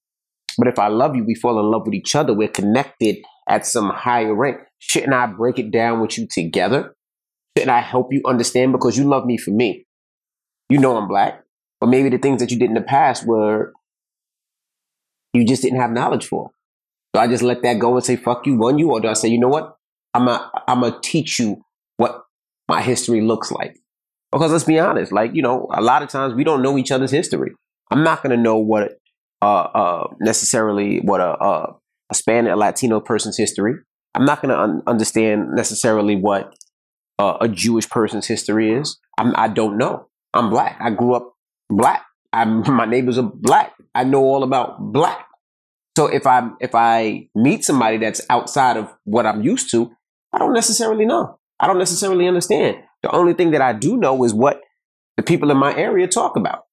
But 0.57 0.67
if 0.67 0.77
I 0.77 0.87
love 0.87 1.15
you, 1.15 1.23
we 1.23 1.35
fall 1.35 1.59
in 1.59 1.71
love 1.71 1.85
with 1.85 1.95
each 1.95 2.15
other. 2.15 2.33
We're 2.33 2.49
connected 2.49 3.17
at 3.47 3.65
some 3.65 3.89
higher 3.89 4.33
rank. 4.33 4.59
Shouldn't 4.79 5.13
I 5.13 5.27
break 5.27 5.59
it 5.59 5.71
down 5.71 6.01
with 6.01 6.17
you 6.17 6.27
together? 6.27 6.95
Shouldn't 7.57 7.71
I 7.71 7.81
help 7.81 8.11
you 8.11 8.21
understand 8.25 8.71
because 8.71 8.97
you 8.97 9.03
love 9.03 9.25
me 9.25 9.37
for 9.37 9.51
me? 9.51 9.85
You 10.69 10.79
know 10.79 10.97
I'm 10.97 11.07
black. 11.07 11.43
But 11.79 11.87
maybe 11.87 12.09
the 12.09 12.17
things 12.17 12.41
that 12.41 12.51
you 12.51 12.59
did 12.59 12.69
in 12.69 12.75
the 12.75 12.81
past 12.81 13.25
were 13.25 13.73
you 15.33 15.45
just 15.45 15.61
didn't 15.61 15.79
have 15.79 15.91
knowledge 15.91 16.25
for. 16.25 16.51
Do 17.13 17.19
I 17.19 17.27
just 17.27 17.43
let 17.43 17.61
that 17.63 17.79
go 17.79 17.95
and 17.95 18.03
say 18.03 18.15
"fuck 18.15 18.45
you"? 18.45 18.57
run 18.57 18.77
you, 18.77 18.91
or 18.91 18.99
do 18.99 19.07
I 19.07 19.13
say, 19.13 19.29
you 19.29 19.39
know 19.39 19.47
what? 19.47 19.75
I'm 20.13 20.27
a, 20.27 20.51
I'm 20.67 20.81
gonna 20.81 20.99
teach 21.01 21.39
you 21.39 21.63
what 21.97 22.23
my 22.67 22.81
history 22.81 23.21
looks 23.21 23.51
like. 23.51 23.77
Because 24.31 24.51
let's 24.51 24.63
be 24.63 24.79
honest, 24.79 25.11
like 25.11 25.33
you 25.33 25.41
know, 25.41 25.67
a 25.73 25.81
lot 25.81 26.03
of 26.03 26.09
times 26.09 26.33
we 26.33 26.43
don't 26.43 26.61
know 26.61 26.77
each 26.77 26.91
other's 26.91 27.11
history. 27.11 27.51
I'm 27.91 28.03
not 28.03 28.21
gonna 28.21 28.37
know 28.37 28.57
what 28.57 28.99
uh, 29.41 29.45
uh, 29.45 30.07
necessarily 30.19 30.99
what 30.99 31.21
a, 31.21 31.43
a 31.43 31.75
a 32.11 32.15
Spanish, 32.15 32.51
a 32.51 32.55
Latino 32.55 32.99
person's 32.99 33.37
history. 33.37 33.75
I'm 34.15 34.25
not 34.25 34.41
gonna 34.41 34.57
un- 34.57 34.83
understand 34.87 35.51
necessarily 35.53 36.15
what 36.15 36.53
uh, 37.19 37.37
a 37.41 37.47
Jewish 37.47 37.89
person's 37.89 38.27
history 38.27 38.73
is. 38.73 38.97
I'm, 39.17 39.33
I 39.35 39.49
don't 39.49 39.77
know. 39.77 40.07
I'm 40.33 40.49
black. 40.49 40.77
I 40.79 40.89
grew 40.89 41.13
up 41.13 41.33
black. 41.69 42.05
I'm, 42.33 42.59
my 42.73 42.85
neighbors 42.85 43.17
are 43.17 43.31
black. 43.33 43.73
I 43.93 44.03
know 44.03 44.23
all 44.23 44.43
about 44.43 44.79
black. 44.79 45.25
So 45.97 46.07
if 46.07 46.25
I 46.25 46.49
if 46.61 46.73
I 46.73 47.27
meet 47.35 47.65
somebody 47.65 47.97
that's 47.97 48.21
outside 48.29 48.77
of 48.77 48.93
what 49.03 49.25
I'm 49.25 49.43
used 49.43 49.69
to, 49.71 49.91
I 50.31 50.37
don't 50.37 50.53
necessarily 50.53 51.05
know. 51.05 51.39
I 51.59 51.67
don't 51.67 51.77
necessarily 51.77 52.25
understand. 52.25 52.77
The 53.03 53.11
only 53.11 53.33
thing 53.33 53.51
that 53.51 53.61
I 53.61 53.73
do 53.73 53.97
know 53.97 54.23
is 54.23 54.33
what 54.33 54.61
the 55.17 55.23
people 55.23 55.51
in 55.51 55.57
my 55.57 55.75
area 55.75 56.07
talk 56.07 56.37
about. 56.37 56.63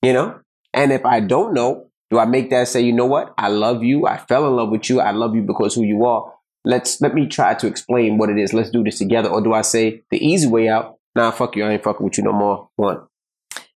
You 0.00 0.14
know? 0.14 0.40
And 0.72 0.90
if 0.90 1.04
I 1.04 1.20
don't 1.20 1.52
know, 1.52 1.90
do 2.10 2.18
I 2.18 2.24
make 2.24 2.48
that 2.50 2.68
say, 2.68 2.80
you 2.80 2.92
know 2.92 3.04
what? 3.04 3.34
I 3.36 3.48
love 3.48 3.82
you. 3.82 4.06
I 4.06 4.16
fell 4.16 4.46
in 4.46 4.56
love 4.56 4.70
with 4.70 4.88
you. 4.88 5.00
I 5.00 5.10
love 5.10 5.34
you 5.34 5.42
because 5.42 5.74
who 5.74 5.82
you 5.82 6.06
are. 6.06 6.32
Let's 6.64 7.00
let 7.00 7.14
me 7.14 7.26
try 7.26 7.54
to 7.54 7.66
explain 7.66 8.18
what 8.18 8.30
it 8.30 8.38
is. 8.38 8.52
Let's 8.52 8.70
do 8.70 8.84
this 8.84 8.98
together. 8.98 9.28
Or 9.28 9.40
do 9.40 9.52
I 9.52 9.62
say 9.62 10.02
the 10.10 10.24
easy 10.24 10.46
way 10.48 10.68
out? 10.68 10.98
Nah, 11.14 11.30
fuck 11.30 11.56
you. 11.56 11.64
I 11.64 11.72
ain't 11.72 11.82
fucking 11.82 12.04
with 12.04 12.18
you 12.18 12.24
no 12.24 12.32
more. 12.32 12.68
One. 12.76 13.00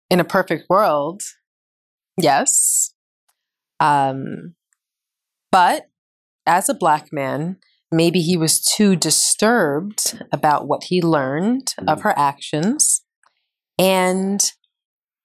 In 0.10 0.20
a 0.20 0.24
perfect 0.26 0.70
world, 0.70 1.24
yes. 2.18 2.94
Um, 3.80 4.56
but 5.52 5.90
as 6.46 6.70
a 6.70 6.74
black 6.74 7.12
man, 7.12 7.58
maybe 7.92 8.22
he 8.22 8.38
was 8.38 8.60
too 8.62 8.96
disturbed 8.96 10.20
about 10.32 10.68
what 10.68 10.86
he 10.86 11.02
learned 11.02 11.74
of 11.88 12.02
her 12.02 12.18
actions. 12.18 13.04
And 13.80 14.52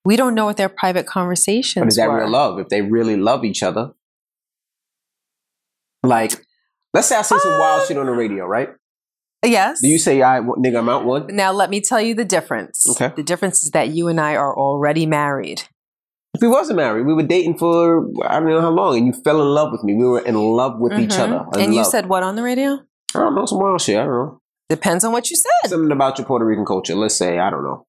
we 0.05 0.17
don't 0.17 0.35
know 0.35 0.47
what 0.47 0.57
their 0.57 0.69
private 0.69 1.07
conversations 1.07 1.83
But 1.83 1.89
is 1.89 1.97
that 1.97 2.09
were. 2.09 2.19
real 2.19 2.31
love? 2.31 2.59
If 2.59 2.69
they 2.69 2.83
really 2.83 3.17
love 3.17 3.45
each 3.45 3.63
other, 3.63 3.93
like, 6.03 6.47
let's 6.99 7.09
say 7.09 7.17
I 7.17 7.23
say 7.23 7.39
some 7.39 7.59
wild 7.59 7.87
shit 7.87 7.97
on 7.97 8.07
the 8.07 8.13
radio, 8.13 8.45
right? 8.47 8.71
Yes. 9.45 9.81
Do 9.81 9.89
you 9.89 9.99
say, 9.99 10.21
"I 10.23 10.41
nigga, 10.41 10.79
I'm 10.79 10.89
out 10.89 11.05
one"? 11.05 11.27
now, 11.31 11.53
let 11.53 11.71
me 11.71 11.81
tell 11.81 12.01
you 12.01 12.15
the 12.15 12.25
difference. 12.25 12.85
Okay. 12.91 13.13
The 13.17 13.23
difference 13.23 13.63
is 13.65 13.71
that 13.71 13.91
you 13.91 14.09
and 14.09 14.21
I 14.21 14.35
are 14.35 14.57
already 14.57 15.07
married. 15.07 15.63
If 16.35 16.43
we 16.43 16.49
wasn't 16.49 16.77
married, 16.77 17.07
we 17.07 17.15
were 17.15 17.23
dating 17.23 17.57
for 17.59 18.09
I 18.27 18.41
don't 18.41 18.49
know 18.49 18.61
how 18.61 18.71
long, 18.71 18.97
and 18.99 19.07
you 19.07 19.13
fell 19.25 19.41
in 19.41 19.49
love 19.49 19.71
with 19.73 19.83
me. 19.85 19.95
We 19.95 20.05
were 20.07 20.21
in 20.21 20.35
love 20.35 20.79
with 20.79 20.93
each 20.99 21.11
Mhm. 21.11 21.21
other. 21.25 21.45
And 21.63 21.75
you 21.75 21.85
said 21.85 22.09
what 22.09 22.23
on 22.23 22.35
the 22.37 22.43
radio? 22.43 22.81
I 23.15 23.21
don't 23.21 23.35
know 23.35 23.47
some 23.47 23.59
wild 23.61 23.81
shit. 23.81 23.97
I 23.97 24.05
don't 24.05 24.13
know 24.13 24.41
Depends 24.69 25.03
on 25.05 25.13
what 25.13 25.31
you 25.31 25.37
said. 25.37 25.71
something 25.71 25.91
about 25.93 26.19
your 26.19 26.27
Puerto 26.27 26.45
Rican 26.45 26.67
culture. 26.67 26.95
Let's 26.95 27.17
say 27.17 27.39
I 27.39 27.49
don't 27.51 27.63
know. 27.65 27.87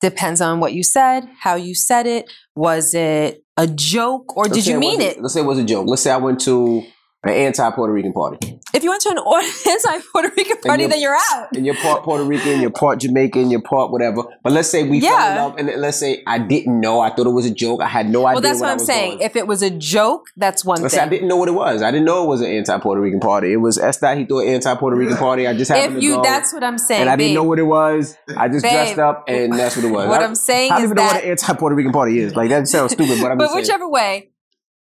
Depends 0.00 0.40
on 0.40 0.60
what 0.60 0.72
you 0.72 0.82
said, 0.82 1.28
how 1.40 1.54
you 1.56 1.74
said 1.74 2.06
it. 2.06 2.30
Was 2.54 2.94
it 2.94 3.42
a 3.56 3.66
joke 3.66 4.36
or 4.36 4.44
Let's 4.44 4.56
did 4.58 4.66
you 4.66 4.78
mean 4.78 4.98
wasn't- 4.98 5.16
it? 5.16 5.22
Let's 5.22 5.34
say 5.34 5.40
it 5.40 5.46
was 5.46 5.58
a 5.58 5.64
joke. 5.64 5.86
Let's 5.88 6.02
say 6.02 6.10
I 6.10 6.16
went 6.18 6.40
to 6.42 6.82
an 7.22 7.30
anti-Puerto 7.34 7.92
Rican 7.92 8.14
party, 8.14 8.58
If 8.72 8.82
you 8.82 8.88
went 8.88 9.02
to 9.02 9.10
an 9.10 9.18
anti 9.68 10.06
Puerto 10.10 10.32
Rican 10.34 10.56
party, 10.64 10.84
you're- 10.84 10.90
then 10.90 11.00
you're 11.02 11.14
out. 11.32 11.48
and 11.54 11.66
you're 11.66 11.74
part 11.74 12.02
Puerto 12.02 12.24
Rican, 12.24 12.62
you're 12.62 12.70
part 12.70 13.00
Jamaican, 13.00 13.50
you're 13.50 13.60
part 13.60 13.90
whatever. 13.92 14.22
But 14.42 14.52
let's 14.54 14.70
say 14.70 14.84
we 14.84 15.00
fell 15.02 15.10
in 15.10 15.34
Yeah. 15.36 15.42
love, 15.44 15.56
and 15.58 15.70
let's 15.82 15.98
say 15.98 16.22
I 16.26 16.38
didn't 16.38 16.80
know. 16.80 17.00
I 17.00 17.10
thought 17.10 17.26
it 17.26 17.30
was 17.34 17.44
a 17.44 17.50
joke. 17.50 17.82
I 17.82 17.88
had 17.88 18.08
no 18.08 18.24
idea. 18.26 18.34
Well, 18.36 18.40
that's 18.40 18.60
what, 18.60 18.70
I'm 18.70 18.78
saying. 18.78 19.10
doing. 19.18 19.22
If 19.22 19.36
it 19.36 19.46
was 19.46 19.60
a 19.62 19.68
joke, 19.68 20.28
that's 20.38 20.64
one 20.64 20.80
Let's 20.80 20.94
say 20.94 21.00
I 21.00 21.08
didn't 21.08 21.28
know 21.28 21.36
what 21.36 21.48
it 21.48 21.52
was. 21.52 21.82
I 21.82 21.90
didn't 21.90 22.06
know 22.06 22.24
it 22.24 22.28
was 22.28 22.40
an 22.40 22.46
anti-Puerto 22.50 23.00
Rican 23.02 23.20
party. 23.20 23.52
It 23.52 23.56
was 23.58 23.76
Estat. 23.76 24.16
He 24.16 24.24
threw 24.24 24.40
an 24.40 24.48
anti-Puerto 24.48 24.96
Rican 24.96 25.16
party. 25.18 25.46
I 25.46 25.52
just 25.52 25.70
happened 25.70 25.96
If 25.96 26.00
to 26.00 26.06
you, 26.06 26.16
go, 26.16 26.22
that's 26.22 26.54
what 26.54 26.64
I'm 26.64 26.78
saying. 26.78 27.02
and 27.02 27.10
I 27.10 27.16
didn't 27.16 27.34
know 27.34 27.44
what 27.44 27.58
it 27.58 27.64
was. 27.64 28.16
I 28.34 28.48
just 28.48 28.62
Babe, 28.62 28.72
dressed 28.72 28.98
up, 28.98 29.24
and 29.28 29.52
that's 29.52 29.76
what 29.76 29.84
it 29.84 29.90
was. 29.90 30.08
What 30.08 30.22
I, 30.22 30.24
I'm 30.24 30.34
saying 30.34 30.68
is 30.68 30.72
I 30.72 30.74
don't 30.76 30.84
even 30.84 30.96
know 30.96 31.02
what 31.04 31.22
an 31.22 31.30
anti-Puerto 31.30 31.74
Rican 31.76 31.92
party 31.92 32.18
is. 32.18 32.34
Like 32.34 32.48
that 32.48 32.66
sounds 32.66 32.92
stupid, 32.92 33.18
but 33.20 33.30
I'm 33.30 33.36
but 33.36 33.54
whichever 33.54 33.86
way, 33.86 34.30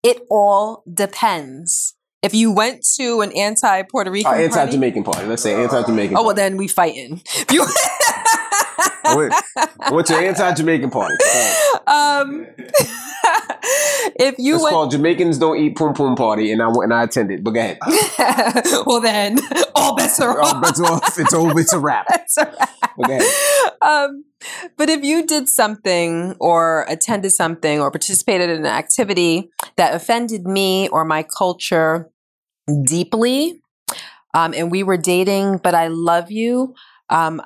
it 0.05 0.21
all 0.31 0.85
depends. 0.93 1.97
If 2.23 2.35
you 2.35 2.53
went 2.53 2.85
to 2.97 3.23
an 3.23 3.33
anti 3.33 3.83
Puerto 3.85 4.11
Rican 4.11 4.29
Uh, 4.29 4.35
party, 4.35 4.45
anti-Jamaican 4.45 5.05
party. 5.05 5.27
Let's 5.27 5.43
say 5.43 5.55
anti-Jamaican. 5.63 6.17
oh 6.17 6.25
well, 6.25 6.35
then 6.35 6.57
we 6.57 6.69
fighting. 6.69 7.23
If 7.35 7.53
you 7.53 7.65
I 9.03 9.17
went, 9.17 9.35
went 9.91 10.07
to 10.09 10.15
anti-Jamaican 10.17 10.91
party. 10.91 11.17
Uh, 11.87 11.91
um, 11.91 12.47
if 14.17 14.37
you 14.39 14.55
it's 14.55 14.63
went, 14.63 14.73
called 14.73 14.91
Jamaicans 14.93 15.39
Don't 15.39 15.59
Eat 15.59 15.77
Pum 15.77 15.95
Pum 15.95 16.15
Party, 16.15 16.53
and 16.53 16.63
I 16.63 16.69
went 16.69 16.85
and 16.85 16.95
I 16.95 17.05
attended. 17.05 17.43
But 17.43 17.53
go 17.53 17.61
ahead. 17.61 17.79
well 18.87 19.01
then, 19.01 19.39
all 19.75 19.97
bets 19.97 20.21
are 20.21 20.41
off. 20.41 20.63
it's, 20.69 20.81
off. 20.81 21.19
it's 21.19 21.35
over. 21.35 21.59
It's 21.59 21.73
a 21.73 21.79
wrap. 21.81 22.07
It's 22.11 22.37
a 22.37 22.45
wrap. 22.45 22.71
Ahead. 23.03 23.23
um, 23.83 24.25
but 24.77 24.89
if 24.89 25.03
you 25.03 25.27
did 25.27 25.49
something 25.49 26.37
or 26.39 26.85
attended 26.89 27.33
something 27.33 27.81
or 27.81 27.91
participated 27.91 28.51
in 28.51 28.59
an 28.59 28.67
activity 28.67 29.51
that 29.81 29.95
offended 29.95 30.45
me 30.45 30.89
or 30.89 31.07
my 31.07 31.23
culture 31.23 32.11
deeply, 32.85 33.63
um, 34.35 34.53
and 34.55 34.71
we 34.71 34.83
were 34.83 34.99
dating, 34.99 35.57
but 35.65 35.75
I 35.75 35.89
love 35.89 36.31
you, 36.31 36.75
um, 37.09 37.41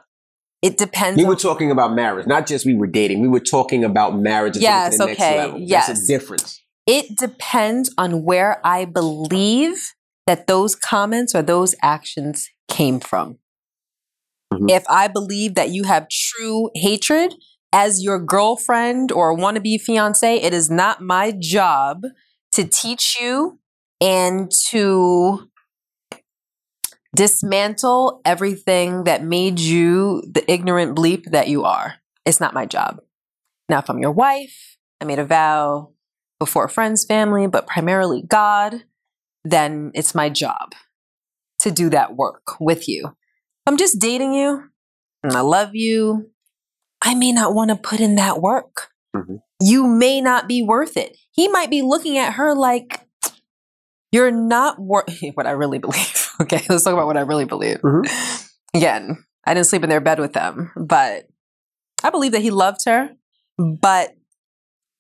it 0.60 0.76
depends. 0.76 1.16
We 1.16 1.24
were 1.24 1.36
talking 1.36 1.70
about 1.70 1.94
marriage, 1.94 2.26
not 2.26 2.46
just 2.48 2.66
we 2.66 2.74
were 2.74 2.88
dating. 2.88 3.20
We 3.20 3.28
were 3.28 3.38
talking 3.38 3.84
about 3.84 4.18
marriage. 4.18 4.56
Yes, 4.56 4.92
to 4.92 4.98
the 4.98 5.06
next 5.06 5.20
okay, 5.20 5.38
level. 5.38 5.58
That's 5.60 5.70
yes. 5.70 6.02
a 6.02 6.06
difference. 6.06 6.60
it 6.86 7.16
depends 7.16 7.94
on 7.96 8.24
where 8.24 8.60
I 8.66 8.84
believe 8.84 9.92
that 10.26 10.46
those 10.48 10.74
comments 10.74 11.34
or 11.34 11.42
those 11.42 11.74
actions 11.82 12.48
came 12.68 12.98
from. 12.98 13.38
Mhm. 14.52 14.70
If 14.70 14.84
I 14.88 15.06
believe 15.06 15.54
that 15.54 15.70
you 15.70 15.84
have 15.84 16.08
true 16.10 16.70
hatred 16.74 17.34
as 17.72 18.02
your 18.02 18.18
girlfriend 18.18 19.12
or 19.12 19.36
wannabe 19.36 19.80
fiance, 19.80 20.36
it 20.36 20.52
is 20.52 20.68
not 20.68 21.00
my 21.00 21.32
job 21.38 22.02
to 22.54 22.64
teach 22.64 23.16
you 23.20 23.58
and 24.00 24.50
to 24.68 25.48
dismantle 27.14 28.20
everything 28.24 29.04
that 29.04 29.22
made 29.22 29.60
you 29.60 30.22
the 30.30 30.50
ignorant 30.50 30.96
bleep 30.96 31.30
that 31.30 31.48
you 31.48 31.64
are. 31.64 31.94
It's 32.26 32.40
not 32.40 32.54
my 32.54 32.66
job. 32.66 33.00
Now, 33.68 33.78
if 33.78 33.88
I'm 33.88 33.98
your 33.98 34.12
wife, 34.12 34.76
I 35.00 35.04
made 35.04 35.18
a 35.18 35.24
vow 35.24 35.92
before 36.40 36.68
friends, 36.68 37.04
family, 37.04 37.46
but 37.46 37.66
primarily 37.66 38.22
God, 38.26 38.84
then 39.44 39.92
it's 39.94 40.14
my 40.14 40.28
job 40.28 40.72
to 41.60 41.70
do 41.70 41.88
that 41.90 42.16
work 42.16 42.60
with 42.60 42.88
you. 42.88 43.06
If 43.06 43.68
I'm 43.68 43.76
just 43.76 44.00
dating 44.00 44.34
you 44.34 44.64
and 45.22 45.32
I 45.32 45.40
love 45.40 45.70
you, 45.74 46.30
I 47.00 47.14
may 47.14 47.32
not 47.32 47.54
want 47.54 47.70
to 47.70 47.76
put 47.76 48.00
in 48.00 48.16
that 48.16 48.40
work. 48.40 48.88
Mhm. 49.14 49.40
You 49.62 49.86
may 49.86 50.20
not 50.20 50.48
be 50.48 50.62
worth 50.62 50.96
it. 50.96 51.16
He 51.30 51.48
might 51.48 51.70
be 51.70 51.82
looking 51.82 52.18
at 52.18 52.34
her 52.34 52.54
like, 52.54 53.00
you're 54.12 54.30
not 54.30 54.78
worth 54.80 55.18
what 55.34 55.46
I 55.46 55.52
really 55.52 55.78
believe. 55.78 56.20
Okay, 56.40 56.60
let's 56.68 56.82
talk 56.82 56.92
about 56.94 57.06
what 57.06 57.16
I 57.16 57.20
really 57.20 57.44
believe. 57.44 57.78
Mhm. 57.82 58.48
Again, 58.74 59.24
I 59.46 59.54
didn't 59.54 59.68
sleep 59.68 59.84
in 59.84 59.88
their 59.88 60.00
bed 60.00 60.18
with 60.18 60.32
them, 60.32 60.72
but 60.76 61.28
I 62.02 62.10
believe 62.10 62.32
that 62.32 62.42
he 62.42 62.50
loved 62.50 62.80
her. 62.86 63.10
But 63.56 64.14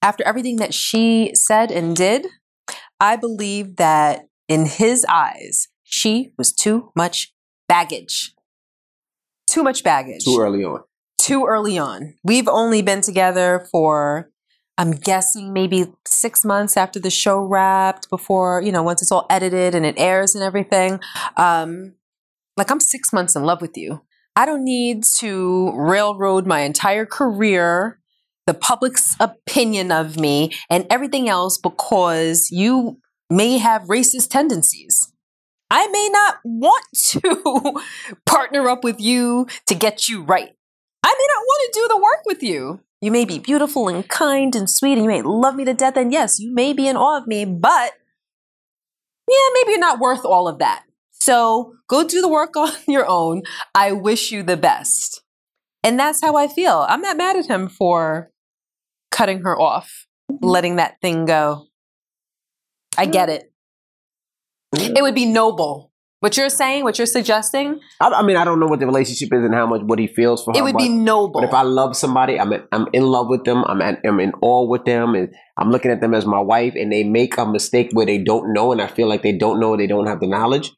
after 0.00 0.22
everything 0.24 0.58
that 0.58 0.72
she 0.72 1.32
said 1.34 1.72
and 1.72 1.96
did, 1.96 2.28
I 3.00 3.16
believe 3.16 3.74
that 3.78 4.26
in 4.48 4.66
his 4.66 5.04
eyes, 5.08 5.66
she 5.82 6.30
was 6.38 6.52
too 6.52 6.92
much 6.94 7.34
baggage. 7.68 8.32
Too 9.48 9.64
much 9.64 9.82
baggage 9.82 10.24
Too 10.24 10.38
early 10.40 10.62
on. 10.64 10.82
too 11.20 11.46
early 11.46 11.76
on. 11.78 12.14
We've 12.22 12.46
only 12.46 12.80
been 12.80 13.00
together 13.00 13.66
for, 13.72 14.30
I'm 14.76 14.92
guessing, 14.92 15.52
maybe 15.52 15.86
six 16.06 16.44
months 16.44 16.76
after 16.76 16.98
the 16.98 17.10
show 17.10 17.40
wrapped, 17.40 18.10
before, 18.10 18.60
you 18.60 18.72
know, 18.72 18.82
once 18.82 19.02
it's 19.02 19.12
all 19.12 19.26
edited 19.30 19.74
and 19.74 19.86
it 19.86 19.94
airs 19.98 20.34
and 20.34 20.42
everything. 20.42 21.00
Um, 21.36 21.94
like, 22.56 22.70
I'm 22.70 22.80
six 22.80 23.12
months 23.12 23.36
in 23.36 23.44
love 23.44 23.60
with 23.60 23.76
you. 23.76 24.02
I 24.36 24.46
don't 24.46 24.64
need 24.64 25.04
to 25.18 25.72
railroad 25.76 26.46
my 26.46 26.60
entire 26.60 27.06
career, 27.06 28.00
the 28.46 28.54
public's 28.54 29.16
opinion 29.20 29.92
of 29.92 30.18
me, 30.18 30.50
and 30.68 30.86
everything 30.90 31.28
else 31.28 31.56
because 31.56 32.50
you 32.50 32.98
may 33.30 33.58
have 33.58 33.82
racist 33.82 34.30
tendencies. 34.30 35.12
I 35.70 35.86
may 35.88 36.08
not 36.12 36.38
want 36.44 36.84
to 36.94 37.82
partner 38.26 38.68
up 38.68 38.84
with 38.84 39.00
you 39.00 39.46
to 39.66 39.74
get 39.74 40.08
you 40.08 40.22
right. 40.22 40.50
I 41.02 41.14
may 41.18 41.26
not 41.28 41.42
want 41.42 41.72
to 41.72 41.80
do 41.80 41.88
the 41.88 42.02
work 42.02 42.22
with 42.26 42.42
you. 42.42 42.80
You 43.04 43.10
may 43.10 43.26
be 43.26 43.38
beautiful 43.38 43.88
and 43.88 44.08
kind 44.08 44.56
and 44.56 44.68
sweet, 44.68 44.94
and 44.94 45.02
you 45.02 45.08
may 45.08 45.20
love 45.20 45.56
me 45.56 45.66
to 45.66 45.74
death. 45.74 45.98
And 45.98 46.10
yes, 46.10 46.38
you 46.40 46.54
may 46.54 46.72
be 46.72 46.88
in 46.88 46.96
awe 46.96 47.18
of 47.18 47.26
me, 47.26 47.44
but 47.44 47.92
yeah, 49.28 49.48
maybe 49.52 49.72
you're 49.72 49.78
not 49.78 49.98
worth 49.98 50.24
all 50.24 50.48
of 50.48 50.58
that. 50.60 50.84
So 51.12 51.74
go 51.86 52.08
do 52.08 52.22
the 52.22 52.30
work 52.30 52.56
on 52.56 52.72
your 52.88 53.04
own. 53.06 53.42
I 53.74 53.92
wish 53.92 54.32
you 54.32 54.42
the 54.42 54.56
best. 54.56 55.22
And 55.82 56.00
that's 56.00 56.22
how 56.22 56.34
I 56.36 56.48
feel. 56.48 56.86
I'm 56.88 57.02
not 57.02 57.18
mad 57.18 57.36
at 57.36 57.44
him 57.44 57.68
for 57.68 58.30
cutting 59.10 59.40
her 59.40 59.54
off, 59.60 60.06
mm-hmm. 60.32 60.42
letting 60.42 60.76
that 60.76 60.98
thing 61.02 61.26
go. 61.26 61.66
I 62.96 63.04
get 63.04 63.28
it. 63.28 63.52
It 64.72 65.02
would 65.02 65.14
be 65.14 65.26
noble. 65.26 65.92
What 66.24 66.38
you're 66.38 66.48
saying, 66.48 66.84
what 66.84 66.96
you're 66.96 67.04
suggesting, 67.04 67.80
I, 68.00 68.08
I 68.08 68.22
mean, 68.22 68.38
I 68.38 68.46
don't 68.46 68.58
know 68.58 68.66
what 68.66 68.80
the 68.80 68.86
relationship 68.86 69.30
is 69.30 69.44
and 69.44 69.54
how 69.54 69.66
much 69.66 69.82
what 69.82 69.98
he 69.98 70.06
feels 70.06 70.42
for 70.42 70.54
her. 70.54 70.58
it 70.58 70.62
would 70.62 70.72
but, 70.72 70.78
be 70.78 70.88
noble. 70.88 71.38
but 71.38 71.44
if 71.44 71.52
I 71.52 71.60
love 71.60 71.94
somebody, 71.94 72.40
I'm 72.40 72.50
in, 72.50 72.62
I'm 72.72 72.88
in 72.94 73.02
love 73.02 73.28
with 73.28 73.44
them. 73.44 73.62
I'm 73.66 73.82
at, 73.82 74.00
I'm 74.06 74.18
in 74.20 74.32
awe 74.40 74.66
with 74.66 74.86
them, 74.86 75.14
and 75.14 75.28
I'm 75.58 75.70
looking 75.70 75.90
at 75.90 76.00
them 76.00 76.14
as 76.14 76.24
my 76.24 76.40
wife. 76.40 76.76
And 76.76 76.90
they 76.90 77.04
make 77.04 77.36
a 77.36 77.44
mistake 77.44 77.90
where 77.92 78.06
they 78.06 78.16
don't 78.16 78.54
know, 78.54 78.72
and 78.72 78.80
I 78.80 78.86
feel 78.86 79.06
like 79.06 79.22
they 79.22 79.36
don't 79.36 79.60
know, 79.60 79.76
they 79.76 79.86
don't 79.86 80.06
have 80.06 80.20
the 80.20 80.26
knowledge. 80.26 80.72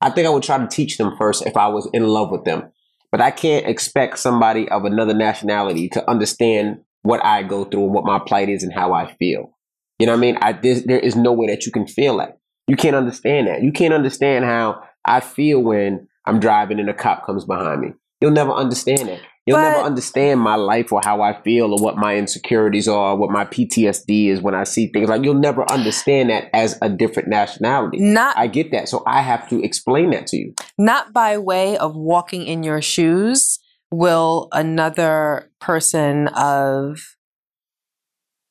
I 0.00 0.10
think 0.10 0.24
I 0.24 0.30
would 0.30 0.44
try 0.44 0.56
to 0.56 0.68
teach 0.68 0.98
them 0.98 1.16
first 1.18 1.44
if 1.44 1.56
I 1.56 1.66
was 1.66 1.90
in 1.92 2.06
love 2.06 2.30
with 2.30 2.44
them. 2.44 2.70
But 3.10 3.20
I 3.20 3.32
can't 3.32 3.66
expect 3.66 4.20
somebody 4.20 4.68
of 4.68 4.84
another 4.84 5.14
nationality 5.14 5.88
to 5.94 6.08
understand 6.08 6.82
what 7.02 7.24
I 7.24 7.42
go 7.42 7.64
through 7.64 7.86
and 7.86 7.92
what 7.92 8.04
my 8.04 8.20
plight 8.24 8.48
is 8.48 8.62
and 8.62 8.72
how 8.72 8.92
I 8.92 9.12
feel. 9.16 9.50
You 9.98 10.06
know 10.06 10.12
what 10.12 10.18
I 10.18 10.20
mean? 10.20 10.38
I, 10.40 10.52
there, 10.52 10.78
there 10.78 11.00
is 11.00 11.16
no 11.16 11.32
way 11.32 11.48
that 11.48 11.66
you 11.66 11.72
can 11.72 11.88
feel 11.88 12.18
that. 12.18 12.38
You 12.66 12.76
can't 12.76 12.96
understand 12.96 13.46
that. 13.46 13.62
You 13.62 13.72
can't 13.72 13.94
understand 13.94 14.44
how 14.44 14.82
I 15.04 15.20
feel 15.20 15.62
when 15.62 16.08
I'm 16.24 16.40
driving 16.40 16.80
and 16.80 16.90
a 16.90 16.94
cop 16.94 17.24
comes 17.24 17.44
behind 17.44 17.80
me. 17.80 17.92
You'll 18.20 18.32
never 18.32 18.50
understand 18.52 19.08
that. 19.08 19.20
You'll 19.46 19.60
never 19.60 19.78
understand 19.78 20.40
my 20.40 20.56
life 20.56 20.90
or 20.90 21.00
how 21.04 21.22
I 21.22 21.40
feel 21.42 21.72
or 21.72 21.80
what 21.80 21.96
my 21.96 22.16
insecurities 22.16 22.88
are, 22.88 23.14
what 23.14 23.30
my 23.30 23.44
PTSD 23.44 24.26
is 24.30 24.40
when 24.40 24.56
I 24.56 24.64
see 24.64 24.88
things. 24.88 25.08
Like 25.08 25.22
you'll 25.22 25.34
never 25.34 25.64
understand 25.70 26.30
that 26.30 26.50
as 26.52 26.76
a 26.82 26.88
different 26.88 27.28
nationality. 27.28 27.98
not 28.00 28.36
I 28.36 28.48
get 28.48 28.72
that. 28.72 28.88
So 28.88 29.04
I 29.06 29.20
have 29.22 29.48
to 29.50 29.62
explain 29.62 30.10
that 30.10 30.26
to 30.28 30.36
you. 30.36 30.54
not 30.76 31.12
by 31.12 31.38
way 31.38 31.78
of 31.78 31.94
walking 31.94 32.44
in 32.44 32.64
your 32.64 32.82
shoes 32.82 33.60
will 33.92 34.48
another 34.50 35.48
person 35.60 36.26
of 36.28 36.98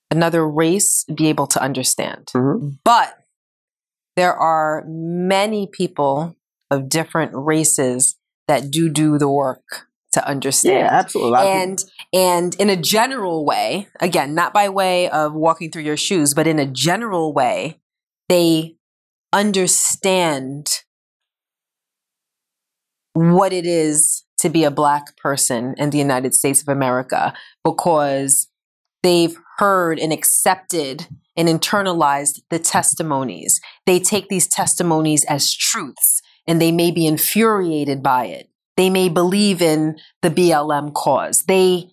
another 0.10 0.48
race 0.48 1.04
be 1.14 1.28
able 1.28 1.48
to 1.48 1.62
understand. 1.62 2.32
Mhm. 2.34 2.78
But 2.86 3.18
there 4.16 4.34
are 4.36 4.84
many 4.88 5.68
people 5.72 6.36
of 6.72 6.90
different 6.90 7.32
races 7.34 8.16
that 8.48 8.72
do 8.72 8.90
do 8.90 9.18
the 9.18 9.30
work 9.30 9.88
to 10.14 10.26
understand. 10.28 10.80
Yeah, 10.80 10.90
absolutely. 10.92 11.30
A 11.30 11.34
lot 11.34 11.46
of 11.46 11.52
people- 11.52 11.62
and 11.62 11.86
and 12.14 12.56
in 12.56 12.70
a 12.70 12.82
general 12.82 13.46
way 13.46 13.88
again 14.00 14.34
not 14.34 14.54
by 14.54 14.70
way 14.70 15.10
of 15.10 15.34
walking 15.34 15.72
through 15.72 15.84
your 15.84 15.98
shoes 15.98 16.34
but 16.34 16.48
in 16.48 16.60
a 16.60 16.66
general 16.66 17.34
way 17.34 17.80
they 18.30 18.76
understand 19.34 20.84
what 23.14 23.52
it 23.54 23.66
is 23.66 24.24
to 24.40 24.50
be 24.50 24.64
a 24.64 24.72
black 24.72 25.16
person 25.18 25.74
in 25.78 25.90
the 25.90 25.98
United 25.98 26.34
States 26.34 26.62
of 26.62 26.68
America 26.68 27.34
because 27.64 28.48
they've 29.04 29.38
heard 29.58 30.00
and 30.00 30.12
accepted 30.14 31.08
and 31.38 31.48
internalized 31.48 32.42
the 32.50 32.60
testimonies. 32.60 33.60
They 33.86 34.00
take 34.00 34.30
these 34.30 34.48
testimonies 34.48 35.26
as 35.26 35.54
truths 35.54 36.22
and 36.48 36.62
they 36.62 36.72
may 36.72 36.92
be 36.92 37.06
infuriated 37.06 38.02
by 38.02 38.26
it. 38.26 38.50
They 38.78 38.90
may 38.90 39.10
believe 39.10 39.62
in 39.62 39.98
the 40.22 40.30
BLM 40.30 40.94
cause. 40.94 41.44
They 41.46 41.90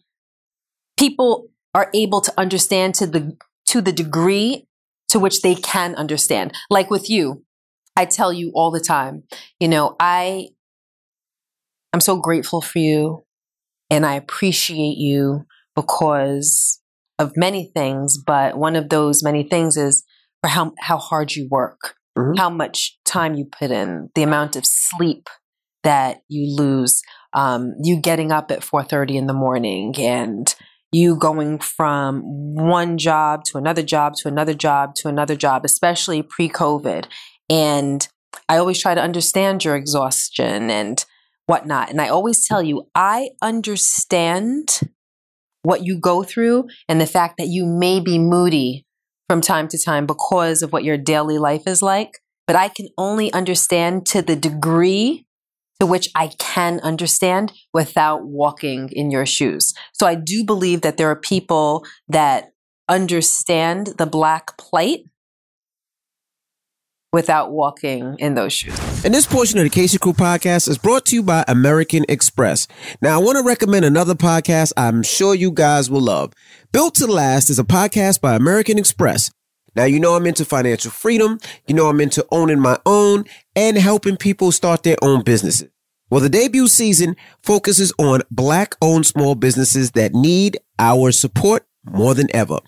people 0.99 1.49
are 1.75 1.91
able 1.95 2.21
to 2.21 2.33
understand 2.39 2.95
to 2.97 3.07
the 3.07 3.37
to 3.67 3.81
the 3.81 3.93
degree 3.93 4.67
to 5.09 5.19
which 5.19 5.43
they 5.43 5.55
can 5.55 5.95
understand. 5.95 6.53
Like 6.71 6.91
with 6.91 7.09
you, 7.09 7.45
I 7.97 8.05
tell 8.05 8.33
you 8.33 8.51
all 8.55 8.71
the 8.71 8.81
time, 8.81 9.25
you 9.61 9.69
know, 9.69 9.97
I 10.01 10.49
I'm 11.93 12.01
so 12.01 12.17
grateful 12.17 12.61
for 12.61 12.79
you 12.79 13.25
and 13.91 14.07
I 14.07 14.15
appreciate 14.15 14.97
you 14.97 15.45
because 15.77 16.81
of 17.19 17.33
many 17.37 17.71
things, 17.75 18.19
but 18.19 18.57
one 18.57 18.77
of 18.77 18.89
those 18.89 19.23
many 19.23 19.43
things 19.43 19.77
is 19.77 20.05
for 20.43 20.49
how 20.49 20.73
how 20.81 20.99
hard 20.99 21.35
you 21.35 21.49
work, 21.51 21.95
Mhm. 22.19 22.39
how 22.39 22.51
much 22.51 22.99
time 23.05 23.35
you 23.35 23.45
put 23.45 23.71
in, 23.71 24.11
the 24.15 24.23
amount 24.23 24.57
of 24.57 24.65
sleep 24.67 25.29
that 25.85 26.23
you 26.29 26.55
lose, 26.57 27.03
um, 27.33 27.75
you 27.83 28.01
getting 28.01 28.33
up 28.33 28.51
at 28.51 28.65
four 28.65 28.83
thirty 28.83 29.17
in 29.17 29.27
the 29.27 29.33
morning, 29.33 29.95
and 29.99 30.55
you 30.91 31.17
going 31.17 31.59
from 31.59 32.23
one 32.55 32.99
job 32.99 33.45
to 33.45 33.57
another 33.57 33.83
job 33.83 34.15
to 34.15 34.29
another 34.29 34.55
job 34.55 34.95
to 34.95 35.09
another 35.09 35.35
job, 35.37 35.65
especially 35.65 36.23
pre 36.23 36.49
COVID. 36.49 37.07
And 37.49 38.07
I 38.49 38.59
always 38.59 38.81
try 38.81 38.95
to 38.95 39.01
understand 39.01 39.65
your 39.65 39.77
exhaustion 39.77 40.71
and 40.71 41.05
whatnot. 41.47 41.91
And 41.91 42.01
I 42.01 42.09
always 42.09 42.47
tell 42.47 42.63
you, 42.63 42.89
I 42.95 43.31
understand 43.41 44.81
what 45.63 45.85
you 45.85 45.99
go 45.99 46.23
through 46.23 46.67
and 46.89 47.01
the 47.01 47.07
fact 47.07 47.37
that 47.39 47.49
you 47.49 47.67
may 47.67 48.01
be 48.01 48.19
moody 48.19 48.85
from 49.29 49.41
time 49.41 49.69
to 49.69 49.79
time 49.79 50.07
because 50.07 50.63
of 50.63 50.73
what 50.73 50.85
your 50.85 50.99
daily 50.99 51.39
life 51.39 51.67
is 51.67 51.83
like. 51.83 52.21
But 52.47 52.57
I 52.57 52.69
can 52.69 52.89
only 52.99 53.33
understand 53.33 54.07
to 54.07 54.23
the 54.23 54.37
degree 54.37 55.27
to 55.81 55.87
which 55.87 56.09
I 56.15 56.29
can 56.39 56.81
understand 56.81 57.53
without 57.73 58.25
walking 58.25 58.89
in 58.93 59.11
your 59.11 59.27
shoes. 59.27 59.73
So 59.93 60.07
I 60.07 60.15
do 60.15 60.45
believe 60.45 60.83
that 60.83 60.97
there 60.97 61.11
are 61.11 61.17
people 61.17 61.85
that 62.09 62.53
understand 62.89 63.95
the 63.99 64.07
black 64.07 64.57
plight 64.59 65.01
without 67.13 67.53
walking 67.53 68.17
in 68.19 68.35
those 68.35 68.53
shoes. 68.53 69.05
And 69.05 69.13
this 69.13 69.27
portion 69.27 69.59
of 69.59 69.65
the 69.65 69.71
Casey 69.71 69.99
Crew 69.99 70.15
podcast 70.15 70.69
is 70.69 70.79
brought 70.79 71.05
to 71.07 71.15
you 71.15 71.23
by 71.23 71.45
American 71.47 72.07
Express. 72.09 72.67
Now, 73.03 73.21
I 73.21 73.23
want 73.23 73.37
to 73.37 73.45
recommend 73.45 73.85
another 73.85 74.15
podcast 74.15 74.73
I'm 74.77 75.03
sure 75.03 75.35
you 75.35 75.51
guys 75.51 75.91
will 75.91 76.01
love. 76.01 76.33
Built 76.73 76.95
to 76.97 77.07
Last 77.07 77.51
is 77.51 77.59
a 77.59 77.65
podcast 77.65 78.23
by 78.23 78.35
American 78.35 78.79
Express. 78.79 79.31
Now, 79.77 79.85
you 79.85 80.01
know 80.01 80.15
I'm 80.15 80.27
into 80.27 80.45
financial 80.45 80.91
freedom. 80.91 81.39
You 81.67 81.75
know 81.75 81.89
I'm 81.89 82.01
into 82.01 82.27
owning 82.31 82.61
my 82.61 82.79
own 82.87 83.25
and 83.55 83.77
helping 83.77 84.17
people 84.17 84.51
start 84.53 84.83
their 84.83 84.97
own 85.03 85.23
businesses. 85.23 85.69
Well, 86.11 86.21
the 86.21 86.29
debut 86.29 86.69
season 86.69 87.17
focuses 87.43 87.93
on 87.99 88.21
black 88.31 88.75
owned 88.83 89.07
small 89.07 89.35
businesses 89.35 89.93
that 89.93 90.13
need 90.13 90.59
our 90.79 91.11
support 91.11 91.67
more 91.85 92.15
than 92.15 92.29
ever. 92.35 92.59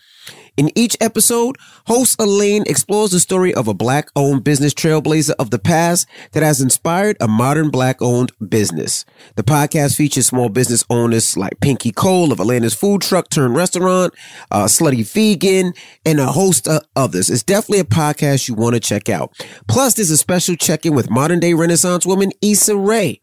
In 0.56 0.70
each 0.76 0.96
episode, 1.00 1.56
host 1.88 2.20
Elaine 2.20 2.62
explores 2.68 3.10
the 3.10 3.18
story 3.18 3.52
of 3.52 3.66
a 3.66 3.74
black 3.74 4.08
owned 4.14 4.44
business 4.44 4.72
trailblazer 4.72 5.34
of 5.36 5.50
the 5.50 5.58
past 5.58 6.06
that 6.30 6.44
has 6.44 6.60
inspired 6.60 7.16
a 7.20 7.26
modern 7.26 7.70
black 7.70 8.00
owned 8.00 8.30
business. 8.48 9.04
The 9.34 9.42
podcast 9.42 9.96
features 9.96 10.26
small 10.28 10.48
business 10.48 10.84
owners 10.88 11.36
like 11.36 11.58
Pinky 11.60 11.90
Cole 11.90 12.30
of 12.30 12.38
Atlanta's 12.38 12.74
food 12.74 13.02
truck 13.02 13.30
turned 13.30 13.56
restaurant, 13.56 14.14
uh, 14.52 14.66
Slutty 14.66 15.04
Vegan, 15.12 15.72
and 16.06 16.20
a 16.20 16.26
host 16.26 16.68
of 16.68 16.82
others. 16.94 17.30
It's 17.30 17.42
definitely 17.42 17.80
a 17.80 17.84
podcast 17.84 18.46
you 18.46 18.54
want 18.54 18.74
to 18.74 18.80
check 18.80 19.08
out. 19.08 19.32
Plus, 19.66 19.94
there's 19.94 20.10
a 20.10 20.16
special 20.16 20.54
check 20.54 20.86
in 20.86 20.94
with 20.94 21.10
modern 21.10 21.40
day 21.40 21.54
Renaissance 21.54 22.06
woman 22.06 22.30
Issa 22.40 22.76
Rae. 22.76 23.18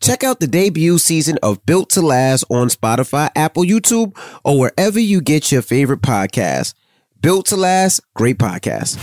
Check 0.00 0.24
out 0.24 0.40
the 0.40 0.46
debut 0.46 0.96
season 0.98 1.38
of 1.42 1.64
Built 1.66 1.90
to 1.90 2.00
Last 2.00 2.44
on 2.48 2.68
Spotify, 2.68 3.28
Apple, 3.36 3.64
YouTube, 3.64 4.16
or 4.44 4.58
wherever 4.58 4.98
you 4.98 5.20
get 5.20 5.52
your 5.52 5.60
favorite 5.60 6.00
podcasts. 6.00 6.72
Built 7.20 7.46
to 7.46 7.56
Last, 7.56 8.00
great 8.14 8.38
podcast. 8.38 8.96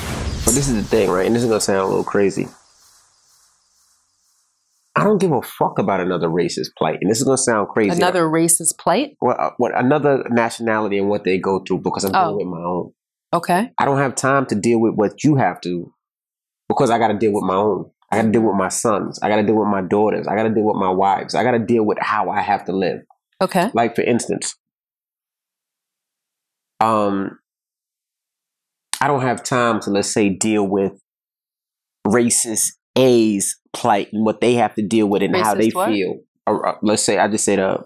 But 0.43 0.55
this 0.55 0.67
is 0.67 0.73
the 0.75 0.83
thing, 0.83 1.09
right? 1.11 1.27
And 1.27 1.35
this 1.35 1.43
is 1.43 1.49
gonna 1.49 1.61
sound 1.61 1.81
a 1.81 1.85
little 1.87 2.03
crazy. 2.03 2.47
I 4.95 5.03
don't 5.03 5.19
give 5.19 5.31
a 5.31 5.43
fuck 5.43 5.77
about 5.77 5.99
another 5.99 6.27
racist 6.29 6.69
plight, 6.75 6.97
and 7.01 7.11
this 7.11 7.19
is 7.19 7.25
gonna 7.25 7.37
sound 7.37 7.67
crazy. 7.67 7.95
Another 7.95 8.23
racist 8.23 8.79
plight? 8.79 9.15
what, 9.19 9.39
uh, 9.39 9.51
what 9.57 9.77
another 9.77 10.23
nationality 10.31 10.97
and 10.97 11.09
what 11.09 11.23
they 11.23 11.37
go 11.37 11.59
through 11.59 11.81
because 11.83 12.05
I'm 12.05 12.11
Oh. 12.15 12.31
dealing 12.31 12.49
with 12.49 12.59
my 12.59 12.65
own. 12.65 12.91
Okay. 13.33 13.71
I 13.77 13.85
don't 13.85 13.99
have 13.99 14.15
time 14.15 14.47
to 14.47 14.55
deal 14.55 14.79
with 14.79 14.95
what 14.95 15.23
you 15.23 15.35
have 15.35 15.61
to 15.61 15.93
because 16.67 16.89
I 16.89 16.97
got 16.97 17.09
to 17.09 17.17
deal 17.19 17.33
with 17.33 17.43
my 17.43 17.53
own. 17.55 17.91
I 18.11 18.17
got 18.17 18.23
to 18.23 18.31
deal 18.31 18.41
with 18.41 18.55
my 18.55 18.69
sons. 18.69 19.19
I 19.21 19.29
got 19.29 19.37
to 19.37 19.43
deal 19.43 19.55
with 19.55 19.67
my 19.67 19.81
daughters. 19.81 20.27
I 20.27 20.35
got 20.35 20.43
to 20.43 20.53
deal 20.53 20.63
with 20.63 20.77
my 20.77 20.89
wives. 20.89 21.35
I 21.35 21.43
got 21.43 21.51
to 21.51 21.59
deal 21.59 21.83
with 21.83 21.97
how 21.99 22.29
I 22.29 22.41
have 22.41 22.65
to 22.65 22.71
live. 22.71 23.01
Okay. 23.41 23.69
Like 23.73 23.95
for 23.95 24.01
instance, 24.01 24.55
um, 26.79 27.39
I 29.01 29.07
don't 29.07 29.21
have 29.21 29.43
time 29.43 29.79
to 29.81 29.89
let's 29.89 30.09
say 30.09 30.29
deal 30.29 30.63
with 30.63 30.93
racist 32.05 32.71
A's 32.95 33.59
plight 33.73 34.09
and 34.13 34.25
what 34.25 34.41
they 34.41 34.55
have 34.55 34.73
to 34.75 34.81
deal 34.81 35.07
with 35.07 35.21
and 35.21 35.35
how 35.35 35.53
they 35.53 35.69
what? 35.69 35.89
feel. 35.89 36.19
Or, 36.47 36.67
uh, 36.67 36.75
let's 36.81 37.03
say 37.03 37.17
I 37.17 37.27
just 37.27 37.43
said 37.45 37.59
uh, 37.59 37.79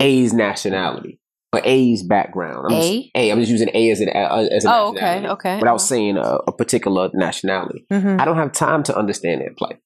A's 0.00 0.32
nationality 0.32 1.18
A's 1.64 2.02
background. 2.02 2.66
I'm 2.68 2.76
just, 2.76 2.92
A? 2.92 3.10
A. 3.14 3.30
I'm 3.30 3.38
just 3.40 3.50
using 3.50 3.68
A 3.74 3.90
as 3.90 4.00
an 4.00 4.08
uh, 4.08 4.46
as 4.52 4.64
a 4.64 4.72
Oh, 4.72 4.88
okay. 4.88 5.26
Okay. 5.28 5.56
without 5.58 5.78
saying 5.80 6.16
a, 6.16 6.38
a 6.46 6.52
particular 6.52 7.10
nationality. 7.14 7.86
hmm 7.90 8.16
I 8.20 8.24
don't 8.24 8.36
have 8.36 8.52
time 8.52 8.82
to 8.84 8.96
understand 8.96 9.40
their 9.40 9.52
plight 9.56 9.78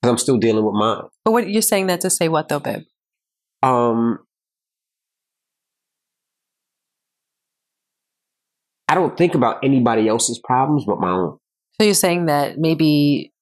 because 0.00 0.10
I'm 0.10 0.18
still 0.18 0.36
dealing 0.38 0.64
with 0.64 0.74
mine. 0.74 1.04
But 1.24 1.32
what 1.32 1.48
you're 1.48 1.62
saying 1.62 1.86
that 1.88 2.00
to 2.02 2.10
say 2.10 2.28
what 2.28 2.48
though, 2.48 2.60
babe? 2.60 2.82
Um, 3.62 4.18
I 8.88 8.94
don't 8.94 9.16
think 9.16 9.34
about 9.34 9.62
anybody 9.64 10.08
else's 10.08 10.40
problems 10.42 10.84
but 10.84 10.98
my 11.00 11.10
own. 11.10 11.38
So 11.80 11.84
you're 11.84 11.94
saying 11.94 12.26
that 12.26 12.58
maybe 12.58 13.32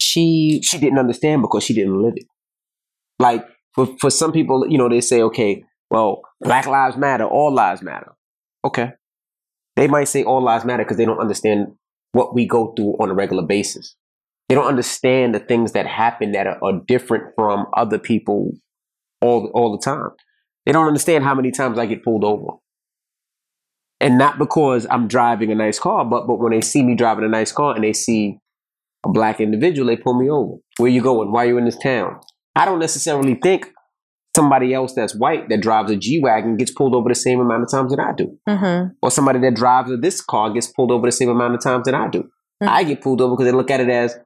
she 0.00 0.60
She 0.62 0.78
didn't 0.78 0.98
understand 0.98 1.42
because 1.42 1.62
she 1.64 1.74
didn't 1.74 2.00
live 2.02 2.14
it. 2.16 2.24
Like 3.18 3.46
for 3.74 3.86
for 4.00 4.10
some 4.10 4.32
people, 4.32 4.66
you 4.68 4.78
know, 4.78 4.88
they 4.88 5.00
say, 5.00 5.22
okay, 5.22 5.64
well, 5.90 6.22
Black 6.40 6.66
Lives 6.66 6.96
Matter, 6.96 7.24
all 7.24 7.52
lives 7.52 7.82
matter. 7.82 8.12
Okay, 8.64 8.92
they 9.76 9.88
might 9.88 10.04
say 10.04 10.22
all 10.22 10.42
lives 10.42 10.64
matter 10.64 10.84
because 10.84 10.96
they 10.96 11.04
don't 11.04 11.18
understand 11.20 11.72
what 12.12 12.34
we 12.34 12.46
go 12.46 12.72
through 12.72 12.96
on 13.00 13.10
a 13.10 13.14
regular 13.14 13.42
basis. 13.42 13.96
They 14.48 14.54
don't 14.54 14.66
understand 14.66 15.34
the 15.34 15.38
things 15.38 15.72
that 15.72 15.86
happen 15.86 16.32
that 16.32 16.46
are, 16.46 16.58
are 16.62 16.80
different 16.86 17.34
from 17.34 17.66
other 17.76 17.98
people 17.98 18.52
all 19.20 19.50
all 19.54 19.76
the 19.76 19.82
time. 19.82 20.10
They 20.66 20.72
don't 20.72 20.86
understand 20.86 21.24
how 21.24 21.34
many 21.34 21.50
times 21.50 21.78
I 21.78 21.86
get 21.86 22.04
pulled 22.04 22.24
over. 22.24 22.58
And 24.00 24.16
not 24.16 24.38
because 24.38 24.86
I'm 24.90 25.08
driving 25.08 25.52
a 25.52 25.54
nice 25.54 25.78
car, 25.78 26.04
but 26.04 26.26
but 26.26 26.38
when 26.38 26.52
they 26.52 26.60
see 26.60 26.82
me 26.82 26.94
driving 26.94 27.24
a 27.24 27.28
nice 27.28 27.52
car 27.52 27.74
and 27.74 27.84
they 27.84 27.92
see 27.92 28.38
a 29.04 29.08
black 29.08 29.40
individual, 29.40 29.86
they 29.86 29.96
pull 29.96 30.18
me 30.18 30.28
over. 30.28 30.56
Where 30.78 30.90
you 30.90 31.02
going? 31.02 31.32
Why 31.32 31.44
are 31.44 31.48
you 31.48 31.58
in 31.58 31.64
this 31.64 31.78
town? 31.78 32.20
I 32.56 32.64
don't 32.64 32.78
necessarily 32.78 33.34
think 33.34 33.70
somebody 34.36 34.72
else 34.72 34.94
that's 34.94 35.14
white 35.14 35.48
that 35.48 35.60
drives 35.60 35.90
a 35.90 35.96
G 35.96 36.20
wagon 36.22 36.56
gets 36.56 36.70
pulled 36.70 36.94
over 36.94 37.08
the 37.08 37.14
same 37.14 37.40
amount 37.40 37.62
of 37.64 37.70
times 37.70 37.94
that 37.94 38.00
I 38.00 38.12
do, 38.12 38.36
Mhm. 38.48 38.92
or 39.02 39.10
somebody 39.10 39.38
that 39.40 39.54
drives 39.54 39.90
this 40.00 40.20
car 40.20 40.50
gets 40.52 40.68
pulled 40.68 40.92
over 40.92 41.06
the 41.06 41.12
same 41.12 41.28
amount 41.28 41.54
of 41.54 41.60
times 41.62 41.84
that 41.86 41.94
I 41.94 42.08
do. 42.08 42.24
Mhm. 42.62 42.68
I 42.68 42.84
get 42.84 43.00
pulled 43.00 43.20
over 43.20 43.34
because 43.34 43.46
they 43.50 43.56
look 43.56 43.70
at 43.70 43.80
it 43.80 43.88
as, 43.88 44.16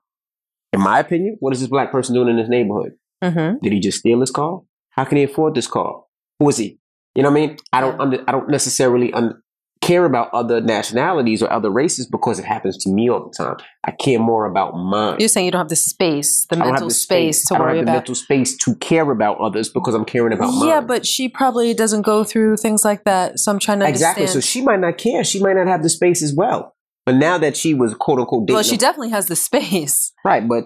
in 0.73 0.81
my 0.81 0.99
opinion, 0.99 1.37
what 1.41 1.53
is 1.55 1.61
this 1.61 1.69
black 1.71 1.91
person 1.91 2.15
doing 2.15 2.29
in 2.29 2.37
this 2.37 2.49
neighborhood? 2.49 2.93
Mhm. 3.23 3.61
Did 3.63 3.73
he 3.73 3.81
just 3.81 3.99
steal 4.01 4.21
this 4.21 4.31
car? 4.31 4.61
How 4.91 5.05
can 5.05 5.17
he 5.19 5.25
afford 5.25 5.55
this 5.55 5.67
car? 5.67 6.03
Who 6.39 6.49
is 6.49 6.59
he? 6.59 6.79
You 7.15 7.23
know 7.23 7.31
what 7.31 7.39
I 7.39 7.47
mean? 7.47 7.57
I 7.73 7.81
don't 7.81 8.01
under, 8.01 8.25
I 8.29 8.33
don't 8.33 8.49
necessarily 8.51 9.13
un- 9.13 9.41
care 9.85 10.05
about 10.05 10.33
other 10.33 10.61
nationalities 10.61 11.43
or 11.43 11.53
other 11.53 11.71
races 11.71 12.07
because 12.07 12.39
it 12.39 12.45
happens 12.45 12.77
to 12.79 12.91
me 12.91 13.11
all 13.11 13.29
the 13.29 13.35
time. 13.37 13.57
I 13.85 13.91
care 13.91 14.19
more 14.19 14.47
about 14.47 14.73
mine. 14.75 15.17
You're 15.19 15.29
saying 15.29 15.47
you 15.47 15.53
don't 15.53 15.61
have 15.61 15.69
the 15.69 15.77
space, 15.77 16.47
the 16.47 16.57
I 16.57 16.59
don't 16.59 16.67
have 16.67 16.73
mental 16.73 16.89
the 16.89 16.95
space, 16.95 17.45
to 17.47 17.55
I 17.55 17.59
don't 17.59 17.67
worry 17.67 17.77
have 17.79 17.87
the 17.87 17.93
mental 17.93 18.15
space 18.15 18.57
to 18.59 18.75
care 18.77 19.11
about 19.11 19.39
others 19.41 19.69
because 19.69 19.95
I'm 19.95 20.05
caring 20.05 20.33
about 20.33 20.53
mine. 20.55 20.69
Yeah, 20.69 20.81
but 20.81 21.07
she 21.07 21.29
probably 21.29 21.75
doesn't 21.75 22.03
go 22.03 22.25
through 22.25 22.57
things 22.57 22.85
like 22.85 23.05
that. 23.05 23.39
So 23.39 23.53
I'm 23.53 23.59
trying 23.59 23.81
to 23.81 23.89
exactly. 23.89 24.27
So 24.27 24.41
she 24.41 24.63
might 24.63 24.81
not 24.81 24.97
care. 24.97 25.23
She 25.23 25.41
might 25.41 25.55
not 25.57 25.67
have 25.67 25.83
the 25.83 25.91
space 25.91 26.23
as 26.23 26.35
well. 26.35 26.75
But 27.05 27.17
now 27.17 27.37
that 27.37 27.57
she 27.57 27.75
was 27.75 27.95
quote 27.95 28.19
unquote 28.19 28.49
well, 28.49 28.63
she 28.63 28.79
definitely 28.79 29.11
has 29.11 29.27
the 29.27 29.37
space. 29.37 30.13
right, 30.25 30.47
but 30.49 30.65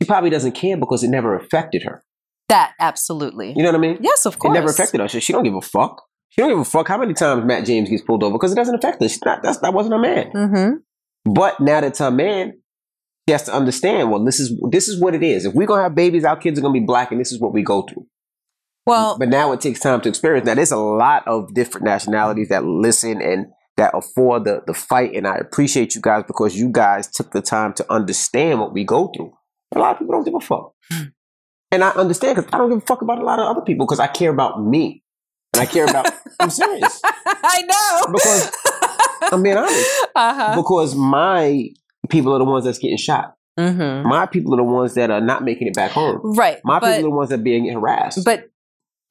she 0.00 0.06
probably 0.06 0.30
doesn't 0.30 0.52
care 0.52 0.76
because 0.76 1.02
it 1.02 1.08
never 1.08 1.34
affected 1.36 1.82
her. 1.82 2.04
That 2.48 2.74
absolutely. 2.78 3.54
You 3.56 3.62
know 3.62 3.70
what 3.70 3.76
I 3.76 3.78
mean? 3.78 3.98
yes, 4.00 4.26
of 4.26 4.38
course. 4.38 4.52
It 4.52 4.54
never 4.54 4.70
affected 4.70 5.00
her. 5.00 5.08
So 5.08 5.18
she 5.18 5.32
don't 5.32 5.44
give 5.44 5.54
a 5.54 5.60
fuck. 5.60 6.02
She 6.34 6.42
don't 6.42 6.50
give 6.50 6.58
a 6.58 6.64
fuck 6.64 6.88
how 6.88 6.98
many 6.98 7.14
times 7.14 7.44
Matt 7.44 7.64
James 7.64 7.88
gets 7.88 8.02
pulled 8.02 8.24
over 8.24 8.32
because 8.32 8.50
it 8.50 8.56
doesn't 8.56 8.74
affect 8.74 9.00
her. 9.00 9.08
She's 9.08 9.24
not, 9.24 9.40
that's, 9.40 9.58
that 9.58 9.72
wasn't 9.72 9.94
her 9.94 10.00
man. 10.00 10.32
Mm-hmm. 10.32 11.32
But 11.32 11.60
now 11.60 11.80
that 11.80 11.84
it's 11.84 12.00
her 12.00 12.10
man, 12.10 12.54
she 13.28 13.32
has 13.32 13.44
to 13.44 13.54
understand. 13.54 14.10
Well, 14.10 14.24
this 14.24 14.40
is 14.40 14.52
this 14.70 14.88
is 14.88 15.00
what 15.00 15.14
it 15.14 15.22
is. 15.22 15.44
If 15.44 15.54
we're 15.54 15.66
gonna 15.66 15.84
have 15.84 15.94
babies, 15.94 16.24
our 16.24 16.36
kids 16.36 16.58
are 16.58 16.62
gonna 16.62 16.74
be 16.74 16.80
black, 16.80 17.12
and 17.12 17.20
this 17.20 17.30
is 17.30 17.40
what 17.40 17.52
we 17.52 17.62
go 17.62 17.82
through. 17.82 18.06
Well, 18.84 19.16
But 19.16 19.28
now 19.28 19.52
it 19.52 19.60
takes 19.60 19.80
time 19.80 20.00
to 20.02 20.08
experience. 20.08 20.44
Now 20.44 20.54
there's 20.54 20.72
a 20.72 20.76
lot 20.76 21.26
of 21.28 21.54
different 21.54 21.86
nationalities 21.86 22.48
that 22.48 22.64
listen 22.64 23.22
and 23.22 23.46
that 23.76 23.92
afford 23.94 24.44
the 24.44 24.62
the 24.66 24.74
fight, 24.74 25.14
and 25.14 25.26
I 25.26 25.36
appreciate 25.36 25.94
you 25.94 26.00
guys 26.02 26.24
because 26.26 26.56
you 26.56 26.68
guys 26.68 27.08
took 27.08 27.30
the 27.30 27.40
time 27.40 27.74
to 27.74 27.92
understand 27.92 28.60
what 28.60 28.72
we 28.74 28.84
go 28.84 29.12
through. 29.16 29.32
A 29.74 29.78
lot 29.78 29.92
of 29.92 30.00
people 30.00 30.14
don't 30.14 30.24
give 30.24 30.34
a 30.34 30.40
fuck, 30.40 30.72
and 31.70 31.84
I 31.84 31.90
understand 31.90 32.36
because 32.36 32.52
I 32.52 32.58
don't 32.58 32.70
give 32.70 32.78
a 32.78 32.86
fuck 32.86 33.02
about 33.02 33.20
a 33.20 33.24
lot 33.24 33.38
of 33.38 33.46
other 33.46 33.64
people 33.64 33.86
because 33.86 34.00
I 34.00 34.08
care 34.08 34.30
about 34.30 34.62
me, 34.62 35.03
and 35.54 35.60
I 35.62 35.66
care 35.66 35.84
about. 35.86 36.10
I'm 36.40 36.50
serious 36.50 37.00
I 37.04 37.62
know. 37.62 38.12
because 38.12 38.50
I'm 39.32 39.42
being 39.42 39.56
honest. 39.56 40.06
uh-huh. 40.14 40.56
Because 40.56 40.94
my 40.94 41.68
people 42.10 42.34
are 42.34 42.38
the 42.38 42.44
ones 42.44 42.64
that's 42.64 42.78
getting 42.78 42.96
shot. 42.98 43.36
Mm-hmm. 43.58 44.08
My 44.08 44.26
people 44.26 44.52
are 44.54 44.56
the 44.58 44.64
ones 44.64 44.94
that 44.94 45.10
are 45.10 45.20
not 45.20 45.44
making 45.44 45.68
it 45.68 45.74
back 45.74 45.92
home. 45.92 46.20
Right. 46.22 46.58
My 46.64 46.80
but, 46.80 46.88
people 46.96 46.98
are 47.06 47.10
the 47.10 47.16
ones 47.16 47.28
that 47.30 47.40
are 47.40 47.42
being 47.42 47.72
harassed. 47.72 48.24
but 48.24 48.50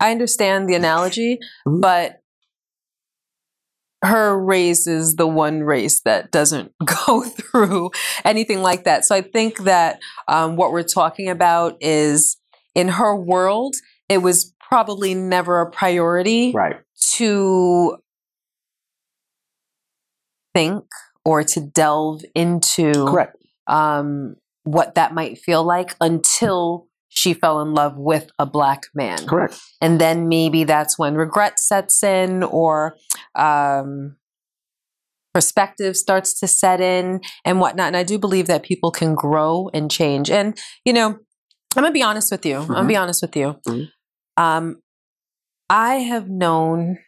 I 0.00 0.10
understand 0.10 0.68
the 0.68 0.74
analogy, 0.74 1.38
Mhm. 1.66 1.80
but 1.80 2.16
her 4.02 4.38
race 4.42 4.86
is 4.86 5.16
the 5.16 5.26
one 5.26 5.60
race 5.62 6.00
that 6.02 6.30
doesn't 6.30 6.72
go 7.06 7.22
through 7.22 7.90
anything 8.24 8.62
like 8.62 8.84
that. 8.84 9.04
So 9.04 9.14
I 9.14 9.20
think 9.20 9.58
that 9.64 10.00
um, 10.26 10.56
what 10.56 10.72
we're 10.72 10.82
talking 10.82 11.28
about 11.28 11.76
is 11.82 12.38
in 12.74 12.88
her 12.88 13.14
world, 13.14 13.74
it 14.08 14.18
was 14.18 14.54
probably 14.70 15.14
never 15.14 15.60
a 15.60 15.70
priority 15.70 16.52
right. 16.52 16.76
to 17.16 17.96
think 20.54 20.84
or 21.24 21.42
to 21.42 21.60
delve 21.60 22.22
into 22.34 22.92
Correct. 22.92 23.36
um, 23.66 24.36
what 24.62 24.94
that 24.94 25.12
might 25.12 25.38
feel 25.38 25.64
like 25.64 25.96
until 26.00 26.86
she 27.08 27.34
fell 27.34 27.60
in 27.60 27.74
love 27.74 27.96
with 27.96 28.30
a 28.38 28.46
black 28.46 28.84
man. 28.94 29.26
Correct. 29.26 29.60
And 29.80 30.00
then 30.00 30.28
maybe 30.28 30.62
that's 30.62 30.96
when 30.96 31.16
regret 31.16 31.58
sets 31.58 32.04
in 32.04 32.44
or 32.44 32.96
um, 33.34 34.16
perspective 35.34 35.96
starts 35.96 36.38
to 36.38 36.46
set 36.46 36.80
in 36.80 37.20
and 37.44 37.60
whatnot. 37.60 37.88
And 37.88 37.96
I 37.96 38.04
do 38.04 38.18
believe 38.18 38.46
that 38.46 38.62
people 38.62 38.92
can 38.92 39.16
grow 39.16 39.68
and 39.74 39.90
change. 39.90 40.30
And, 40.30 40.56
you 40.84 40.92
know, 40.92 41.18
I'm 41.76 41.82
going 41.82 41.86
to 41.86 41.92
be 41.92 42.02
honest 42.02 42.30
with 42.30 42.46
you. 42.46 42.58
I'm 42.58 42.66
going 42.68 42.82
to 42.82 42.88
be 42.88 42.96
honest 42.96 43.22
with 43.22 43.34
you. 43.36 43.56
Mhm. 43.66 43.88
Um, 44.36 44.80
I 45.68 45.96
have 45.96 46.28
known 46.28 46.98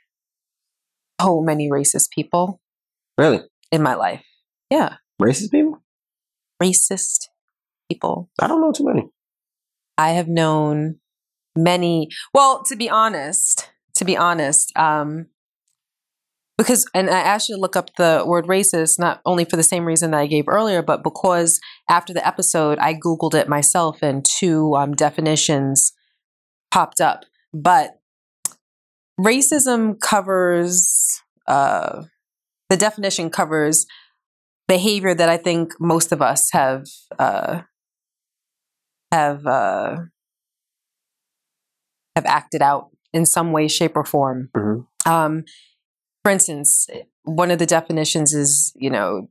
so 1.20 1.40
many 1.40 1.68
racist 1.70 2.10
people 2.10 2.60
Really? 3.18 3.40
in 3.70 3.82
my 3.82 3.94
life. 3.94 4.24
Yeah, 4.70 4.96
Racist 5.20 5.50
people? 5.50 5.78
racist 6.62 7.28
people. 7.90 8.30
I 8.40 8.46
don't 8.46 8.60
know 8.60 8.72
too 8.72 8.84
many. 8.84 9.08
I 9.98 10.10
have 10.10 10.28
known 10.28 10.96
many. 11.56 12.08
Well, 12.32 12.62
to 12.64 12.76
be 12.76 12.88
honest, 12.88 13.70
to 13.96 14.04
be 14.04 14.16
honest, 14.16 14.72
um, 14.76 15.26
because 16.56 16.86
and 16.94 17.10
I 17.10 17.18
asked 17.20 17.48
you 17.48 17.56
to 17.56 17.60
look 17.60 17.76
up 17.76 17.94
the 17.96 18.24
word 18.26 18.46
racist 18.46 18.98
not 18.98 19.20
only 19.26 19.44
for 19.44 19.56
the 19.56 19.62
same 19.62 19.84
reason 19.84 20.12
that 20.12 20.20
I 20.20 20.26
gave 20.26 20.48
earlier, 20.48 20.82
but 20.82 21.02
because 21.02 21.60
after 21.90 22.12
the 22.14 22.26
episode 22.26 22.78
I 22.78 22.94
googled 22.94 23.34
it 23.34 23.48
myself 23.48 23.98
and 24.02 24.24
two 24.24 24.74
um, 24.74 24.94
definitions 24.94 25.92
popped 26.72 27.00
up. 27.00 27.24
But 27.52 27.98
racism 29.20 30.00
covers 30.00 31.20
uh, 31.46 32.04
the 32.70 32.76
definition 32.76 33.30
covers 33.30 33.86
behavior 34.68 35.14
that 35.14 35.28
I 35.28 35.36
think 35.36 35.72
most 35.78 36.12
of 36.12 36.22
us 36.22 36.50
have 36.52 36.86
uh, 37.18 37.62
have 39.10 39.46
uh, 39.46 39.96
have 42.16 42.24
acted 42.26 42.62
out 42.62 42.88
in 43.12 43.26
some 43.26 43.52
way, 43.52 43.68
shape, 43.68 43.96
or 43.96 44.04
form. 44.04 44.48
Mhm. 44.56 44.86
Um, 45.04 45.44
for 46.24 46.30
instance, 46.32 46.86
one 47.24 47.50
of 47.50 47.58
the 47.58 47.66
definitions 47.66 48.32
is 48.32 48.72
you 48.74 48.88
know 48.88 49.28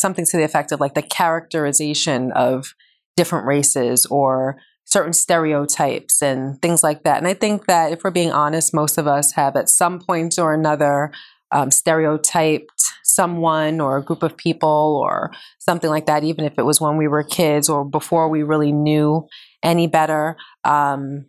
something 0.00 0.24
to 0.24 0.36
the 0.36 0.44
effect 0.44 0.72
of 0.72 0.80
like 0.80 0.94
the 0.94 1.02
characterization 1.02 2.32
of 2.32 2.74
different 3.16 3.46
races 3.46 4.06
or 4.06 4.56
certain 4.92 5.14
stereotypes 5.14 6.22
and 6.22 6.60
things 6.60 6.82
like 6.82 7.02
that. 7.04 7.16
And 7.16 7.26
I 7.26 7.34
think 7.34 7.66
that 7.66 7.92
if 7.92 8.04
we're 8.04 8.10
being 8.10 8.30
honest, 8.30 8.74
most 8.74 8.98
of 8.98 9.06
us 9.06 9.32
have 9.32 9.56
at 9.56 9.70
some 9.70 9.98
point 9.98 10.38
or 10.38 10.52
another 10.52 11.10
um, 11.50 11.70
stereotyped 11.70 12.82
someone 13.02 13.80
or 13.80 13.96
a 13.96 14.02
group 14.02 14.22
of 14.22 14.36
people 14.36 15.00
or 15.02 15.32
something 15.58 15.90
like 15.90 16.06
that, 16.06 16.24
even 16.24 16.44
if 16.44 16.58
it 16.58 16.64
was 16.64 16.80
when 16.80 16.96
we 16.98 17.08
were 17.08 17.22
kids 17.22 17.68
or 17.68 17.84
before 17.84 18.28
we 18.28 18.42
really 18.42 18.72
knew 18.72 19.26
any 19.62 19.86
better. 19.86 20.36
Um, 20.64 21.26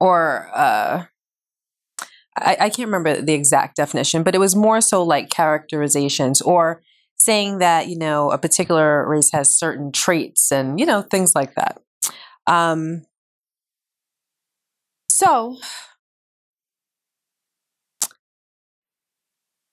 or 0.00 0.48
uh, 0.54 1.04
I, 2.38 2.56
I 2.60 2.68
can't 2.70 2.88
remember 2.88 3.20
the 3.20 3.32
exact 3.32 3.76
definition, 3.76 4.22
but 4.22 4.34
it 4.34 4.38
was 4.38 4.56
more 4.56 4.80
so 4.80 5.02
like 5.02 5.30
characterizations 5.30 6.40
or 6.40 6.82
saying 7.18 7.58
that, 7.58 7.88
you 7.88 7.98
know, 7.98 8.30
a 8.30 8.38
particular 8.38 9.08
race 9.08 9.30
has 9.32 9.58
certain 9.58 9.92
traits 9.92 10.52
and, 10.52 10.78
you 10.78 10.86
know, 10.86 11.02
things 11.02 11.34
like 11.34 11.54
that. 11.54 11.80
Um, 12.46 13.02
so 15.08 15.56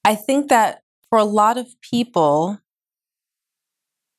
I 0.06 0.16
think 0.16 0.50
that 0.50 0.82
for 1.10 1.20
a 1.20 1.24
lot 1.24 1.58
of 1.58 1.68
people, 1.82 2.60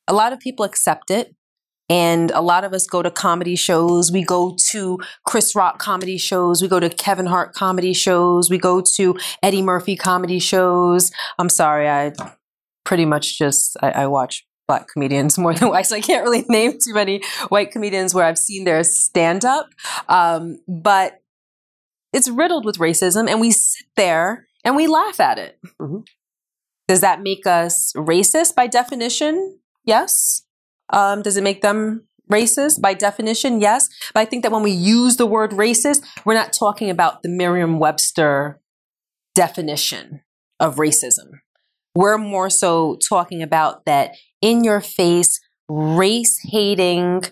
a 0.06 0.12
lot 0.12 0.32
of 0.32 0.40
people 0.40 0.64
accept 0.64 1.10
it. 1.10 1.34
And 1.90 2.30
a 2.30 2.40
lot 2.40 2.64
of 2.64 2.72
us 2.72 2.86
go 2.86 3.02
to 3.02 3.10
comedy 3.10 3.56
shows. 3.56 4.10
We 4.10 4.24
go 4.24 4.56
to 4.70 4.98
Chris 5.26 5.54
Rock 5.54 5.78
comedy 5.78 6.16
shows. 6.16 6.62
We 6.62 6.68
go 6.68 6.80
to 6.80 6.88
Kevin 6.88 7.26
Hart 7.26 7.52
comedy 7.52 7.92
shows. 7.92 8.48
We 8.48 8.56
go 8.56 8.80
to 8.94 9.18
Eddie 9.42 9.60
Murphy 9.60 9.94
comedy 9.94 10.38
shows. 10.38 11.10
I'm 11.38 11.50
sorry, 11.50 11.86
I 11.86 12.12
pretty 12.84 13.04
much 13.04 13.36
just 13.36 13.76
I, 13.82 13.90
I 13.90 14.06
watch 14.06 14.46
black 14.66 14.88
comedians 14.88 15.38
more 15.38 15.54
than 15.54 15.68
white, 15.68 15.86
so 15.86 15.96
I 15.96 16.00
can't 16.00 16.24
really 16.24 16.44
name 16.48 16.72
too 16.72 16.94
many 16.94 17.22
white 17.48 17.70
comedians 17.70 18.14
where 18.14 18.24
I've 18.24 18.38
seen 18.38 18.64
their 18.64 18.84
stand 18.84 19.44
up. 19.44 19.68
Um, 20.08 20.58
but 20.68 21.20
it's 22.12 22.28
riddled 22.30 22.64
with 22.64 22.78
racism, 22.78 23.28
and 23.28 23.40
we 23.40 23.50
sit 23.50 23.86
there 23.96 24.46
and 24.64 24.76
we 24.76 24.86
laugh 24.86 25.20
at 25.20 25.38
it. 25.38 25.58
Mhm. 25.80 26.06
Does 26.86 27.00
that 27.00 27.22
make 27.22 27.46
us 27.46 27.92
racist 27.96 28.54
by 28.54 28.66
definition? 28.66 29.58
Yes. 29.84 30.42
Um, 30.90 31.22
does 31.22 31.36
it 31.36 31.42
make 31.42 31.62
them 31.62 32.06
racist 32.30 32.80
by 32.80 32.94
definition? 32.94 33.60
Yes. 33.60 33.88
But 34.12 34.20
I 34.20 34.24
think 34.26 34.42
that 34.42 34.52
when 34.52 34.62
we 34.62 34.70
use 34.70 35.16
the 35.16 35.26
word 35.26 35.52
racist, 35.52 36.02
we're 36.24 36.34
not 36.34 36.52
talking 36.52 36.90
about 36.90 37.22
the 37.22 37.28
Merriam 37.28 37.78
Webster 37.78 38.60
definition 39.34 40.20
of 40.60 40.76
racism. 40.76 41.40
We're 41.94 42.18
more 42.18 42.50
so 42.50 42.96
talking 43.08 43.42
about 43.42 43.84
that 43.86 44.16
in 44.44 44.62
your 44.62 44.82
face, 44.82 45.40
race 45.70 46.38
hating, 46.44 47.22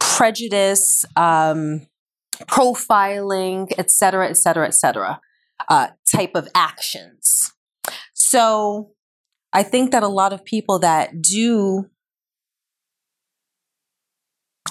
prejudice, 0.00 1.04
um, 1.16 1.86
profiling, 2.46 3.70
et 3.76 3.90
cetera, 3.90 4.26
et 4.26 4.38
cetera, 4.38 4.66
et 4.66 4.74
cetera, 4.74 5.20
uh, 5.68 5.88
type 6.10 6.34
of 6.34 6.48
actions. 6.54 7.52
So 8.14 8.92
I 9.52 9.62
think 9.62 9.90
that 9.90 10.02
a 10.02 10.08
lot 10.08 10.32
of 10.32 10.46
people 10.46 10.78
that 10.78 11.20
do 11.20 11.90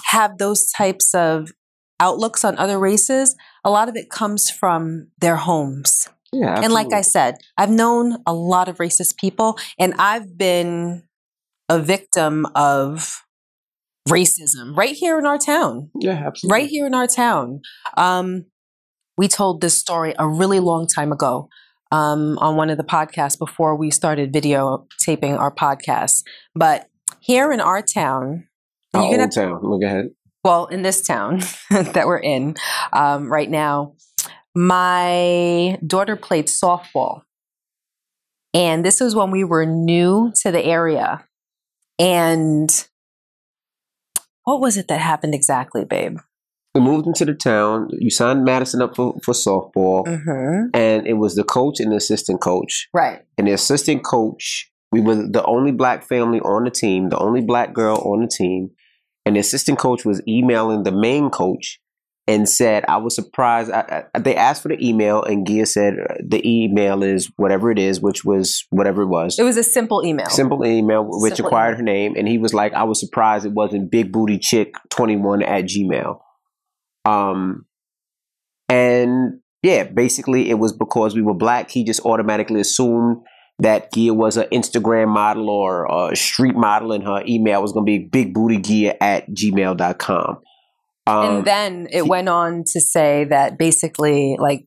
have 0.06 0.38
those 0.38 0.72
types 0.72 1.14
of 1.14 1.52
outlooks 2.00 2.44
on 2.44 2.58
other 2.58 2.80
races, 2.80 3.36
a 3.62 3.70
lot 3.70 3.88
of 3.88 3.94
it 3.94 4.10
comes 4.10 4.50
from 4.50 5.06
their 5.20 5.36
homes. 5.36 6.08
Yeah, 6.32 6.60
And 6.60 6.72
like 6.72 6.92
I 6.92 7.02
said, 7.02 7.36
I've 7.56 7.70
known 7.70 8.16
a 8.26 8.34
lot 8.34 8.68
of 8.68 8.78
racist 8.78 9.18
people, 9.18 9.56
and 9.78 9.94
I've 9.98 10.36
been 10.36 11.04
a 11.72 11.78
victim 11.78 12.46
of 12.54 13.22
racism 14.06 14.76
right 14.76 14.94
here 14.94 15.18
in 15.18 15.24
our 15.24 15.38
town. 15.38 15.90
yeah, 15.98 16.22
absolutely. 16.26 16.54
Right 16.54 16.68
here 16.68 16.86
in 16.86 16.94
our 16.94 17.06
town. 17.06 17.62
Um, 17.96 18.44
we 19.16 19.26
told 19.26 19.62
this 19.62 19.78
story 19.78 20.14
a 20.18 20.28
really 20.28 20.60
long 20.60 20.86
time 20.86 21.12
ago 21.12 21.48
um, 21.90 22.36
on 22.38 22.56
one 22.56 22.68
of 22.68 22.76
the 22.76 22.84
podcasts 22.84 23.38
before 23.38 23.74
we 23.74 23.90
started 23.90 24.32
videotaping 24.34 25.38
our 25.38 25.54
podcast. 25.54 26.24
But 26.54 26.88
here 27.20 27.52
in 27.52 27.60
our 27.60 27.80
town, 27.80 28.48
Our 28.92 29.10
gonna 29.10 29.30
town. 29.30 29.60
Look 29.62 29.82
ahead. 29.82 30.06
well, 30.44 30.66
in 30.66 30.82
this 30.82 31.00
town 31.06 31.40
that 31.70 32.06
we're 32.06 32.18
in 32.18 32.56
um, 32.92 33.32
right 33.32 33.48
now, 33.48 33.94
my 34.54 35.78
daughter 35.86 36.16
played 36.16 36.48
softball. 36.48 37.22
And 38.52 38.84
this 38.84 39.00
was 39.00 39.14
when 39.14 39.30
we 39.30 39.44
were 39.44 39.64
new 39.64 40.32
to 40.42 40.50
the 40.50 40.62
area. 40.62 41.24
And 41.98 42.70
what 44.44 44.60
was 44.60 44.76
it 44.76 44.88
that 44.88 45.00
happened 45.00 45.34
exactly, 45.34 45.84
babe? 45.84 46.18
We 46.74 46.80
moved 46.80 47.06
into 47.06 47.26
the 47.26 47.34
town. 47.34 47.90
You 47.92 48.10
signed 48.10 48.44
Madison 48.44 48.80
up 48.80 48.96
for, 48.96 49.14
for 49.22 49.34
softball, 49.34 50.06
Mm-hmm. 50.06 50.68
and 50.74 51.06
it 51.06 51.14
was 51.14 51.34
the 51.34 51.44
coach 51.44 51.80
and 51.80 51.92
the 51.92 51.96
assistant 51.96 52.40
coach. 52.40 52.88
Right. 52.94 53.20
And 53.36 53.46
the 53.46 53.52
assistant 53.52 54.04
coach, 54.04 54.70
we 54.90 55.00
were 55.00 55.14
the 55.16 55.44
only 55.44 55.72
black 55.72 56.02
family 56.02 56.40
on 56.40 56.64
the 56.64 56.70
team, 56.70 57.10
the 57.10 57.18
only 57.18 57.42
black 57.42 57.74
girl 57.74 57.96
on 57.98 58.22
the 58.22 58.28
team. 58.28 58.70
And 59.26 59.36
the 59.36 59.40
assistant 59.40 59.78
coach 59.78 60.04
was 60.04 60.22
emailing 60.26 60.82
the 60.82 60.92
main 60.92 61.28
coach 61.30 61.78
and 62.28 62.48
said, 62.48 62.84
I 62.88 62.98
was 62.98 63.14
surprised. 63.14 63.70
I, 63.70 64.04
I, 64.14 64.18
they 64.20 64.36
asked 64.36 64.62
for 64.62 64.68
the 64.68 64.86
email, 64.86 65.22
and 65.22 65.46
Gia 65.46 65.66
said 65.66 65.94
uh, 65.98 66.14
the 66.24 66.40
email 66.48 67.02
is 67.02 67.30
whatever 67.36 67.70
it 67.70 67.78
is, 67.78 68.00
which 68.00 68.24
was 68.24 68.64
whatever 68.70 69.02
it 69.02 69.08
was. 69.08 69.38
It 69.38 69.42
was 69.42 69.56
a 69.56 69.64
simple 69.64 70.04
email. 70.04 70.26
Simple 70.26 70.64
email, 70.64 71.04
which 71.04 71.34
Simple 71.34 71.46
required 71.46 71.78
email. 71.78 71.78
her 71.78 71.82
name. 71.82 72.14
And 72.16 72.28
he 72.28 72.38
was 72.38 72.54
like, 72.54 72.72
I 72.74 72.84
was 72.84 73.00
surprised 73.00 73.44
it 73.44 73.52
wasn't 73.52 73.90
big 73.90 74.12
booty 74.12 74.38
chick 74.38 74.74
21 74.90 75.42
at 75.42 75.64
Gmail. 75.64 76.20
Um, 77.04 77.66
and 78.68 79.40
yeah, 79.62 79.84
basically 79.84 80.48
it 80.48 80.54
was 80.54 80.72
because 80.72 81.16
we 81.16 81.22
were 81.22 81.34
black. 81.34 81.70
He 81.70 81.84
just 81.84 82.04
automatically 82.04 82.60
assumed 82.60 83.18
that 83.58 83.92
Gia 83.92 84.14
was 84.14 84.36
an 84.36 84.46
Instagram 84.52 85.08
model 85.08 85.50
or 85.50 85.86
a 86.10 86.16
street 86.16 86.54
model, 86.56 86.92
and 86.92 87.04
her 87.04 87.22
email 87.26 87.62
was 87.62 87.72
going 87.72 87.84
to 87.84 87.90
be 87.90 87.98
big 87.98 88.32
booty 88.32 88.58
Gia 88.58 89.02
at 89.02 89.28
gmail.com. 89.30 90.38
Um, 91.06 91.36
and 91.36 91.44
then 91.44 91.86
it 91.90 92.02
he- 92.04 92.08
went 92.08 92.28
on 92.28 92.64
to 92.72 92.80
say 92.80 93.24
that 93.24 93.58
basically, 93.58 94.36
like, 94.38 94.66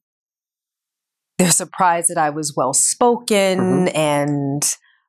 they're 1.38 1.52
surprised 1.52 2.10
that 2.10 2.18
I 2.18 2.30
was 2.30 2.54
well 2.56 2.74
spoken 2.74 3.58
Mm-hmm. 3.58 3.96
and 3.98 4.64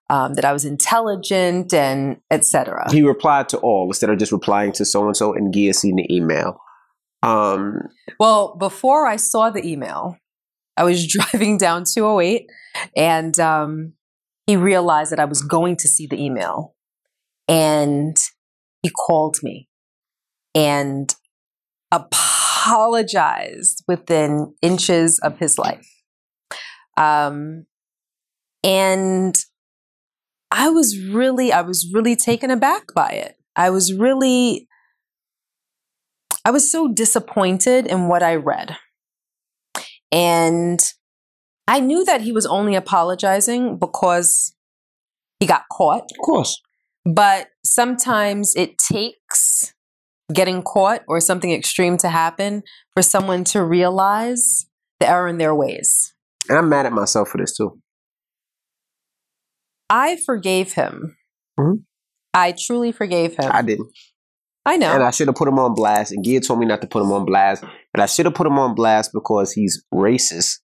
um, 0.09 0.35
that 0.35 0.45
I 0.45 0.53
was 0.53 0.65
intelligent 0.65 1.75
and 1.75 2.19
etc. 2.31 2.87
he 2.93 3.03
replied 3.03 3.49
to 3.51 3.59
all 3.59 3.87
instead 3.89 4.09
of 4.11 4.19
just 4.19 4.31
replying 4.31 4.71
to 4.73 4.85
so 4.85 5.05
and 5.05 5.17
so, 5.17 5.35
and 5.35 5.53
Gia 5.53 5.75
seen 5.75 5.97
the 5.97 6.07
email. 6.15 6.61
Um, 7.23 7.81
Well, 8.21 8.55
before 8.57 9.07
I 9.09 9.17
saw 9.17 9.51
the 9.51 9.67
email, 9.67 10.17
I 10.77 10.85
was 10.85 11.07
driving 11.13 11.59
down 11.59 11.85
208 11.93 12.47
and 12.97 13.39
um, 13.41 13.95
he 14.47 14.57
realized 14.57 15.11
that 15.11 15.19
I 15.19 15.25
was 15.25 15.43
going 15.43 15.77
to 15.79 15.89
see 15.89 16.07
the 16.07 16.23
email. 16.23 16.75
And 17.49 18.17
he 18.83 18.91
called 18.91 19.39
me 19.43 19.69
and 20.57 21.15
apologized 21.93 23.85
within 23.87 24.55
inches 24.63 25.21
of 25.21 25.39
his 25.39 25.59
life. 25.59 25.89
Um, 26.97 27.67
and 28.65 29.37
I 30.51 30.71
was 30.71 30.99
really, 30.99 31.53
I 31.53 31.61
was 31.61 31.89
really 31.95 32.17
taken 32.17 32.51
aback 32.51 32.95
by 32.95 33.11
it. 33.11 33.37
I 33.55 33.71
was 33.71 33.93
really 33.93 34.67
I 36.47 36.51
was 36.51 36.71
so 36.71 36.87
disappointed 36.87 37.89
in 37.89 38.07
what 38.07 38.23
I 38.23 38.37
read. 38.37 38.77
And 40.13 40.79
I 41.67 41.81
knew 41.81 42.05
that 42.05 42.21
he 42.21 42.31
was 42.31 42.47
only 42.47 42.77
apologizing 42.77 43.79
because 43.79 44.55
he 45.41 45.47
got 45.47 45.65
caught. 45.73 46.03
of 46.03 46.25
course. 46.25 46.63
But 47.05 47.49
sometimes 47.65 48.55
it 48.55 48.79
takes 48.79 49.75
getting 50.33 50.63
caught 50.63 51.03
or 51.09 51.21
something 51.21 51.53
extreme 51.53 51.97
to 51.99 52.09
happen 52.09 52.63
for 52.95 53.03
someone 53.03 53.45
to 53.45 53.63
realize 53.63 54.67
the 55.01 55.09
error 55.09 55.29
in 55.29 55.39
their 55.39 55.55
ways. 55.55 56.15
And 56.49 56.59
I'm 56.59 56.69
mad 56.69 56.87
at 56.87 56.93
myself 56.93 57.29
for 57.29 57.39
this 57.39 57.57
too. 57.57 57.79
I 59.89 60.17
forgave 60.17 60.73
him. 60.73 61.17
Mhm. 61.59 61.85
I 62.35 62.53
truly 62.53 62.93
forgave 62.93 63.37
him. 63.37 63.51
I 63.53 63.63
didn't. 63.63 63.89
I 64.65 64.77
know. 64.77 64.93
And 64.93 65.05
I 65.05 65.11
should 65.13 65.29
have 65.29 65.37
put 65.37 65.47
him 65.49 65.59
on 65.61 65.75
blast. 65.75 66.11
And 66.13 66.25
Gia 66.25 66.41
told 66.41 66.59
me 66.59 66.67
not 66.67 66.81
to 66.81 66.89
put 66.89 67.03
him 67.03 67.13
on 67.13 67.25
blast. 67.25 67.63
But 67.93 68.03
I 68.03 68.07
should 68.07 68.27
have 68.27 68.35
put 68.35 68.49
him 68.49 68.59
on 68.59 68.75
blast 68.75 69.13
because 69.15 69.53
he's 69.53 69.85
racist. 69.95 70.59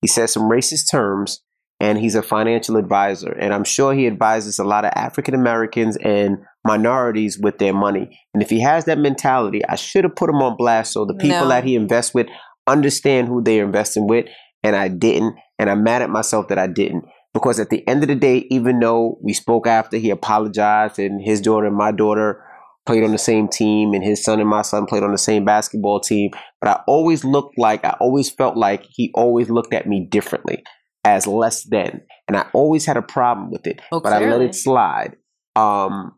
He 0.00 0.08
said 0.08 0.30
some 0.30 0.50
racist 0.50 0.90
terms 0.90 1.42
and 1.82 1.98
he's 1.98 2.14
a 2.14 2.22
financial 2.22 2.76
advisor. 2.76 3.32
And 3.32 3.52
I'm 3.52 3.64
sure 3.64 3.92
he 3.92 4.06
advises 4.06 4.60
a 4.60 4.64
lot 4.64 4.84
of 4.84 4.92
African 4.94 5.34
Americans 5.34 5.96
and 5.96 6.38
minorities 6.64 7.40
with 7.40 7.58
their 7.58 7.74
money. 7.74 8.20
And 8.32 8.40
if 8.40 8.50
he 8.50 8.60
has 8.60 8.84
that 8.84 8.98
mentality, 8.98 9.64
I 9.68 9.74
should 9.74 10.04
have 10.04 10.14
put 10.14 10.30
him 10.30 10.36
on 10.36 10.56
blast 10.56 10.92
so 10.92 11.04
the 11.04 11.14
people 11.14 11.40
No. 11.40 11.48
that 11.48 11.64
he 11.64 11.74
invests 11.74 12.14
with 12.14 12.28
understand 12.68 13.26
who 13.26 13.42
they're 13.42 13.64
investing 13.64 14.06
with. 14.06 14.26
And 14.62 14.76
I 14.76 14.86
didn't. 14.86 15.34
And 15.58 15.68
I'm 15.68 15.82
mad 15.82 16.02
at 16.02 16.08
myself 16.10 16.46
that 16.48 16.58
I 16.58 16.68
didn't. 16.68 17.04
Because 17.34 17.58
at 17.58 17.70
the 17.70 17.86
end 17.88 18.04
of 18.04 18.08
the 18.08 18.14
day, 18.14 18.46
even 18.48 18.78
though 18.78 19.18
we 19.20 19.32
spoke 19.32 19.66
after 19.66 19.96
he 19.96 20.10
apologized 20.10 21.00
and 21.00 21.20
his 21.20 21.40
daughter 21.40 21.66
and 21.66 21.76
my 21.76 21.90
daughter 21.90 22.44
played 22.86 23.02
on 23.02 23.10
the 23.10 23.18
same 23.18 23.48
team, 23.48 23.92
and 23.92 24.04
his 24.04 24.22
son 24.22 24.38
and 24.38 24.48
my 24.48 24.62
son 24.62 24.86
played 24.86 25.02
on 25.02 25.10
the 25.10 25.18
same 25.18 25.44
basketball 25.44 25.98
team. 25.98 26.30
But 26.60 26.70
I 26.70 26.80
always 26.86 27.24
looked 27.24 27.58
like 27.58 27.84
I 27.84 27.96
always 27.98 28.30
felt 28.30 28.56
like 28.56 28.84
he 28.88 29.10
always 29.14 29.50
looked 29.50 29.74
at 29.74 29.88
me 29.88 30.06
differently 30.08 30.62
as 31.04 31.26
less 31.26 31.64
than, 31.64 32.02
and 32.28 32.36
I 32.36 32.46
always 32.52 32.86
had 32.86 32.96
a 32.96 33.02
problem 33.02 33.50
with 33.50 33.66
it. 33.66 33.80
Well, 33.90 34.00
but 34.00 34.12
I 34.12 34.18
let 34.28 34.40
it 34.40 34.54
slide. 34.54 35.16
Um, 35.56 36.14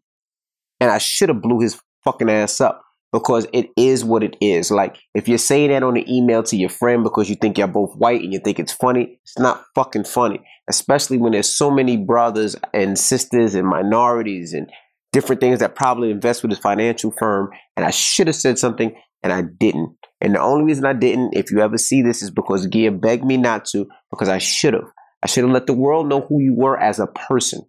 and 0.80 0.90
I 0.90 0.98
should 0.98 1.28
have 1.28 1.42
blew 1.42 1.60
his 1.60 1.80
fucking 2.04 2.28
ass 2.30 2.60
up 2.60 2.84
because 3.12 3.46
it 3.52 3.70
is 3.76 4.04
what 4.04 4.22
it 4.24 4.36
is. 4.40 4.70
Like 4.70 4.96
if 5.14 5.28
you're 5.28 5.38
saying 5.38 5.70
that 5.70 5.82
on 5.82 5.96
an 5.96 6.08
email 6.10 6.42
to 6.42 6.56
your 6.56 6.68
friend 6.68 7.02
because 7.02 7.30
you 7.30 7.36
think 7.36 7.56
you're 7.56 7.68
both 7.68 7.94
white 7.96 8.22
and 8.22 8.32
you 8.32 8.40
think 8.40 8.58
it's 8.58 8.72
funny, 8.72 9.18
it's 9.22 9.38
not 9.38 9.64
fucking 9.74 10.04
funny. 10.04 10.40
Especially 10.68 11.16
when 11.16 11.32
there's 11.32 11.48
so 11.48 11.70
many 11.70 11.96
brothers 11.96 12.56
and 12.72 12.98
sisters 12.98 13.54
and 13.54 13.68
minorities 13.68 14.52
and 14.52 14.68
different 15.12 15.40
things 15.40 15.60
that 15.60 15.76
probably 15.76 16.10
invest 16.10 16.42
with 16.42 16.50
his 16.50 16.58
financial 16.58 17.12
firm. 17.12 17.50
And 17.76 17.86
I 17.86 17.90
should 17.90 18.26
have 18.26 18.36
said 18.36 18.58
something 18.58 18.94
and 19.24 19.32
I 19.32 19.42
didn't. 19.58 19.96
And 20.20 20.34
the 20.34 20.40
only 20.40 20.64
reason 20.64 20.84
I 20.84 20.92
didn't, 20.92 21.34
if 21.34 21.50
you 21.50 21.60
ever 21.60 21.76
see 21.76 22.02
this, 22.02 22.22
is 22.22 22.30
because 22.30 22.66
Gia 22.66 22.92
begged 22.92 23.24
me 23.24 23.36
not 23.36 23.64
to, 23.66 23.86
because 24.10 24.28
I 24.28 24.38
should 24.38 24.74
have. 24.74 24.84
I 25.22 25.26
should 25.26 25.42
have 25.44 25.52
let 25.52 25.66
the 25.66 25.72
world 25.72 26.08
know 26.08 26.20
who 26.20 26.40
you 26.40 26.54
were 26.54 26.78
as 26.78 27.00
a 27.00 27.06
person. 27.06 27.62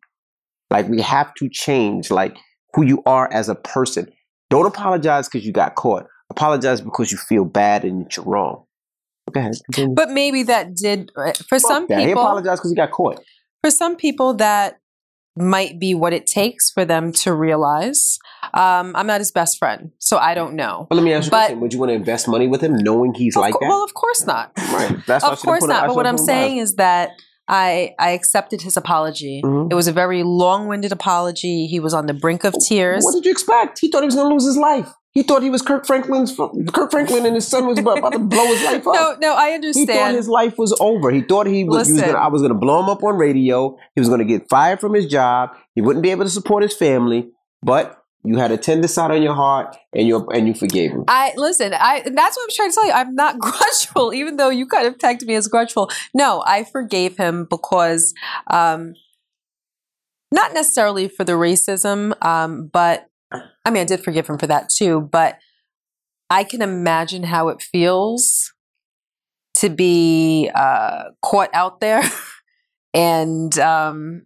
Like 0.70 0.88
we 0.88 1.02
have 1.02 1.34
to 1.36 1.50
change, 1.50 2.12
like 2.12 2.36
who 2.74 2.86
you 2.86 3.02
are 3.06 3.32
as 3.32 3.50
a 3.50 3.56
person. 3.56 4.12
Don't 4.50 4.66
apologize 4.66 5.28
because 5.28 5.46
you 5.46 5.54
got 5.54 5.76
caught. 5.76 6.06
Apologize 6.30 6.82
because 6.82 7.12
you 7.12 7.18
feel 7.18 7.46
bad 7.46 7.86
and 7.86 8.06
that 8.06 8.18
you're 8.18 8.26
wrong. 8.26 8.66
Go 9.32 9.40
ahead. 9.40 9.56
But 9.96 10.12
maybe 10.12 10.44
that 10.44 10.76
did 10.76 11.12
uh, 11.16 11.34
for 11.34 11.60
Fuck 11.60 11.62
some 11.62 11.86
that. 11.88 12.00
He 12.00 12.08
people. 12.08 12.22
apologized 12.22 12.60
because 12.62 12.72
he 12.72 12.76
got 12.76 12.92
caught. 12.92 13.24
for 13.64 13.72
some 13.72 13.96
people 13.96 14.34
that 14.36 14.80
might 15.38 15.80
be 15.80 15.94
what 15.94 16.14
it 16.14 16.26
takes 16.26 16.72
for 16.72 16.86
them 16.86 17.12
to 17.12 17.34
realize 17.34 18.18
um, 18.54 18.94
i'm 18.96 19.08
not 19.08 19.20
his 19.20 19.32
best 19.32 19.58
friend 19.58 19.92
so 20.00 20.18
i 20.18 20.34
don't 20.34 20.54
know 20.56 20.88
But 20.90 20.96
let 20.96 21.04
me 21.04 21.14
ask 21.14 21.26
you 21.26 21.30
a 21.30 21.32
But- 21.32 21.38
question. 21.48 21.60
Would 21.62 21.74
you 21.74 21.80
want 21.80 21.90
to 21.90 21.94
invest 21.96 22.28
money 22.28 22.48
with 22.48 22.62
him 22.62 22.76
knowing 22.76 23.14
he's 23.14 23.36
like 23.36 23.54
cour- 23.54 23.60
that? 23.62 23.68
well 23.70 23.84
of 23.84 23.94
course 23.94 24.26
not 24.26 24.52
right. 24.58 24.96
That's 25.08 25.24
of 25.26 25.40
course 25.40 25.64
not 25.66 25.88
but 25.88 25.96
what 25.96 26.08
i'm 26.08 26.18
saying 26.18 26.58
is 26.58 26.76
that 26.76 27.10
I, 27.48 27.94
I 28.00 28.10
accepted 28.12 28.64
his 28.64 28.76
apology. 28.76 29.40
Mhm. 29.46 29.72
It 29.72 29.76
was 29.76 29.88
a 29.88 29.92
very 29.92 30.24
long-winded 30.24 30.92
apology. 30.92 31.68
He 31.68 31.80
was 31.80 31.94
on 31.94 32.08
the 32.08 32.14
brink 32.16 32.44
of 32.44 32.56
tears. 32.68 33.04
What 33.04 33.14
did 33.14 33.24
you 33.26 33.30
expect? 33.32 33.78
He 33.78 33.92
thought 33.92 34.02
he 34.02 34.08
was 34.08 34.16
going 34.16 34.28
to 34.30 34.34
lose 34.34 34.48
his 34.48 34.58
life. 34.58 34.92
He 35.16 35.24
thought 35.24 35.42
he 35.42 35.50
was 35.50 35.62
Kirk 35.62 35.86
Franklin's 35.86 36.36
Kirk 36.74 36.92
Franklin, 36.92 37.26
and 37.26 37.36
his 37.36 37.48
son 37.48 37.68
was 37.68 37.80
about, 37.80 38.00
about 38.00 38.12
to 38.12 38.20
blow 38.20 38.46
his 38.48 38.62
life 38.66 38.86
up. 38.88 38.94
No, 38.94 39.16
no, 39.22 39.34
I 39.34 39.52
understand. 39.52 39.90
He 39.90 39.96
thought 39.96 40.14
his 40.14 40.28
life 40.28 40.58
was 40.58 40.76
over. 40.82 41.10
He 41.10 41.22
thought 41.22 41.48
he 41.48 41.64
was. 41.64 41.88
He 41.88 41.94
was 41.94 42.02
gonna, 42.02 42.18
I 42.18 42.28
was 42.28 42.42
going 42.42 42.52
to 42.52 42.60
blow 42.60 42.84
him 42.84 42.90
up 42.90 43.02
on 43.02 43.16
radio. 43.16 43.78
He 43.96 44.02
was 44.02 44.10
going 44.10 44.20
to 44.20 44.26
get 44.26 44.50
fired 44.50 44.82
from 44.82 44.94
his 44.94 45.08
job. 45.08 45.56
He 45.74 45.82
wouldn't 45.82 46.04
be 46.04 46.12
able 46.12 46.26
to 46.26 46.30
support 46.30 46.64
his 46.64 46.76
family. 46.76 47.30
But 47.64 47.98
you 48.26 48.38
had 48.38 48.52
a 48.52 48.58
tender 48.58 48.90
side 48.90 49.12
on 49.12 49.22
your 49.22 49.36
heart, 49.36 49.78
and 49.94 50.06
you 50.06 50.28
and 50.32 50.50
you 50.50 50.54
forgave 50.54 50.92
him. 50.92 51.06
I 51.08 51.32
listen. 51.38 51.74
I 51.74 52.04
and 52.06 52.18
that's 52.18 52.36
what 52.36 52.44
I'm 52.44 52.50
trying 52.54 52.70
to 52.72 52.76
tell 52.76 52.86
you. 52.86 52.92
I'm 52.92 53.16
not 53.16 53.40
grudgeful, 53.40 54.14
even 54.14 54.36
though 54.36 54.50
you 54.50 54.68
kind 54.68 54.86
of 54.86 54.98
tagged 54.98 55.26
me 55.26 55.36
as 55.36 55.48
grudgeful. 55.48 55.90
No, 56.14 56.44
I 56.46 56.66
forgave 56.66 57.16
him 57.16 57.48
because, 57.50 58.14
um, 58.48 58.96
not 60.30 60.54
necessarily 60.54 61.08
for 61.08 61.24
the 61.24 61.34
racism, 61.34 62.22
um, 62.22 62.70
but 62.74 63.08
I 63.66 63.72
mean, 63.72 63.82
I 63.82 63.86
did 63.86 64.04
forgive 64.04 64.28
him 64.28 64.38
for 64.38 64.48
that 64.48 64.70
too. 64.70 65.02
But 65.12 65.40
I 66.30 66.44
can 66.44 66.62
imagine 66.62 67.24
how 67.24 67.50
it 67.50 67.62
feels 67.62 68.54
to 69.58 69.70
be 69.70 70.50
uh, 70.54 71.06
caught 71.22 71.50
out 71.54 71.80
there 71.80 72.04
and 72.94 73.58
um, 73.60 74.24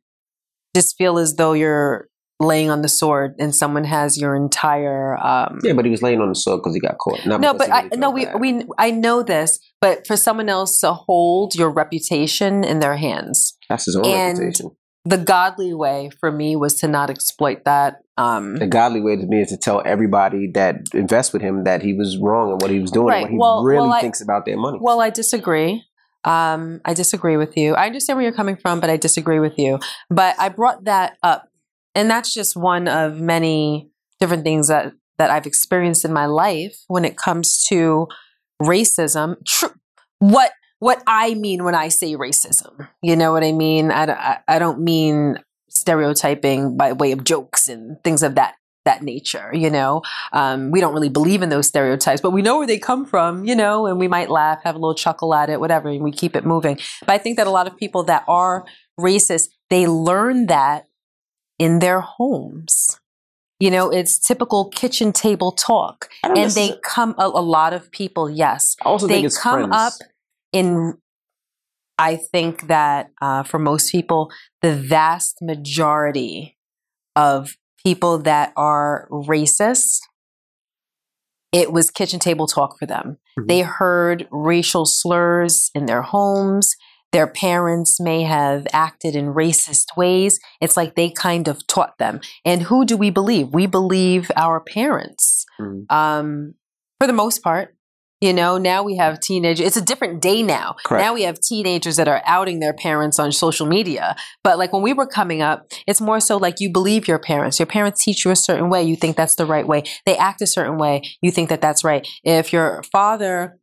just 0.75 0.97
feel 0.97 1.17
as 1.17 1.35
though 1.35 1.53
you're 1.53 2.07
laying 2.41 2.69
on 2.69 2.81
the 2.81 2.87
sword 2.87 3.35
and 3.37 3.53
someone 3.53 3.83
has 3.83 4.17
your 4.17 4.33
entire 4.35 5.17
um, 5.17 5.59
Yeah, 5.61 5.73
but 5.73 5.83
he 5.83 5.91
was 5.91 6.01
laying 6.01 6.21
on 6.21 6.29
the 6.29 6.35
sword 6.35 6.61
because 6.61 6.73
he 6.73 6.79
got 6.79 6.97
caught. 6.97 7.25
Not 7.25 7.41
no, 7.41 7.53
but 7.53 7.69
I, 7.71 7.89
no, 7.95 8.09
we 8.09 8.25
bad. 8.25 8.39
we 8.39 8.63
I 8.77 8.91
know 8.91 9.23
this, 9.23 9.59
but 9.81 10.07
for 10.07 10.15
someone 10.15 10.47
else 10.49 10.79
to 10.79 10.93
hold 10.93 11.53
your 11.55 11.69
reputation 11.69 12.63
in 12.63 12.79
their 12.79 12.95
hands, 12.95 13.57
That's 13.67 13.85
his 13.85 13.95
own 13.97 14.05
and- 14.05 14.39
reputation. 14.39 14.71
The 15.09 15.17
godly 15.17 15.73
way 15.73 16.09
for 16.19 16.31
me 16.31 16.55
was 16.55 16.73
to 16.81 16.87
not 16.87 17.09
exploit 17.09 17.59
that. 17.65 17.91
Um, 18.17 18.55
The 18.57 18.67
godly 18.67 19.01
way 19.01 19.15
to 19.15 19.25
me 19.25 19.41
is 19.41 19.49
to 19.49 19.57
tell 19.57 19.81
everybody 19.85 20.51
that 20.53 20.75
invests 20.93 21.31
with 21.33 21.41
him 21.41 21.63
that 21.63 21.81
he 21.81 21.93
was 21.93 22.17
wrong 22.17 22.51
and 22.51 22.61
what 22.61 22.69
he 22.71 22.79
was 22.79 22.91
doing 22.91 23.07
Right. 23.07 23.15
and 23.17 23.23
what 23.25 23.31
he 23.31 23.37
Well- 23.37 23.63
really 23.63 23.87
well, 23.87 23.93
I- 23.99 24.01
thinks 24.01 24.21
about 24.21 24.45
their 24.45 24.57
money. 24.57 24.77
well, 24.81 24.99
I 25.01 25.09
disagree. 25.09 25.83
Um, 26.25 26.81
I 26.85 26.93
disagree 26.93 27.37
with 27.37 27.55
you. 27.57 27.75
I 27.75 27.85
understand 27.87 28.17
where 28.17 28.23
you're 28.27 28.35
coming 28.41 28.57
from, 28.57 28.79
but 28.81 28.89
I 28.89 28.97
disagree 28.97 29.39
with 29.39 29.57
you. 29.57 29.79
But 30.09 30.35
I 30.37 30.49
brought 30.49 30.83
that 30.83 31.17
up, 31.23 31.47
and 31.95 32.09
that's 32.11 32.33
just 32.33 32.55
one 32.57 32.87
of 32.87 33.19
many 33.19 33.89
different 34.19 34.43
things 34.43 34.67
that 34.67 34.93
that 35.17 35.29
I've 35.31 35.45
experienced 35.45 36.05
in 36.05 36.13
my 36.13 36.27
life 36.27 36.75
when 36.87 37.03
it 37.03 37.15
comes 37.17 37.63
to 37.69 38.07
racism. 38.61 39.35
Tr- 39.45 39.75
what 40.19 40.51
what 40.79 41.03
I 41.05 41.33
mean 41.35 41.63
when 41.63 41.75
I 41.75 41.89
say 41.89 42.15
racism, 42.15 42.87
you 43.01 43.15
know 43.15 43.31
what 43.31 43.43
I 43.43 43.51
mean. 43.51 43.91
I, 43.91 44.05
don't- 44.05 44.17
I, 44.17 44.39
I 44.47 44.59
don't 44.59 44.79
mean 44.81 45.37
stereotyping 45.69 46.77
by 46.77 46.93
way 46.93 47.11
of 47.11 47.23
jokes 47.23 47.69
and 47.69 48.01
things 48.03 48.23
of 48.23 48.35
that 48.35 48.55
that 48.85 49.03
nature. 49.03 49.51
You 49.53 49.69
know, 49.69 50.01
um, 50.31 50.71
we 50.71 50.79
don't 50.79 50.93
really 50.93 51.09
believe 51.09 51.41
in 51.41 51.49
those 51.49 51.67
stereotypes, 51.67 52.21
but 52.21 52.31
we 52.31 52.41
know 52.41 52.57
where 52.59 52.67
they 52.67 52.79
come 52.79 53.05
from. 53.05 53.45
You 53.45 53.55
know, 53.55 53.85
and 53.87 53.99
we 53.99 54.07
might 54.07 54.29
laugh, 54.29 54.63
have 54.63 54.75
a 54.75 54.79
little 54.79 54.95
chuckle 54.95 55.33
at 55.33 55.49
it, 55.49 55.59
whatever, 55.59 55.89
and 55.89 56.03
we 56.03 56.11
keep 56.11 56.35
it 56.35 56.45
moving. 56.45 56.79
But 57.01 57.09
I 57.11 57.17
think 57.17 57.37
that 57.37 57.47
a 57.47 57.51
lot 57.51 57.67
of 57.67 57.75
people 57.77 58.03
that 58.03 58.23
are 58.27 58.65
racist, 58.99 59.49
they 59.69 59.85
learn 59.87 60.47
that 60.47 60.87
in 61.57 61.79
their 61.79 61.99
homes. 61.99 62.99
You 63.59 63.69
know, 63.69 63.89
it's 63.89 64.17
typical 64.17 64.69
kitchen 64.69 65.11
table 65.11 65.51
talk 65.51 66.07
and 66.23 66.49
they 66.51 66.75
come 66.81 67.13
a, 67.17 67.25
a 67.25 67.43
lot 67.43 67.73
of 67.73 67.91
people 67.91 68.29
yes 68.29 68.77
also 68.83 69.05
they 69.05 69.23
come 69.23 69.67
friends. 69.69 69.69
up 69.73 69.93
in 70.51 70.93
i 71.97 72.15
think 72.15 72.67
that 72.67 73.09
uh, 73.21 73.43
for 73.43 73.59
most 73.59 73.91
people 73.91 74.29
the 74.61 74.73
vast 74.75 75.37
majority 75.41 76.57
of 77.15 77.55
people 77.83 78.17
that 78.17 78.51
are 78.55 79.07
racist 79.11 79.99
it 81.51 81.71
was 81.71 81.89
kitchen 81.89 82.19
table 82.19 82.47
talk 82.47 82.77
for 82.77 82.85
them 82.85 83.17
Mhm. 83.37 83.47
they 83.47 83.61
heard 83.61 84.27
racial 84.31 84.85
slurs 84.85 85.71
in 85.73 85.85
their 85.85 86.01
homes 86.01 86.75
their 87.11 87.25
parents 87.25 87.99
may 87.99 88.21
have 88.21 88.67
acted 88.71 89.15
in 89.15 89.33
racist 89.33 89.97
ways 89.97 90.39
it's 90.61 90.77
like 90.77 90.95
they 90.95 91.09
kind 91.09 91.47
of 91.47 91.65
taught 91.67 91.97
them 91.97 92.19
and 92.45 92.61
who 92.63 92.85
do 92.85 92.95
we 92.95 93.09
believe 93.09 93.49
we 93.53 93.65
believe 93.65 94.29
our 94.35 94.59
parents 94.59 95.45
Mhm. 95.59 95.85
um, 95.91 96.53
for 96.99 97.07
the 97.07 97.13
most 97.13 97.41
part. 97.41 97.75
You 98.21 98.33
know, 98.33 98.57
now 98.57 98.83
we 98.83 98.97
have 98.97 99.21
teenagers. 99.21 99.65
It's 99.65 99.77
a 99.77 99.81
different 99.81 100.21
day 100.21 100.43
now. 100.43 100.75
Correct. 100.83 101.01
Now 101.01 101.13
we 101.13 101.21
have 101.23 101.39
teenagers 101.39 101.95
that 101.95 102.09
are 102.09 102.21
outing 102.25 102.59
their 102.59 102.73
parents 102.73 103.17
on 103.17 103.31
social 103.31 103.65
media. 103.65 104.15
But 104.43 104.57
like 104.57 104.73
when 104.73 104.81
we 104.81 104.91
were 104.91 105.07
coming 105.07 105.41
up, 105.41 105.67
it's 105.87 106.01
more 106.01 106.19
so 106.19 106.35
like 106.35 106.59
you 106.59 106.69
believe 106.69 107.07
your 107.07 107.19
parents. 107.19 107.59
Your 107.59 107.65
parents 107.65 108.03
teach 108.03 108.25
you 108.25 108.31
a 108.31 108.35
certain 108.35 108.69
way. 108.69 108.83
You 108.83 108.97
think 108.97 109.15
that's 109.15 109.35
the 109.35 109.45
right 109.45 109.65
way. 109.65 109.83
They 110.05 110.17
act 110.17 110.41
a 110.41 110.47
certain 110.47 110.77
way. 110.77 111.03
You 111.21 111.31
think 111.31 111.47
that 111.47 111.61
that's 111.61 111.85
right. 111.85 112.05
If 112.23 112.51
your 112.51 112.83
father 112.91 113.57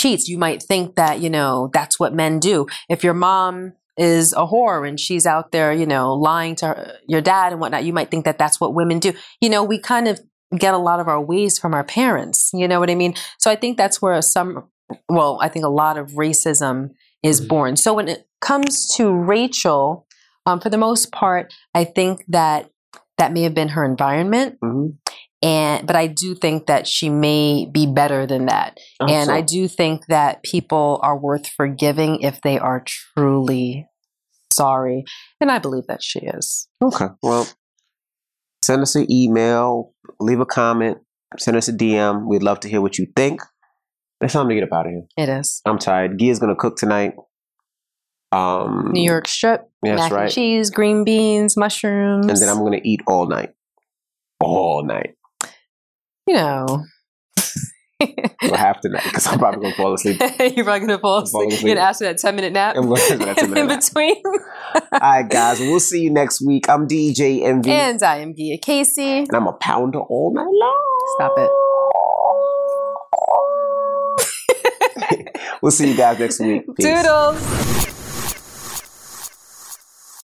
cheats, 0.00 0.28
you 0.28 0.36
might 0.36 0.64
think 0.64 0.96
that, 0.96 1.20
you 1.20 1.30
know, 1.30 1.70
that's 1.72 2.00
what 2.00 2.12
men 2.12 2.40
do. 2.40 2.66
If 2.88 3.04
your 3.04 3.14
mom 3.14 3.74
is 3.96 4.32
a 4.32 4.46
whore 4.46 4.88
and 4.88 4.98
she's 4.98 5.26
out 5.26 5.52
there, 5.52 5.72
you 5.72 5.86
know, 5.86 6.14
lying 6.14 6.56
to 6.56 6.66
her, 6.66 6.96
your 7.06 7.20
dad 7.20 7.52
and 7.52 7.60
whatnot, 7.60 7.84
you 7.84 7.92
might 7.92 8.10
think 8.10 8.24
that 8.24 8.38
that's 8.38 8.60
what 8.60 8.74
women 8.74 8.98
do. 8.98 9.12
You 9.40 9.48
know, 9.48 9.62
we 9.62 9.78
kind 9.78 10.08
of 10.08 10.18
get 10.58 10.74
a 10.74 10.78
lot 10.78 11.00
of 11.00 11.08
our 11.08 11.20
ways 11.20 11.58
from 11.58 11.74
our 11.74 11.84
parents. 11.84 12.50
You 12.52 12.68
know 12.68 12.80
what 12.80 12.90
I 12.90 12.94
mean? 12.94 13.14
So 13.38 13.50
I 13.50 13.56
think 13.56 13.76
that's 13.76 14.00
where 14.02 14.20
some, 14.22 14.64
well, 15.08 15.38
I 15.40 15.48
think 15.48 15.64
a 15.64 15.68
lot 15.70 15.96
of 15.98 16.10
racism 16.12 16.90
is 17.22 17.40
Mhm. 17.40 17.48
born. 17.48 17.76
So 17.76 17.94
when 17.94 18.08
it 18.08 18.26
comes 18.40 18.88
to 18.96 19.10
Rachel, 19.12 20.06
um, 20.46 20.60
for 20.60 20.70
the 20.70 20.78
most 20.78 21.12
part, 21.12 21.52
I 21.74 21.84
think 21.84 22.24
that 22.28 22.68
that 23.18 23.32
may 23.32 23.42
have 23.42 23.54
been 23.54 23.68
her 23.68 23.84
environment. 23.84 24.58
Mhm. 24.62 24.96
And, 25.42 25.86
but 25.86 25.96
I 25.96 26.06
do 26.06 26.34
think 26.34 26.66
that 26.66 26.86
she 26.86 27.08
may 27.08 27.66
be 27.66 27.86
better 27.86 28.26
than 28.26 28.46
that. 28.46 28.78
Hope 29.00 29.10
And 29.10 29.26
so. 29.26 29.34
I 29.34 29.40
do 29.40 29.68
think 29.68 30.06
that 30.06 30.42
people 30.42 31.00
are 31.02 31.18
worth 31.18 31.46
forgiving 31.48 32.20
if 32.20 32.40
they 32.42 32.58
are 32.58 32.82
truly 32.86 33.86
sorry. 34.52 35.04
And 35.40 35.50
I 35.50 35.58
believe 35.58 35.86
that 35.88 36.02
she 36.02 36.20
is. 36.20 36.68
Okay. 36.82 37.06
Well, 37.22 37.46
send 38.62 38.82
us 38.82 38.94
an 38.94 39.10
email, 39.10 39.92
leave 40.20 40.40
a 40.40 40.46
comment, 40.46 40.98
send 41.38 41.56
us 41.56 41.68
a 41.68 41.72
DM. 41.72 42.26
We'd 42.26 42.42
love 42.42 42.60
to 42.60 42.68
hear 42.68 42.80
what 42.80 42.98
you 42.98 43.06
think. 43.16 43.40
It's 44.20 44.32
time 44.34 44.48
to 44.48 44.54
get 44.54 44.62
up 44.64 44.72
out 44.72 44.86
of 44.86 44.92
here. 44.92 45.02
It 45.16 45.28
is. 45.28 45.60
I'm 45.66 45.78
tired. 45.78 46.18
Gia's 46.18 46.38
gonna 46.38 46.54
cook 46.56 46.76
tonight. 46.76 47.14
Um, 48.30 48.92
New 48.92 49.02
York 49.02 49.28
strip, 49.28 49.62
That's 49.82 50.00
mac 50.00 50.12
right. 50.12 50.22
and 50.24 50.32
cheese, 50.32 50.70
green 50.70 51.04
beans, 51.04 51.56
mushrooms. 51.56 52.26
and 52.28 52.36
then 52.38 52.48
I'm 52.48 52.58
gonna 52.64 52.80
eat 52.82 53.00
all 53.06 53.26
night, 53.26 53.50
all 54.40 54.84
night. 54.84 55.14
you 56.26 56.34
know, 56.34 56.84
half 58.54 58.80
the 58.82 58.88
night 58.90 59.04
because 59.04 59.26
I'm 59.26 59.38
probably 59.38 59.62
gonna 59.62 59.74
fall 59.74 59.94
asleep. 59.94 60.20
You're 60.40 60.64
probably 60.64 60.80
gonna 60.80 60.98
fall 60.98 61.24
fall 61.26 61.46
asleep. 61.48 61.62
You're 61.62 61.74
gonna 61.74 61.86
ask 61.86 61.98
for 61.98 62.04
that 62.04 62.18
ten 62.18 62.36
minute 62.36 62.52
nap 62.52 62.76
I'm 62.76 62.82
gonna 62.88 63.00
ask 63.00 63.08
for 63.12 63.16
that 63.18 63.36
10 63.36 63.50
minute 63.50 63.60
in 63.62 63.66
nap. 63.68 63.80
between. 63.80 64.22
All 64.24 64.98
right, 65.00 65.28
guys, 65.28 65.60
we'll 65.60 65.80
see 65.80 66.00
you 66.02 66.10
next 66.10 66.40
week. 66.44 66.68
I'm 66.68 66.86
DJ 66.88 67.42
Envy, 67.42 67.70
and, 67.70 67.94
and 67.94 68.02
I 68.02 68.18
am 68.18 68.34
Gia 68.34 68.58
Casey. 68.60 69.18
And 69.18 69.34
I'm 69.34 69.46
a 69.46 69.52
pounder 69.54 70.00
all 70.00 70.32
night 70.34 70.46
long. 70.46 71.06
Stop 71.16 71.32
it. 71.38 71.50
We'll 75.62 75.70
see 75.70 75.90
you 75.90 75.96
guys 75.96 76.18
next 76.18 76.40
week. 76.40 76.64
Peace. 76.76 76.86
Doodles. 76.86 77.86